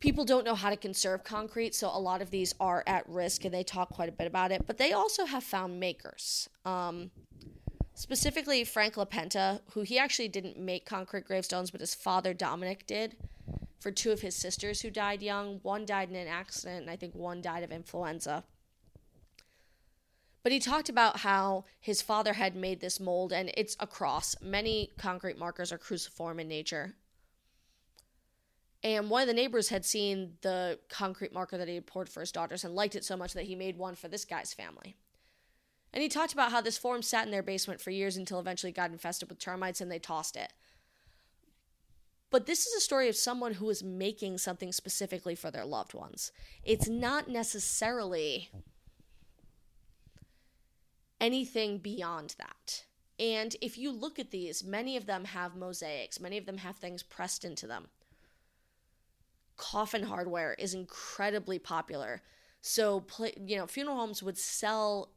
People 0.00 0.24
don't 0.24 0.44
know 0.44 0.54
how 0.54 0.70
to 0.70 0.76
conserve 0.76 1.24
concrete, 1.24 1.74
so 1.74 1.88
a 1.88 1.98
lot 1.98 2.22
of 2.22 2.30
these 2.30 2.54
are 2.60 2.84
at 2.86 3.08
risk, 3.08 3.44
and 3.44 3.52
they 3.52 3.64
talk 3.64 3.90
quite 3.90 4.08
a 4.08 4.12
bit 4.12 4.26
about 4.26 4.52
it. 4.52 4.66
But 4.66 4.78
they 4.78 4.92
also 4.92 5.24
have 5.26 5.42
found 5.42 5.80
makers. 5.80 6.48
Um, 6.64 7.10
specifically, 7.94 8.62
Frank 8.62 8.94
LaPenta, 8.94 9.60
who 9.72 9.82
he 9.82 9.98
actually 9.98 10.28
didn't 10.28 10.56
make 10.56 10.86
concrete 10.86 11.24
gravestones, 11.24 11.72
but 11.72 11.80
his 11.80 11.94
father 11.94 12.32
Dominic 12.32 12.86
did 12.86 13.16
for 13.80 13.90
two 13.90 14.12
of 14.12 14.20
his 14.20 14.36
sisters 14.36 14.80
who 14.80 14.90
died 14.90 15.22
young. 15.22 15.58
One 15.62 15.84
died 15.84 16.10
in 16.10 16.16
an 16.16 16.28
accident, 16.28 16.82
and 16.82 16.90
I 16.90 16.96
think 16.96 17.14
one 17.14 17.40
died 17.40 17.64
of 17.64 17.72
influenza. 17.72 18.44
But 20.42 20.52
he 20.52 20.60
talked 20.60 20.88
about 20.88 21.18
how 21.18 21.64
his 21.80 22.00
father 22.00 22.32
had 22.32 22.56
made 22.56 22.80
this 22.80 23.00
mold 23.00 23.32
and 23.32 23.50
it's 23.54 23.76
a 23.80 23.86
cross. 23.86 24.34
Many 24.40 24.92
concrete 24.96 25.36
markers 25.36 25.72
are 25.72 25.78
cruciform 25.78 26.40
in 26.40 26.48
nature. 26.48 26.94
And 28.84 29.10
one 29.10 29.22
of 29.22 29.28
the 29.28 29.34
neighbors 29.34 29.70
had 29.70 29.84
seen 29.84 30.34
the 30.42 30.78
concrete 30.88 31.32
marker 31.32 31.58
that 31.58 31.68
he 31.68 31.74
had 31.74 31.86
poured 31.86 32.08
for 32.08 32.20
his 32.20 32.30
daughters 32.30 32.62
and 32.64 32.74
liked 32.74 32.94
it 32.94 33.04
so 33.04 33.16
much 33.16 33.32
that 33.34 33.44
he 33.44 33.56
made 33.56 33.76
one 33.76 33.96
for 33.96 34.08
this 34.08 34.24
guy's 34.24 34.54
family. 34.54 34.96
And 35.92 36.02
he 36.02 36.08
talked 36.08 36.32
about 36.32 36.52
how 36.52 36.60
this 36.60 36.78
form 36.78 37.02
sat 37.02 37.24
in 37.24 37.32
their 37.32 37.42
basement 37.42 37.80
for 37.80 37.90
years 37.90 38.16
until 38.16 38.38
eventually 38.38 38.72
got 38.72 38.90
infested 38.90 39.28
with 39.28 39.38
termites 39.38 39.80
and 39.80 39.90
they 39.90 39.98
tossed 39.98 40.36
it. 40.36 40.52
But 42.30 42.46
this 42.46 42.66
is 42.66 42.74
a 42.74 42.80
story 42.80 43.08
of 43.08 43.16
someone 43.16 43.54
who 43.54 43.70
is 43.70 43.82
making 43.82 44.38
something 44.38 44.70
specifically 44.70 45.34
for 45.34 45.50
their 45.50 45.64
loved 45.64 45.94
ones. 45.94 46.30
It's 46.62 46.88
not 46.88 47.28
necessarily 47.28 48.50
anything 51.20 51.78
beyond 51.78 52.36
that. 52.38 52.84
And 53.18 53.56
if 53.60 53.78
you 53.78 53.90
look 53.90 54.18
at 54.18 54.30
these, 54.30 54.62
many 54.62 54.96
of 54.96 55.06
them 55.06 55.24
have 55.24 55.56
mosaics, 55.56 56.20
many 56.20 56.36
of 56.36 56.46
them 56.46 56.58
have 56.58 56.76
things 56.76 57.02
pressed 57.02 57.44
into 57.44 57.66
them. 57.66 57.88
Coffin 59.58 60.04
hardware 60.04 60.54
is 60.54 60.72
incredibly 60.72 61.58
popular. 61.58 62.22
So, 62.62 63.04
you 63.44 63.56
know, 63.58 63.66
funeral 63.66 63.96
homes 63.96 64.22
would 64.22 64.38
sell 64.38 65.10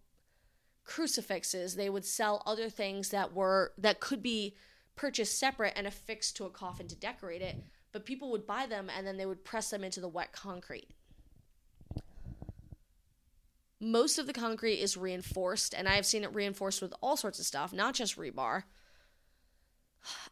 crucifixes. 0.83 1.75
They 1.75 1.89
would 1.89 2.03
sell 2.03 2.43
other 2.45 2.69
things 2.69 3.09
that 3.09 3.33
were 3.33 3.71
that 3.77 4.01
could 4.01 4.21
be 4.21 4.55
purchased 4.95 5.39
separate 5.39 5.73
and 5.77 5.87
affixed 5.87 6.35
to 6.37 6.45
a 6.45 6.49
coffin 6.49 6.87
to 6.89 6.95
decorate 6.95 7.41
it, 7.41 7.55
but 7.91 8.05
people 8.05 8.29
would 8.31 8.45
buy 8.45 8.65
them 8.65 8.89
and 8.95 9.07
then 9.07 9.17
they 9.17 9.25
would 9.25 9.45
press 9.45 9.69
them 9.69 9.83
into 9.83 10.01
the 10.01 10.09
wet 10.09 10.33
concrete. 10.33 10.89
Most 13.79 14.19
of 14.19 14.27
the 14.27 14.33
concrete 14.33 14.79
is 14.79 14.95
reinforced, 14.95 15.73
and 15.73 15.87
I 15.87 15.93
have 15.93 16.05
seen 16.05 16.23
it 16.23 16.35
reinforced 16.35 16.83
with 16.83 16.93
all 17.01 17.17
sorts 17.17 17.39
of 17.39 17.45
stuff, 17.45 17.73
not 17.73 17.95
just 17.95 18.15
rebar. 18.15 18.63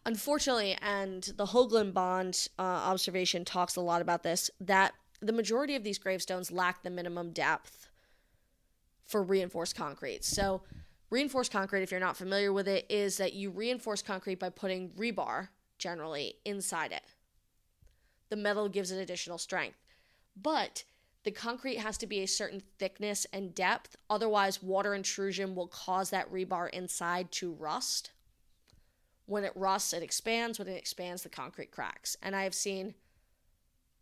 Unfortunately, 0.05 0.78
and 0.82 1.24
the 1.36 1.47
Hoagland 1.47 1.93
Bond 1.93 2.47
uh, 2.57 2.61
observation 2.61 3.45
talks 3.45 3.76
a 3.76 3.82
lot 3.82 4.01
about 4.01 4.24
this, 4.24 4.49
that 4.59 4.93
the 5.22 5.34
majority 5.34 5.76
of 5.76 5.84
these 5.84 5.97
gravestones 5.97 6.51
lack 6.51 6.84
the 6.84 6.89
minimum 6.89 7.32
depth 7.32 7.88
for 9.05 9.22
reinforced 9.22 9.76
concrete. 9.76 10.24
So, 10.24 10.61
reinforced 11.09 11.51
concrete, 11.51 11.84
if 11.84 11.91
you're 11.91 11.99
not 11.99 12.17
familiar 12.17 12.53
with 12.53 12.67
it, 12.67 12.86
is 12.89 13.17
that 13.17 13.34
you 13.34 13.49
reinforce 13.49 14.01
concrete 14.01 14.39
by 14.39 14.49
putting 14.49 14.89
rebar 14.91 15.49
generally 15.78 16.36
inside 16.45 16.91
it. 16.91 17.03
The 18.30 18.36
metal 18.36 18.70
gives 18.70 18.91
it 18.91 19.01
additional 19.01 19.38
strength. 19.38 19.78
But 20.41 20.84
the 21.24 21.32
concrete 21.32 21.78
has 21.78 21.97
to 21.97 22.07
be 22.07 22.22
a 22.22 22.28
certain 22.28 22.61
thickness 22.78 23.26
and 23.34 23.53
depth, 23.53 23.97
otherwise, 24.09 24.63
water 24.63 24.93
intrusion 24.93 25.55
will 25.55 25.67
cause 25.67 26.11
that 26.11 26.32
rebar 26.32 26.70
inside 26.70 27.32
to 27.34 27.51
rust. 27.51 28.11
When 29.30 29.43
it 29.43 29.53
rusts, 29.55 29.93
it 29.93 30.01
expands. 30.01 30.57
When 30.57 30.67
it 30.67 30.75
expands, 30.75 31.21
the 31.21 31.30
concrete 31.30 31.69
cracks. 31.69 32.17
And 32.23 32.36
I 32.36 32.43
have 32.43 32.55
seen 32.55 32.95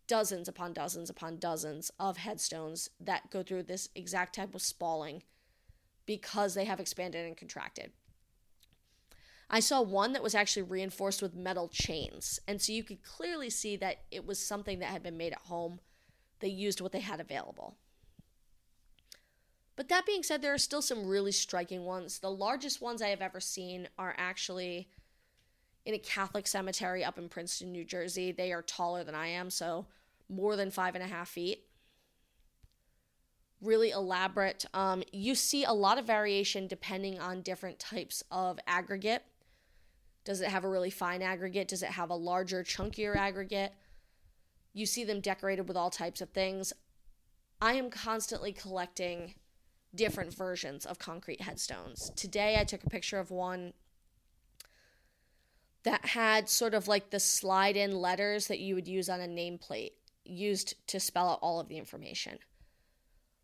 dozens 0.08 0.48
upon 0.48 0.72
dozens 0.72 1.10
upon 1.10 1.36
dozens 1.38 1.92
of 2.00 2.16
headstones 2.16 2.90
that 2.98 3.30
go 3.30 3.44
through 3.44 3.64
this 3.64 3.90
exact 3.94 4.36
type 4.36 4.56
of 4.56 4.62
spalling 4.62 5.24
because 6.06 6.54
they 6.54 6.64
have 6.64 6.80
expanded 6.80 7.26
and 7.26 7.36
contracted. 7.36 7.92
I 9.50 9.60
saw 9.60 9.82
one 9.82 10.14
that 10.14 10.24
was 10.24 10.34
actually 10.34 10.64
reinforced 10.64 11.22
with 11.22 11.36
metal 11.36 11.68
chains. 11.68 12.40
And 12.48 12.62
so 12.62 12.72
you 12.72 12.86
could 12.86 13.04
clearly 13.04 13.50
see 13.50 13.76
that 13.76 14.04
it 14.10 14.26
was 14.26 14.40
something 14.40 14.80
that 14.80 14.92
had 14.92 15.04
been 15.04 15.18
made 15.18 15.34
at 15.34 15.40
home. 15.40 15.82
They 16.40 16.48
used 16.48 16.80
what 16.80 16.94
they 16.94 17.02
had 17.02 17.20
available. 17.20 17.76
But 19.76 19.90
that 19.90 20.06
being 20.06 20.24
said, 20.24 20.42
there 20.42 20.54
are 20.54 20.58
still 20.58 20.82
some 20.82 21.06
really 21.06 21.34
striking 21.34 21.84
ones. 21.84 22.20
The 22.20 22.32
largest 22.32 22.82
ones 22.82 23.02
I 23.02 23.10
have 23.10 23.22
ever 23.22 23.42
seen 23.42 23.90
are 23.98 24.16
actually 24.18 24.88
in 25.88 25.94
a 25.94 26.00
Catholic 26.00 26.46
cemetery 26.46 27.06
up 27.06 27.18
in 27.18 27.30
Princeton, 27.30 27.72
New 27.72 27.86
Jersey. 27.86 28.34
They 28.34 28.52
are 28.52 28.62
taller 28.62 29.06
than 29.06 29.16
I 29.16 29.28
am, 29.28 29.50
so 29.50 29.88
more 30.28 30.58
than 30.58 30.70
five 30.70 30.96
and 30.96 31.04
a 31.04 31.08
half 31.08 31.30
feet. 31.30 31.64
Really 33.62 33.92
elaborate. 33.92 34.66
Um, 34.74 35.02
you 35.14 35.34
see 35.34 35.64
a 35.64 35.72
lot 35.72 35.98
of 35.98 36.06
variation 36.06 36.68
depending 36.68 37.20
on 37.20 37.42
different 37.42 37.80
types 37.80 38.22
of 38.30 38.60
aggregate. 38.68 39.24
Does 40.26 40.42
it 40.42 40.50
have 40.50 40.66
a 40.66 40.70
really 40.70 40.90
fine 40.90 41.22
aggregate? 41.22 41.70
Does 41.70 41.84
it 41.84 41.92
have 41.92 42.10
a 42.10 42.16
larger, 42.16 42.66
chunkier 42.66 43.16
aggregate? 43.16 43.72
You 44.74 44.86
see 44.86 45.06
them 45.06 45.22
decorated 45.22 45.70
with 45.70 45.78
all 45.78 45.90
types 45.90 46.20
of 46.20 46.32
things. 46.32 46.74
I 47.62 47.76
am 47.76 47.90
constantly 47.90 48.52
collecting 48.52 49.36
different 49.96 50.34
versions 50.34 50.86
of 50.86 51.00
concrete 51.00 51.40
headstones. 51.40 52.12
Today 52.18 52.58
I 52.60 52.66
took 52.66 52.84
a 52.84 52.90
picture 52.90 53.20
of 53.20 53.32
one 53.32 53.72
that 55.88 56.06
had 56.06 56.50
sort 56.50 56.74
of 56.74 56.90
like 56.90 57.12
the 57.12 57.20
slide 57.20 57.78
in 57.78 57.96
letters 57.96 58.48
that 58.48 58.60
you 58.60 58.76
would 58.76 58.90
use 58.90 59.08
on 59.08 59.22
a 59.22 59.26
nameplate 59.26 59.92
used 60.26 60.74
to 60.86 61.00
spell 61.00 61.30
out 61.30 61.40
all 61.42 61.62
of 61.62 61.70
the 61.70 61.78
information. 61.78 62.40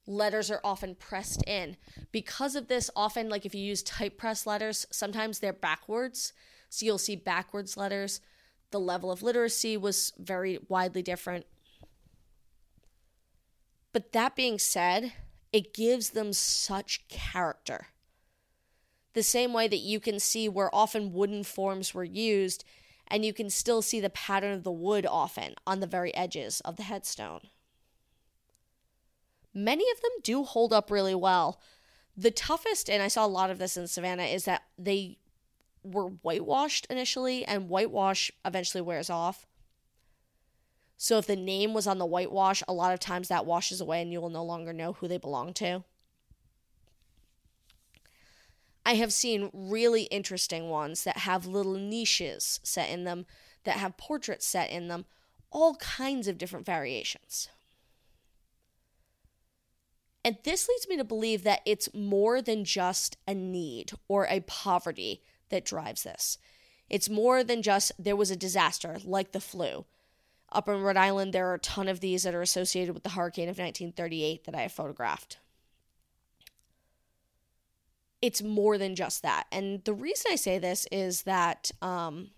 Letters 0.06 0.52
are 0.52 0.60
often 0.62 0.94
pressed 0.96 1.42
in. 1.48 1.78
Because 2.12 2.58
of 2.58 2.68
this, 2.68 2.90
often, 2.98 3.30
like 3.30 3.46
if 3.46 3.56
you 3.56 3.64
use 3.64 3.82
type 3.82 4.18
press 4.18 4.46
letters, 4.46 4.86
sometimes 4.92 5.40
they're 5.40 5.54
backwards. 5.54 6.34
So 6.68 6.86
you'll 6.86 6.98
see 6.98 7.16
backwards 7.16 7.78
letters. 7.78 8.20
The 8.72 8.80
level 8.82 9.10
of 9.10 9.24
literacy 9.24 9.78
was 9.78 10.12
very 10.18 10.60
widely 10.68 11.02
different. 11.02 11.46
But 13.94 14.12
that 14.12 14.36
being 14.36 14.60
said, 14.60 15.14
it 15.54 15.74
gives 15.74 16.10
them 16.10 16.34
such 16.34 17.08
character. 17.08 17.88
The 19.14 19.24
same 19.24 19.54
way 19.54 19.68
that 19.68 19.78
you 19.78 20.00
can 20.00 20.20
see 20.20 20.50
where 20.50 20.74
often 20.74 21.14
wooden 21.14 21.44
forms 21.44 21.94
were 21.94 22.04
used 22.04 22.64
and 23.08 23.26
you 23.26 23.34
can 23.34 23.50
still 23.50 23.82
see 23.82 24.00
the 24.00 24.10
pattern 24.10 24.54
of 24.54 24.64
the 24.64 24.72
wood 24.72 25.06
often 25.06 25.56
on 25.68 25.80
the 25.80 25.88
very 25.88 26.14
edges 26.16 26.62
of 26.62 26.78
the 26.78 26.84
headstone. 26.84 27.42
Many 29.54 29.86
of 29.92 30.02
them 30.02 30.12
do 30.24 30.44
hold 30.44 30.74
up 30.74 30.90
really 30.90 31.14
well. 31.14 31.62
The 32.18 32.32
toughest, 32.32 32.90
and 32.90 33.04
I 33.04 33.08
saw 33.08 33.26
a 33.26 33.28
lot 33.28 33.52
of 33.52 33.60
this 33.60 33.78
in 33.78 33.88
Savannah, 33.88 34.24
is 34.24 34.46
that 34.46 34.64
they 34.78 35.18
were 35.84 36.08
whitewashed 36.08 36.88
initially, 36.90 37.46
and 37.46 37.70
whitewash 37.70 38.32
eventually 38.46 38.82
wears 38.82 39.10
off. 39.10 39.46
So 40.98 41.18
if 41.18 41.28
the 41.28 41.36
name 41.36 41.74
was 41.74 41.86
on 41.86 41.98
the 41.98 42.06
whitewash, 42.06 42.64
a 42.68 42.74
lot 42.74 42.94
of 42.94 43.00
times 43.00 43.28
that 43.28 43.46
washes 43.46 43.82
away 43.82 44.02
and 44.02 44.12
you 44.12 44.22
will 44.22 44.30
no 44.30 44.44
longer 44.44 44.74
know 44.74 44.94
who 44.94 45.08
they 45.08 45.18
belong 45.18 45.54
to. 45.56 45.84
I 48.86 48.96
have 48.96 49.14
seen 49.14 49.50
really 49.54 50.04
interesting 50.04 50.70
ones 50.70 51.04
that 51.04 51.20
have 51.20 51.46
little 51.46 51.76
niches 51.76 52.60
set 52.64 52.90
in 52.90 53.06
them, 53.06 53.26
that 53.64 53.78
have 53.78 53.98
portraits 53.98 54.46
set 54.46 54.70
in 54.70 54.90
them, 54.90 55.06
all 55.52 55.76
kinds 55.76 56.28
of 56.28 56.38
different 56.38 56.66
variations. 56.66 57.50
And 60.26 60.38
this 60.44 60.68
leads 60.68 60.88
me 60.88 60.98
to 60.98 61.04
believe 61.04 61.44
that 61.44 61.62
it's 61.66 61.94
more 61.94 62.42
than 62.42 62.66
just 62.66 63.18
a 63.28 63.34
need 63.34 63.92
or 64.08 64.26
a 64.28 64.42
poverty 64.42 65.22
that 65.50 65.66
drives 65.66 66.04
this. 66.04 66.38
It's 66.90 67.10
more 67.10 67.44
than 67.44 67.62
just 67.62 67.92
there 67.98 68.16
was 68.16 68.32
a 68.32 68.36
disaster 68.36 68.98
like 69.04 69.32
the 69.32 69.42
flu. 69.42 69.86
Up 70.52 70.70
in 70.70 70.82
Rhode 70.82 70.98
Island, 70.98 71.34
there 71.34 71.50
are 71.50 71.56
a 71.56 71.60
ton 71.60 71.88
of 71.88 72.00
these 72.00 72.24
that 72.24 72.36
are 72.36 72.42
associated 72.42 72.94
with 72.94 73.04
the 73.04 73.12
hurricane 73.12 73.50
of 73.50 73.58
1938 73.58 74.44
that 74.46 74.56
I 74.56 74.62
have 74.62 74.72
photographed 74.72 75.38
it's 78.24 78.42
more 78.42 78.78
than 78.78 78.96
just 78.96 79.22
that. 79.22 79.48
And 79.52 79.84
the 79.84 79.94
reason 79.94 80.32
I 80.32 80.38
say 80.38 80.58
this 80.58 80.88
is 80.94 81.24
that 81.24 81.72
um, 81.82 82.30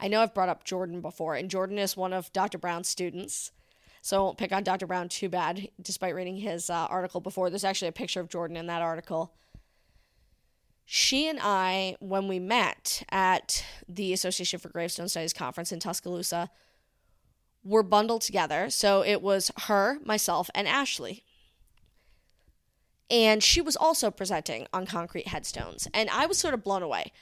I 0.00 0.08
know 0.08 0.22
I've 0.22 0.32
brought 0.32 0.48
up 0.48 0.64
Jordan 0.64 1.02
before, 1.02 1.34
and 1.34 1.50
Jordan 1.50 1.78
is 1.78 1.94
one 1.94 2.14
of 2.14 2.32
Dr. 2.32 2.56
Brown's 2.56 2.88
students. 2.88 3.52
So 4.00 4.16
I 4.16 4.20
won't 4.20 4.38
pick 4.38 4.52
on 4.52 4.64
Dr. 4.64 4.86
Brown 4.86 5.10
too 5.10 5.28
bad, 5.28 5.68
despite 5.82 6.14
reading 6.14 6.38
his 6.38 6.70
uh, 6.70 6.86
article 6.88 7.20
before. 7.20 7.50
There's 7.50 7.62
actually 7.62 7.88
a 7.88 7.92
picture 7.92 8.20
of 8.20 8.30
Jordan 8.30 8.56
in 8.56 8.68
that 8.68 8.80
article. 8.80 9.34
She 10.86 11.28
and 11.28 11.38
I, 11.42 11.96
when 12.00 12.26
we 12.26 12.38
met 12.38 13.02
at 13.10 13.66
the 13.86 14.14
Association 14.14 14.60
for 14.60 14.70
Gravestone 14.70 15.08
Studies 15.10 15.34
conference 15.34 15.72
in 15.72 15.78
Tuscaloosa, 15.78 16.48
were 17.62 17.82
bundled 17.82 18.22
together. 18.22 18.70
So 18.70 19.04
it 19.04 19.20
was 19.20 19.50
her, 19.64 19.98
myself, 20.06 20.48
and 20.54 20.66
Ashley. 20.66 21.22
And 23.10 23.42
she 23.42 23.60
was 23.60 23.76
also 23.76 24.10
presenting 24.10 24.66
on 24.72 24.86
concrete 24.86 25.28
headstones. 25.28 25.88
And 25.92 26.08
I 26.10 26.26
was 26.26 26.38
sort 26.38 26.54
of 26.54 26.64
blown 26.64 26.82
away 26.82 27.12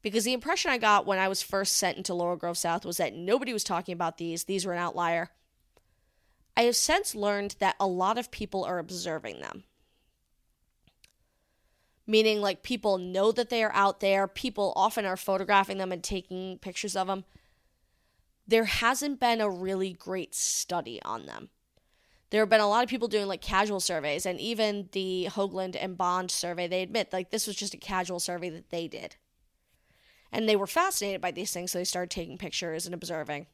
because 0.00 0.24
the 0.24 0.32
impression 0.32 0.70
I 0.70 0.78
got 0.78 1.06
when 1.06 1.18
I 1.18 1.28
was 1.28 1.42
first 1.42 1.76
sent 1.76 1.96
into 1.96 2.14
Laurel 2.14 2.36
Grove 2.36 2.58
South 2.58 2.84
was 2.84 2.96
that 2.98 3.14
nobody 3.14 3.52
was 3.52 3.64
talking 3.64 3.92
about 3.92 4.18
these, 4.18 4.44
these 4.44 4.66
were 4.66 4.72
an 4.72 4.78
outlier. 4.78 5.30
I 6.56 6.62
have 6.62 6.76
since 6.76 7.14
learned 7.14 7.56
that 7.60 7.76
a 7.80 7.86
lot 7.86 8.18
of 8.18 8.30
people 8.30 8.64
are 8.64 8.78
observing 8.78 9.40
them. 9.40 9.64
Meaning, 12.06 12.40
like, 12.40 12.64
people 12.64 12.98
know 12.98 13.30
that 13.32 13.48
they 13.48 13.62
are 13.62 13.72
out 13.72 14.00
there, 14.00 14.26
people 14.26 14.72
often 14.74 15.04
are 15.04 15.16
photographing 15.16 15.78
them 15.78 15.92
and 15.92 16.02
taking 16.02 16.58
pictures 16.58 16.96
of 16.96 17.06
them. 17.06 17.24
There 18.46 18.64
hasn't 18.64 19.20
been 19.20 19.40
a 19.40 19.48
really 19.48 19.92
great 19.92 20.34
study 20.34 21.00
on 21.02 21.26
them 21.26 21.50
there 22.32 22.40
have 22.40 22.48
been 22.48 22.60
a 22.60 22.68
lot 22.68 22.82
of 22.82 22.88
people 22.88 23.08
doing 23.08 23.26
like 23.26 23.42
casual 23.42 23.78
surveys 23.78 24.24
and 24.24 24.40
even 24.40 24.88
the 24.92 25.28
Hoagland 25.30 25.76
and 25.78 25.98
Bond 25.98 26.30
survey 26.30 26.66
they 26.66 26.82
admit 26.82 27.12
like 27.12 27.30
this 27.30 27.46
was 27.46 27.56
just 27.56 27.74
a 27.74 27.76
casual 27.76 28.18
survey 28.18 28.48
that 28.48 28.70
they 28.70 28.88
did. 28.88 29.16
And 30.32 30.48
they 30.48 30.56
were 30.56 30.66
fascinated 30.66 31.20
by 31.20 31.30
these 31.30 31.52
things 31.52 31.72
so 31.72 31.78
they 31.78 31.84
started 31.84 32.10
taking 32.10 32.38
pictures 32.38 32.86
and 32.86 32.94
observing. 32.94 33.48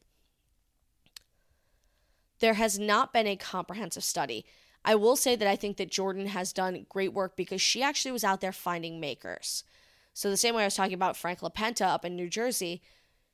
There 2.39 2.53
has 2.53 2.79
not 2.79 3.11
been 3.11 3.27
a 3.27 3.35
comprehensive 3.35 4.05
study. 4.05 4.45
I 4.85 4.95
will 4.95 5.17
say 5.17 5.35
that 5.35 5.47
I 5.47 5.57
think 5.57 5.75
that 5.75 5.91
Jordan 5.91 6.27
has 6.27 6.53
done 6.53 6.85
great 6.87 7.11
work 7.11 7.35
because 7.35 7.61
she 7.61 7.83
actually 7.83 8.13
was 8.13 8.23
out 8.23 8.39
there 8.39 8.53
finding 8.53 9.01
makers. 9.01 9.65
So 10.13 10.29
the 10.29 10.37
same 10.37 10.55
way 10.55 10.61
I 10.61 10.67
was 10.67 10.75
talking 10.75 10.93
about 10.93 11.17
Frank 11.17 11.41
LaPenta 11.41 11.85
up 11.85 12.05
in 12.05 12.15
New 12.15 12.29
Jersey, 12.29 12.81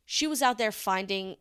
she 0.06 0.26
was 0.26 0.42
out 0.42 0.58
there 0.58 0.72
finding 0.72 1.36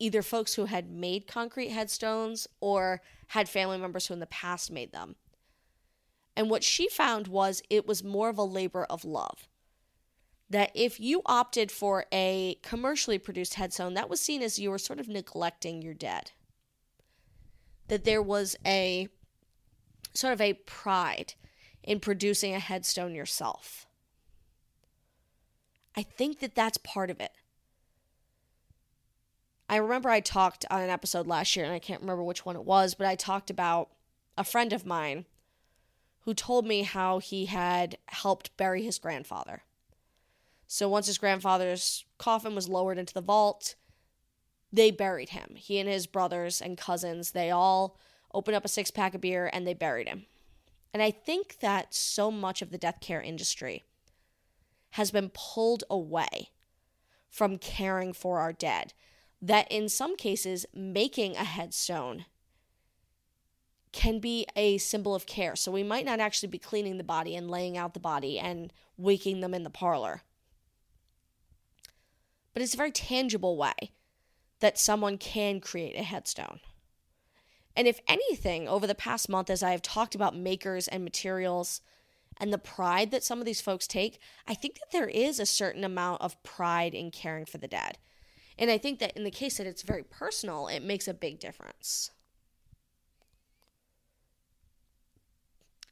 either 0.00 0.22
folks 0.22 0.54
who 0.54 0.64
had 0.64 0.90
made 0.90 1.28
concrete 1.28 1.68
headstones 1.68 2.48
or 2.60 3.02
had 3.28 3.48
family 3.48 3.78
members 3.78 4.06
who 4.06 4.14
in 4.14 4.20
the 4.20 4.26
past 4.26 4.72
made 4.72 4.92
them. 4.92 5.14
And 6.34 6.50
what 6.50 6.64
she 6.64 6.88
found 6.88 7.28
was 7.28 7.62
it 7.70 7.86
was 7.86 8.02
more 8.02 8.30
of 8.30 8.38
a 8.38 8.42
labor 8.42 8.84
of 8.84 9.04
love. 9.04 9.46
That 10.48 10.72
if 10.74 10.98
you 10.98 11.22
opted 11.26 11.70
for 11.70 12.06
a 12.12 12.58
commercially 12.62 13.18
produced 13.18 13.54
headstone, 13.54 13.94
that 13.94 14.10
was 14.10 14.20
seen 14.20 14.42
as 14.42 14.58
you 14.58 14.70
were 14.70 14.78
sort 14.78 14.98
of 14.98 15.06
neglecting 15.06 15.82
your 15.82 15.94
dead. 15.94 16.32
That 17.88 18.04
there 18.04 18.22
was 18.22 18.56
a 18.66 19.08
sort 20.12 20.32
of 20.32 20.40
a 20.40 20.54
pride 20.54 21.34
in 21.84 22.00
producing 22.00 22.54
a 22.54 22.58
headstone 22.58 23.14
yourself. 23.14 23.86
I 25.96 26.02
think 26.02 26.40
that 26.40 26.54
that's 26.54 26.78
part 26.78 27.10
of 27.10 27.20
it. 27.20 27.32
I 29.70 29.76
remember 29.76 30.10
I 30.10 30.18
talked 30.18 30.66
on 30.68 30.80
an 30.80 30.90
episode 30.90 31.28
last 31.28 31.54
year, 31.54 31.64
and 31.64 31.72
I 31.72 31.78
can't 31.78 32.00
remember 32.00 32.24
which 32.24 32.44
one 32.44 32.56
it 32.56 32.64
was, 32.64 32.94
but 32.94 33.06
I 33.06 33.14
talked 33.14 33.50
about 33.50 33.90
a 34.36 34.42
friend 34.42 34.72
of 34.72 34.84
mine 34.84 35.26
who 36.22 36.34
told 36.34 36.66
me 36.66 36.82
how 36.82 37.20
he 37.20 37.46
had 37.46 37.96
helped 38.08 38.56
bury 38.56 38.82
his 38.82 38.98
grandfather. 38.98 39.62
So 40.66 40.88
once 40.88 41.06
his 41.06 41.18
grandfather's 41.18 42.04
coffin 42.18 42.56
was 42.56 42.68
lowered 42.68 42.98
into 42.98 43.14
the 43.14 43.20
vault, 43.20 43.76
they 44.72 44.90
buried 44.90 45.28
him. 45.28 45.54
He 45.54 45.78
and 45.78 45.88
his 45.88 46.08
brothers 46.08 46.60
and 46.60 46.76
cousins, 46.76 47.30
they 47.30 47.52
all 47.52 47.96
opened 48.34 48.56
up 48.56 48.64
a 48.64 48.68
six 48.68 48.90
pack 48.90 49.14
of 49.14 49.20
beer 49.20 49.48
and 49.52 49.68
they 49.68 49.74
buried 49.74 50.08
him. 50.08 50.26
And 50.92 51.00
I 51.00 51.12
think 51.12 51.60
that 51.60 51.94
so 51.94 52.32
much 52.32 52.60
of 52.60 52.70
the 52.70 52.78
death 52.78 52.98
care 53.00 53.22
industry 53.22 53.84
has 54.90 55.12
been 55.12 55.30
pulled 55.32 55.84
away 55.88 56.50
from 57.28 57.56
caring 57.56 58.12
for 58.12 58.40
our 58.40 58.52
dead. 58.52 58.94
That 59.42 59.70
in 59.70 59.88
some 59.88 60.16
cases, 60.16 60.66
making 60.74 61.36
a 61.36 61.44
headstone 61.44 62.26
can 63.92 64.20
be 64.20 64.46
a 64.54 64.78
symbol 64.78 65.14
of 65.14 65.26
care. 65.26 65.56
So 65.56 65.72
we 65.72 65.82
might 65.82 66.04
not 66.04 66.20
actually 66.20 66.48
be 66.48 66.58
cleaning 66.58 66.98
the 66.98 67.04
body 67.04 67.34
and 67.34 67.50
laying 67.50 67.76
out 67.76 67.94
the 67.94 68.00
body 68.00 68.38
and 68.38 68.72
waking 68.96 69.40
them 69.40 69.54
in 69.54 69.64
the 69.64 69.70
parlor. 69.70 70.22
But 72.52 72.62
it's 72.62 72.74
a 72.74 72.76
very 72.76 72.92
tangible 72.92 73.56
way 73.56 73.92
that 74.60 74.78
someone 74.78 75.18
can 75.18 75.60
create 75.60 75.96
a 75.96 76.02
headstone. 76.02 76.60
And 77.76 77.88
if 77.88 78.00
anything, 78.06 78.68
over 78.68 78.86
the 78.86 78.94
past 78.94 79.28
month, 79.28 79.48
as 79.48 79.62
I 79.62 79.70
have 79.70 79.82
talked 79.82 80.14
about 80.14 80.36
makers 80.36 80.86
and 80.88 81.02
materials 81.02 81.80
and 82.36 82.52
the 82.52 82.58
pride 82.58 83.10
that 83.10 83.24
some 83.24 83.38
of 83.38 83.44
these 83.44 83.60
folks 83.60 83.86
take, 83.86 84.18
I 84.46 84.54
think 84.54 84.74
that 84.74 84.92
there 84.92 85.08
is 85.08 85.38
a 85.38 85.46
certain 85.46 85.84
amount 85.84 86.20
of 86.20 86.42
pride 86.42 86.94
in 86.94 87.10
caring 87.10 87.46
for 87.46 87.58
the 87.58 87.68
dead. 87.68 87.98
And 88.60 88.70
I 88.70 88.76
think 88.76 88.98
that 88.98 89.16
in 89.16 89.24
the 89.24 89.30
case 89.30 89.56
that 89.56 89.66
it's 89.66 89.80
very 89.80 90.02
personal, 90.02 90.68
it 90.68 90.82
makes 90.82 91.08
a 91.08 91.14
big 91.14 91.40
difference. 91.40 92.10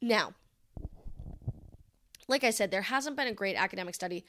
Now, 0.02 0.34
like 2.28 2.44
I 2.44 2.50
said, 2.50 2.70
there 2.70 2.82
hasn't 2.82 3.16
been 3.16 3.26
a 3.26 3.32
great 3.32 3.56
academic 3.56 3.94
study. 3.94 4.26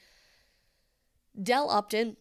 Dell 1.40 1.70
Upton, 1.70 2.16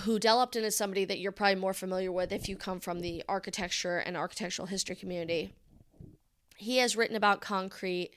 who 0.00 0.18
Dell 0.18 0.40
Upton 0.40 0.64
is 0.64 0.74
somebody 0.74 1.04
that 1.04 1.18
you're 1.20 1.32
probably 1.32 1.60
more 1.60 1.74
familiar 1.74 2.10
with 2.10 2.32
if 2.32 2.48
you 2.48 2.56
come 2.56 2.80
from 2.80 3.00
the 3.00 3.22
architecture 3.28 3.98
and 3.98 4.16
architectural 4.16 4.66
history 4.66 4.96
community. 4.96 5.52
He 6.56 6.78
has 6.78 6.96
written 6.96 7.14
about 7.14 7.42
concrete 7.42 8.12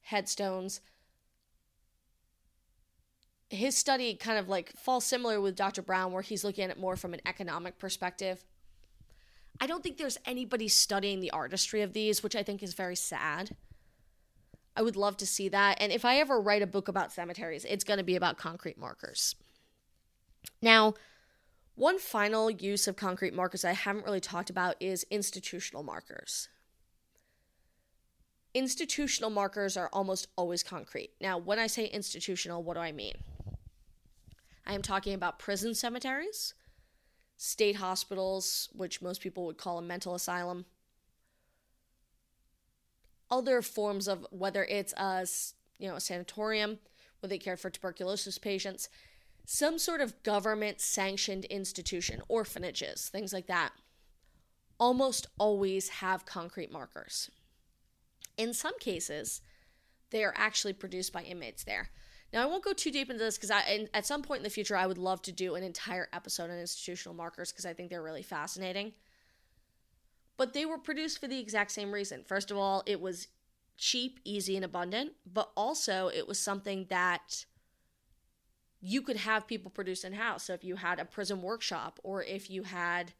headstones. 0.00 0.80
His 3.50 3.76
study 3.76 4.14
kind 4.14 4.38
of 4.38 4.48
like 4.48 4.72
falls 4.76 5.04
similar 5.04 5.40
with 5.40 5.56
Dr. 5.56 5.82
Brown, 5.82 6.12
where 6.12 6.22
he's 6.22 6.44
looking 6.44 6.64
at 6.64 6.70
it 6.70 6.78
more 6.78 6.96
from 6.96 7.14
an 7.14 7.20
economic 7.26 7.78
perspective. 7.78 8.44
I 9.60 9.66
don't 9.66 9.82
think 9.82 9.96
there's 9.96 10.18
anybody 10.24 10.68
studying 10.68 11.20
the 11.20 11.30
artistry 11.30 11.82
of 11.82 11.92
these, 11.92 12.22
which 12.22 12.34
I 12.34 12.42
think 12.42 12.62
is 12.62 12.74
very 12.74 12.96
sad. 12.96 13.56
I 14.76 14.82
would 14.82 14.96
love 14.96 15.16
to 15.18 15.26
see 15.26 15.48
that. 15.50 15.78
And 15.80 15.92
if 15.92 16.04
I 16.04 16.18
ever 16.18 16.40
write 16.40 16.62
a 16.62 16.66
book 16.66 16.88
about 16.88 17.12
cemeteries, 17.12 17.64
it's 17.64 17.84
going 17.84 17.98
to 17.98 18.04
be 18.04 18.16
about 18.16 18.36
concrete 18.36 18.76
markers. 18.76 19.36
Now, 20.60 20.94
one 21.76 21.98
final 21.98 22.50
use 22.50 22.88
of 22.88 22.96
concrete 22.96 23.34
markers 23.34 23.64
I 23.64 23.72
haven't 23.72 24.04
really 24.04 24.20
talked 24.20 24.50
about 24.50 24.76
is 24.80 25.06
institutional 25.10 25.82
markers. 25.82 26.48
Institutional 28.52 29.30
markers 29.30 29.76
are 29.76 29.90
almost 29.92 30.28
always 30.36 30.62
concrete. 30.62 31.10
Now, 31.20 31.38
when 31.38 31.58
I 31.58 31.66
say 31.66 31.86
institutional, 31.86 32.62
what 32.62 32.74
do 32.74 32.80
I 32.80 32.92
mean? 32.92 33.14
I 34.66 34.74
am 34.74 34.82
talking 34.82 35.14
about 35.14 35.38
prison 35.38 35.74
cemeteries, 35.74 36.54
state 37.36 37.76
hospitals, 37.76 38.68
which 38.72 39.02
most 39.02 39.20
people 39.20 39.44
would 39.46 39.58
call 39.58 39.78
a 39.78 39.82
mental 39.82 40.14
asylum, 40.14 40.64
other 43.30 43.62
forms 43.62 44.08
of 44.08 44.26
whether 44.30 44.64
it's 44.64 44.92
a 44.94 45.26
you 45.78 45.88
know 45.88 45.96
a 45.96 46.00
sanatorium 46.00 46.78
where 47.20 47.28
they 47.28 47.38
care 47.38 47.56
for 47.56 47.70
tuberculosis 47.70 48.38
patients, 48.38 48.88
some 49.46 49.78
sort 49.78 50.00
of 50.00 50.22
government 50.22 50.80
sanctioned 50.80 51.44
institution, 51.46 52.22
orphanages, 52.28 53.08
things 53.08 53.32
like 53.32 53.46
that, 53.46 53.72
almost 54.78 55.26
always 55.38 55.88
have 55.88 56.26
concrete 56.26 56.72
markers. 56.72 57.30
In 58.36 58.52
some 58.52 58.78
cases, 58.78 59.40
they 60.10 60.24
are 60.24 60.34
actually 60.36 60.72
produced 60.72 61.12
by 61.12 61.22
inmates 61.22 61.64
there. 61.64 61.90
Now, 62.34 62.42
I 62.42 62.46
won't 62.46 62.64
go 62.64 62.72
too 62.72 62.90
deep 62.90 63.10
into 63.10 63.22
this 63.22 63.38
because 63.38 63.52
at 63.94 64.06
some 64.06 64.20
point 64.20 64.40
in 64.40 64.42
the 64.44 64.50
future, 64.50 64.76
I 64.76 64.88
would 64.88 64.98
love 64.98 65.22
to 65.22 65.32
do 65.32 65.54
an 65.54 65.62
entire 65.62 66.08
episode 66.12 66.50
on 66.50 66.58
institutional 66.58 67.14
markers 67.14 67.52
because 67.52 67.64
I 67.64 67.74
think 67.74 67.90
they're 67.90 68.02
really 68.02 68.24
fascinating. 68.24 68.92
But 70.36 70.52
they 70.52 70.66
were 70.66 70.78
produced 70.78 71.20
for 71.20 71.28
the 71.28 71.38
exact 71.38 71.70
same 71.70 71.92
reason. 71.92 72.24
First 72.26 72.50
of 72.50 72.56
all, 72.56 72.82
it 72.86 73.00
was 73.00 73.28
cheap, 73.78 74.18
easy, 74.24 74.56
and 74.56 74.64
abundant, 74.64 75.12
but 75.32 75.52
also 75.56 76.08
it 76.08 76.26
was 76.26 76.40
something 76.40 76.86
that 76.90 77.44
you 78.80 79.00
could 79.00 79.18
have 79.18 79.46
people 79.46 79.70
produce 79.70 80.02
in 80.02 80.14
house. 80.14 80.42
So 80.42 80.54
if 80.54 80.64
you 80.64 80.74
had 80.74 80.98
a 80.98 81.04
prison 81.04 81.40
workshop 81.40 82.00
or 82.02 82.24
if 82.24 82.50
you 82.50 82.64
had 82.64 83.12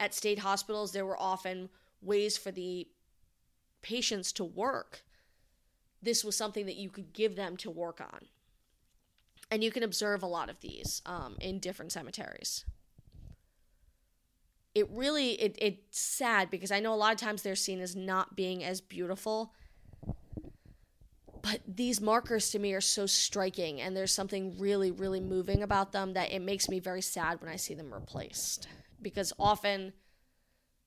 at 0.00 0.14
state 0.14 0.40
hospitals, 0.40 0.90
there 0.90 1.06
were 1.06 1.20
often 1.20 1.68
ways 2.02 2.36
for 2.36 2.50
the 2.50 2.88
patients 3.82 4.32
to 4.32 4.42
work 4.44 5.04
this 6.02 6.24
was 6.24 6.36
something 6.36 6.66
that 6.66 6.76
you 6.76 6.90
could 6.90 7.12
give 7.12 7.36
them 7.36 7.56
to 7.58 7.70
work 7.70 8.00
on. 8.00 8.26
And 9.50 9.64
you 9.64 9.70
can 9.70 9.82
observe 9.82 10.22
a 10.22 10.26
lot 10.26 10.48
of 10.48 10.60
these 10.60 11.02
um, 11.06 11.36
in 11.40 11.58
different 11.58 11.92
cemeteries. 11.92 12.64
It 14.74 14.88
really 14.90 15.32
it, 15.32 15.56
it's 15.58 15.98
sad 15.98 16.50
because 16.50 16.70
I 16.70 16.78
know 16.78 16.94
a 16.94 16.96
lot 16.96 17.12
of 17.12 17.18
times 17.18 17.42
they're 17.42 17.56
seen 17.56 17.80
as 17.80 17.96
not 17.96 18.36
being 18.36 18.62
as 18.62 18.80
beautiful. 18.80 19.52
But 21.42 21.60
these 21.66 22.00
markers 22.00 22.50
to 22.50 22.58
me 22.58 22.74
are 22.74 22.80
so 22.80 23.06
striking 23.06 23.80
and 23.80 23.96
there's 23.96 24.12
something 24.12 24.58
really, 24.58 24.90
really 24.90 25.20
moving 25.20 25.62
about 25.62 25.90
them 25.90 26.12
that 26.12 26.32
it 26.32 26.40
makes 26.40 26.68
me 26.68 26.78
very 26.78 27.02
sad 27.02 27.40
when 27.40 27.50
I 27.50 27.56
see 27.56 27.74
them 27.74 27.92
replaced. 27.92 28.68
Because 29.02 29.32
often 29.38 29.94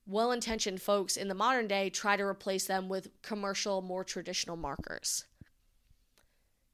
well 0.06 0.32
intentioned 0.32 0.82
folks 0.82 1.16
in 1.16 1.28
the 1.28 1.34
modern 1.34 1.66
day 1.66 1.90
try 1.90 2.16
to 2.16 2.22
replace 2.22 2.66
them 2.66 2.88
with 2.88 3.08
commercial, 3.22 3.82
more 3.82 4.04
traditional 4.04 4.56
markers. 4.56 5.24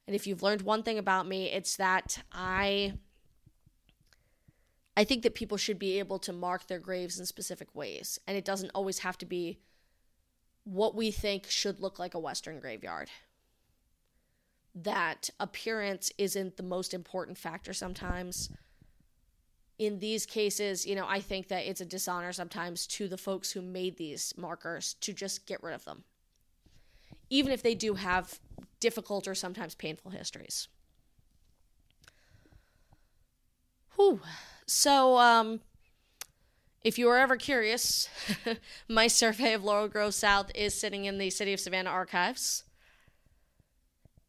And 0.07 0.15
if 0.15 0.27
you've 0.27 0.43
learned 0.43 0.63
one 0.63 0.83
thing 0.83 0.97
about 0.97 1.27
me, 1.27 1.51
it's 1.51 1.77
that 1.77 2.23
I 2.31 2.93
I 4.97 5.05
think 5.05 5.23
that 5.23 5.35
people 5.35 5.57
should 5.57 5.79
be 5.79 5.99
able 5.99 6.19
to 6.19 6.33
mark 6.33 6.67
their 6.67 6.79
graves 6.79 7.17
in 7.17 7.25
specific 7.25 7.73
ways, 7.73 8.19
and 8.27 8.35
it 8.35 8.43
doesn't 8.43 8.71
always 8.75 8.99
have 8.99 9.17
to 9.19 9.25
be 9.25 9.59
what 10.63 10.95
we 10.95 11.11
think 11.11 11.47
should 11.49 11.79
look 11.79 11.97
like 11.97 12.13
a 12.13 12.19
western 12.19 12.59
graveyard. 12.59 13.09
That 14.75 15.29
appearance 15.39 16.11
isn't 16.17 16.57
the 16.57 16.63
most 16.63 16.93
important 16.93 17.37
factor 17.37 17.73
sometimes 17.73 18.49
in 19.81 19.97
these 19.97 20.27
cases, 20.27 20.85
you 20.85 20.93
know, 20.93 21.07
I 21.07 21.19
think 21.19 21.47
that 21.47 21.65
it's 21.65 21.81
a 21.81 21.85
dishonor 21.85 22.31
sometimes 22.31 22.85
to 22.85 23.07
the 23.07 23.17
folks 23.17 23.51
who 23.51 23.63
made 23.63 23.97
these 23.97 24.31
markers 24.37 24.93
to 25.01 25.11
just 25.11 25.47
get 25.47 25.63
rid 25.63 25.73
of 25.73 25.85
them, 25.85 26.03
even 27.31 27.51
if 27.51 27.63
they 27.63 27.73
do 27.73 27.95
have 27.95 28.39
difficult 28.79 29.27
or 29.27 29.33
sometimes 29.33 29.73
painful 29.73 30.11
histories. 30.11 30.67
Whew. 33.95 34.21
So, 34.67 35.17
um, 35.17 35.61
if 36.83 36.99
you 36.99 37.09
are 37.09 37.17
ever 37.17 37.35
curious, 37.35 38.07
my 38.87 39.07
survey 39.07 39.53
of 39.53 39.63
Laurel 39.63 39.87
Grove 39.87 40.13
South 40.13 40.51
is 40.53 40.79
sitting 40.79 41.05
in 41.05 41.17
the 41.17 41.31
City 41.31 41.53
of 41.53 41.59
Savannah 41.59 41.89
archives 41.89 42.65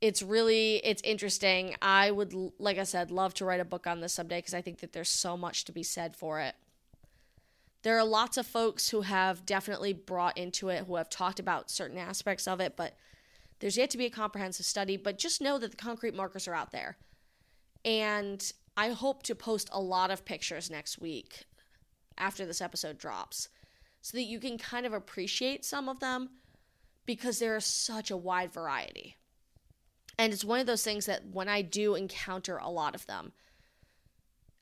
it's 0.02 0.20
really 0.20 0.84
it's 0.84 1.00
interesting. 1.02 1.76
I 1.80 2.10
would 2.10 2.34
like 2.58 2.76
I 2.76 2.82
said 2.82 3.12
love 3.12 3.34
to 3.34 3.44
write 3.44 3.60
a 3.60 3.64
book 3.64 3.86
on 3.86 4.00
this 4.00 4.12
someday 4.12 4.38
because 4.38 4.52
I 4.52 4.60
think 4.60 4.80
that 4.80 4.92
there's 4.92 5.08
so 5.08 5.36
much 5.36 5.64
to 5.66 5.72
be 5.72 5.84
said 5.84 6.16
for 6.16 6.40
it. 6.40 6.56
There 7.82 7.96
are 7.96 8.04
lots 8.04 8.36
of 8.36 8.44
folks 8.44 8.90
who 8.90 9.02
have 9.02 9.46
definitely 9.46 9.92
brought 9.92 10.36
into 10.36 10.68
it 10.68 10.86
who 10.86 10.96
have 10.96 11.08
talked 11.08 11.38
about 11.38 11.70
certain 11.70 11.98
aspects 11.98 12.48
of 12.48 12.60
it, 12.60 12.76
but 12.76 12.96
there's 13.60 13.76
yet 13.76 13.90
to 13.90 13.98
be 13.98 14.06
a 14.06 14.10
comprehensive 14.10 14.66
study, 14.66 14.96
but 14.96 15.18
just 15.18 15.40
know 15.40 15.56
that 15.58 15.70
the 15.70 15.76
concrete 15.76 16.14
markers 16.14 16.48
are 16.48 16.54
out 16.54 16.72
there. 16.72 16.96
And 17.84 18.52
I 18.76 18.90
hope 18.90 19.22
to 19.24 19.36
post 19.36 19.68
a 19.72 19.80
lot 19.80 20.10
of 20.10 20.24
pictures 20.24 20.70
next 20.70 21.00
week 21.00 21.44
after 22.18 22.44
this 22.44 22.60
episode 22.60 22.98
drops 22.98 23.48
so 24.00 24.16
that 24.16 24.24
you 24.24 24.40
can 24.40 24.58
kind 24.58 24.84
of 24.84 24.92
appreciate 24.92 25.64
some 25.64 25.88
of 25.88 26.00
them 26.00 26.30
because 27.06 27.38
there 27.38 27.56
is 27.56 27.64
such 27.64 28.10
a 28.10 28.16
wide 28.16 28.52
variety. 28.52 29.16
And 30.18 30.32
it's 30.32 30.44
one 30.44 30.60
of 30.60 30.66
those 30.66 30.84
things 30.84 31.06
that 31.06 31.26
when 31.32 31.48
I 31.48 31.62
do 31.62 31.94
encounter 31.94 32.58
a 32.58 32.68
lot 32.68 32.94
of 32.94 33.06
them, 33.06 33.32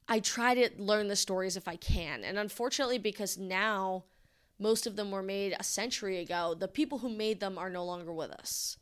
I 0.09 0.21
try 0.21 0.55
to 0.55 0.71
learn 0.79 1.09
the 1.09 1.17
stories 1.17 1.57
if 1.57 1.69
I 1.69 1.77
can. 1.77 2.25
And 2.25 2.39
unfortunately, 2.39 2.99
because 2.99 3.39
now 3.39 4.05
Most 4.61 4.87
of 4.87 4.95
them 4.95 5.11
were 5.11 5.23
made 5.23 5.57
a 5.59 5.65
century 5.65 6.19
ago. 6.19 6.55
The 6.55 6.69
people 6.69 6.99
who 6.99 7.09
made 7.09 7.41
them 7.41 7.57
are 7.57 7.71
no 7.71 7.83
longer 7.83 8.13
with 8.13 8.31
us. 8.31 8.77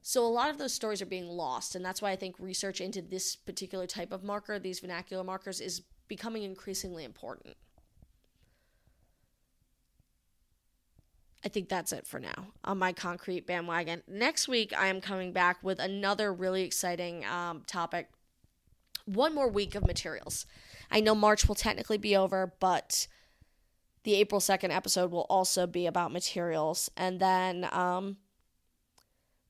So 0.00 0.24
a 0.24 0.26
lot 0.26 0.48
of 0.48 0.56
those 0.56 0.72
stories 0.72 1.02
are 1.02 1.06
being 1.06 1.28
lost, 1.28 1.74
and 1.74 1.84
that's 1.84 2.00
why 2.00 2.10
I 2.10 2.16
think 2.16 2.36
research 2.38 2.80
into 2.80 3.02
this 3.02 3.36
particular 3.36 3.86
type 3.86 4.10
of 4.10 4.24
marker, 4.24 4.58
these 4.58 4.80
vernacular 4.80 5.22
markers, 5.22 5.60
is 5.60 5.82
becoming 6.08 6.42
increasingly 6.42 7.04
important. 7.04 7.54
I 11.44 11.48
think 11.48 11.68
that's 11.68 11.92
it 11.92 12.06
for 12.06 12.18
now 12.18 12.48
on 12.64 12.78
my 12.78 12.92
concrete 12.92 13.46
bandwagon. 13.46 14.02
Next 14.08 14.48
week, 14.48 14.72
I 14.76 14.88
am 14.88 15.00
coming 15.00 15.32
back 15.32 15.62
with 15.62 15.78
another 15.78 16.32
really 16.32 16.62
exciting 16.62 17.24
um, 17.24 17.62
topic. 17.66 18.08
One 19.04 19.34
more 19.34 19.48
week 19.48 19.74
of 19.74 19.86
materials. 19.86 20.46
I 20.90 21.00
know 21.00 21.14
March 21.14 21.46
will 21.46 21.54
technically 21.54 21.98
be 21.98 22.16
over, 22.16 22.52
but 22.58 23.06
the 24.02 24.16
April 24.16 24.40
2nd 24.40 24.74
episode 24.74 25.10
will 25.10 25.26
also 25.30 25.66
be 25.66 25.86
about 25.86 26.12
materials. 26.12 26.90
And 26.96 27.20
then, 27.20 27.68
um, 27.72 28.16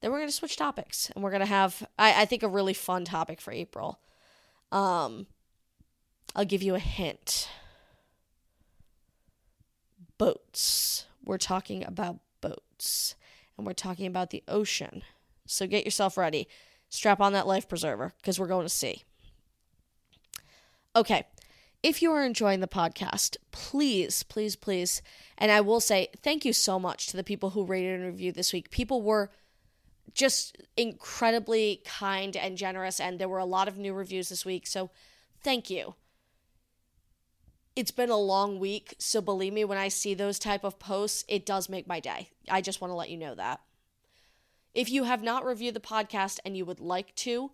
then 0.00 0.10
we're 0.10 0.18
going 0.18 0.28
to 0.28 0.34
switch 0.34 0.56
topics 0.56 1.10
and 1.14 1.24
we're 1.24 1.30
going 1.30 1.40
to 1.40 1.46
have, 1.46 1.86
I, 1.98 2.22
I 2.22 2.24
think, 2.26 2.42
a 2.42 2.48
really 2.48 2.74
fun 2.74 3.04
topic 3.04 3.40
for 3.40 3.52
April. 3.52 4.00
Um, 4.70 5.26
I'll 6.36 6.44
give 6.44 6.62
you 6.62 6.74
a 6.74 6.80
hint 6.80 7.48
boats. 10.18 11.06
We're 11.28 11.36
talking 11.36 11.84
about 11.84 12.20
boats 12.40 13.14
and 13.58 13.66
we're 13.66 13.74
talking 13.74 14.06
about 14.06 14.30
the 14.30 14.42
ocean. 14.48 15.02
So 15.44 15.66
get 15.66 15.84
yourself 15.84 16.16
ready. 16.16 16.48
Strap 16.88 17.20
on 17.20 17.34
that 17.34 17.46
life 17.46 17.68
preserver 17.68 18.14
because 18.16 18.40
we're 18.40 18.46
going 18.46 18.64
to 18.64 18.70
sea. 18.70 19.04
Okay. 20.96 21.26
If 21.82 22.00
you 22.00 22.12
are 22.12 22.24
enjoying 22.24 22.60
the 22.60 22.66
podcast, 22.66 23.36
please, 23.50 24.22
please, 24.22 24.56
please, 24.56 25.02
and 25.36 25.52
I 25.52 25.60
will 25.60 25.80
say 25.80 26.08
thank 26.22 26.46
you 26.46 26.54
so 26.54 26.78
much 26.78 27.08
to 27.08 27.16
the 27.18 27.22
people 27.22 27.50
who 27.50 27.62
rated 27.62 28.00
and 28.00 28.06
reviewed 28.06 28.34
this 28.34 28.54
week. 28.54 28.70
People 28.70 29.02
were 29.02 29.30
just 30.14 30.56
incredibly 30.78 31.82
kind 31.84 32.36
and 32.36 32.56
generous, 32.56 32.98
and 32.98 33.18
there 33.18 33.28
were 33.28 33.38
a 33.38 33.44
lot 33.44 33.68
of 33.68 33.76
new 33.76 33.92
reviews 33.92 34.30
this 34.30 34.46
week. 34.46 34.66
So 34.66 34.90
thank 35.42 35.68
you. 35.68 35.94
It's 37.78 37.92
been 37.92 38.10
a 38.10 38.16
long 38.16 38.58
week, 38.58 38.96
so 38.98 39.20
believe 39.20 39.52
me, 39.52 39.64
when 39.64 39.78
I 39.78 39.86
see 39.86 40.12
those 40.12 40.40
type 40.40 40.64
of 40.64 40.80
posts, 40.80 41.24
it 41.28 41.46
does 41.46 41.68
make 41.68 41.86
my 41.86 42.00
day. 42.00 42.30
I 42.50 42.60
just 42.60 42.80
want 42.80 42.90
to 42.90 42.96
let 42.96 43.08
you 43.08 43.16
know 43.16 43.36
that. 43.36 43.60
If 44.74 44.90
you 44.90 45.04
have 45.04 45.22
not 45.22 45.44
reviewed 45.44 45.74
the 45.74 45.80
podcast 45.80 46.40
and 46.44 46.56
you 46.56 46.64
would 46.64 46.80
like 46.80 47.14
to, 47.14 47.52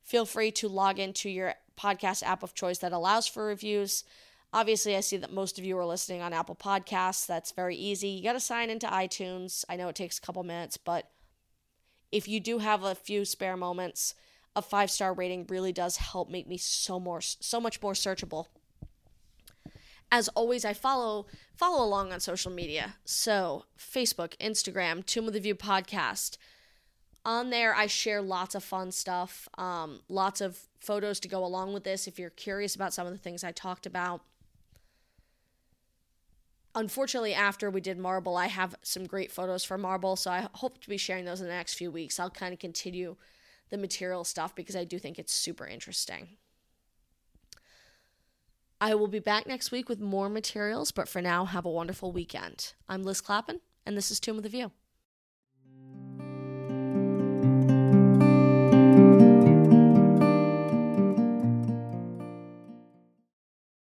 feel 0.00 0.26
free 0.26 0.52
to 0.52 0.68
log 0.68 1.00
into 1.00 1.28
your 1.28 1.54
podcast 1.76 2.22
app 2.22 2.44
of 2.44 2.54
choice 2.54 2.78
that 2.78 2.92
allows 2.92 3.26
for 3.26 3.46
reviews. 3.46 4.04
Obviously, 4.52 4.94
I 4.94 5.00
see 5.00 5.16
that 5.16 5.32
most 5.32 5.58
of 5.58 5.64
you 5.64 5.76
are 5.76 5.84
listening 5.84 6.22
on 6.22 6.32
Apple 6.32 6.54
Podcasts. 6.54 7.26
That's 7.26 7.50
very 7.50 7.74
easy. 7.74 8.10
You 8.10 8.22
got 8.22 8.34
to 8.34 8.38
sign 8.40 8.70
into 8.70 8.86
iTunes. 8.86 9.64
I 9.68 9.74
know 9.74 9.88
it 9.88 9.96
takes 9.96 10.18
a 10.18 10.22
couple 10.22 10.44
minutes, 10.44 10.76
but 10.76 11.10
if 12.12 12.28
you 12.28 12.38
do 12.38 12.58
have 12.58 12.84
a 12.84 12.94
few 12.94 13.24
spare 13.24 13.56
moments, 13.56 14.14
a 14.54 14.62
five 14.62 14.92
star 14.92 15.12
rating 15.12 15.46
really 15.48 15.72
does 15.72 15.96
help 15.96 16.30
make 16.30 16.46
me 16.46 16.58
so 16.58 17.00
more 17.00 17.20
so 17.20 17.60
much 17.60 17.82
more 17.82 17.94
searchable. 17.94 18.46
As 20.14 20.28
always, 20.28 20.64
I 20.64 20.74
follow 20.74 21.26
follow 21.56 21.84
along 21.84 22.12
on 22.12 22.20
social 22.20 22.52
media. 22.52 22.94
So 23.04 23.64
Facebook, 23.76 24.36
Instagram, 24.38 25.04
Tomb 25.04 25.26
With 25.26 25.34
A 25.34 25.40
View 25.40 25.56
podcast. 25.56 26.36
On 27.24 27.50
there, 27.50 27.74
I 27.74 27.88
share 27.88 28.22
lots 28.22 28.54
of 28.54 28.62
fun 28.62 28.92
stuff, 28.92 29.48
um, 29.58 30.02
lots 30.08 30.40
of 30.40 30.68
photos 30.78 31.18
to 31.18 31.26
go 31.26 31.44
along 31.44 31.74
with 31.74 31.82
this. 31.82 32.06
If 32.06 32.16
you're 32.16 32.30
curious 32.30 32.76
about 32.76 32.94
some 32.94 33.08
of 33.08 33.12
the 33.12 33.18
things 33.18 33.42
I 33.42 33.50
talked 33.50 33.86
about, 33.86 34.20
unfortunately, 36.76 37.34
after 37.34 37.68
we 37.68 37.80
did 37.80 37.98
Marble, 37.98 38.36
I 38.36 38.46
have 38.46 38.76
some 38.82 39.06
great 39.06 39.32
photos 39.32 39.64
for 39.64 39.76
Marble, 39.76 40.14
so 40.14 40.30
I 40.30 40.46
hope 40.52 40.80
to 40.82 40.88
be 40.88 40.96
sharing 40.96 41.24
those 41.24 41.40
in 41.40 41.48
the 41.48 41.52
next 41.52 41.74
few 41.74 41.90
weeks. 41.90 42.20
I'll 42.20 42.30
kind 42.30 42.52
of 42.52 42.60
continue 42.60 43.16
the 43.70 43.78
material 43.78 44.22
stuff 44.22 44.54
because 44.54 44.76
I 44.76 44.84
do 44.84 45.00
think 45.00 45.18
it's 45.18 45.32
super 45.32 45.66
interesting. 45.66 46.36
I 48.84 48.94
will 48.94 49.08
be 49.08 49.18
back 49.18 49.46
next 49.46 49.72
week 49.72 49.88
with 49.88 49.98
more 49.98 50.28
materials, 50.28 50.92
but 50.92 51.08
for 51.08 51.22
now, 51.22 51.46
have 51.46 51.64
a 51.64 51.70
wonderful 51.70 52.12
weekend. 52.12 52.74
I'm 52.86 53.02
Liz 53.02 53.22
Clappin, 53.22 53.60
and 53.86 53.96
this 53.96 54.10
is 54.10 54.20
Tomb 54.20 54.36
With 54.36 54.44
A 54.44 54.50
View. 54.50 54.72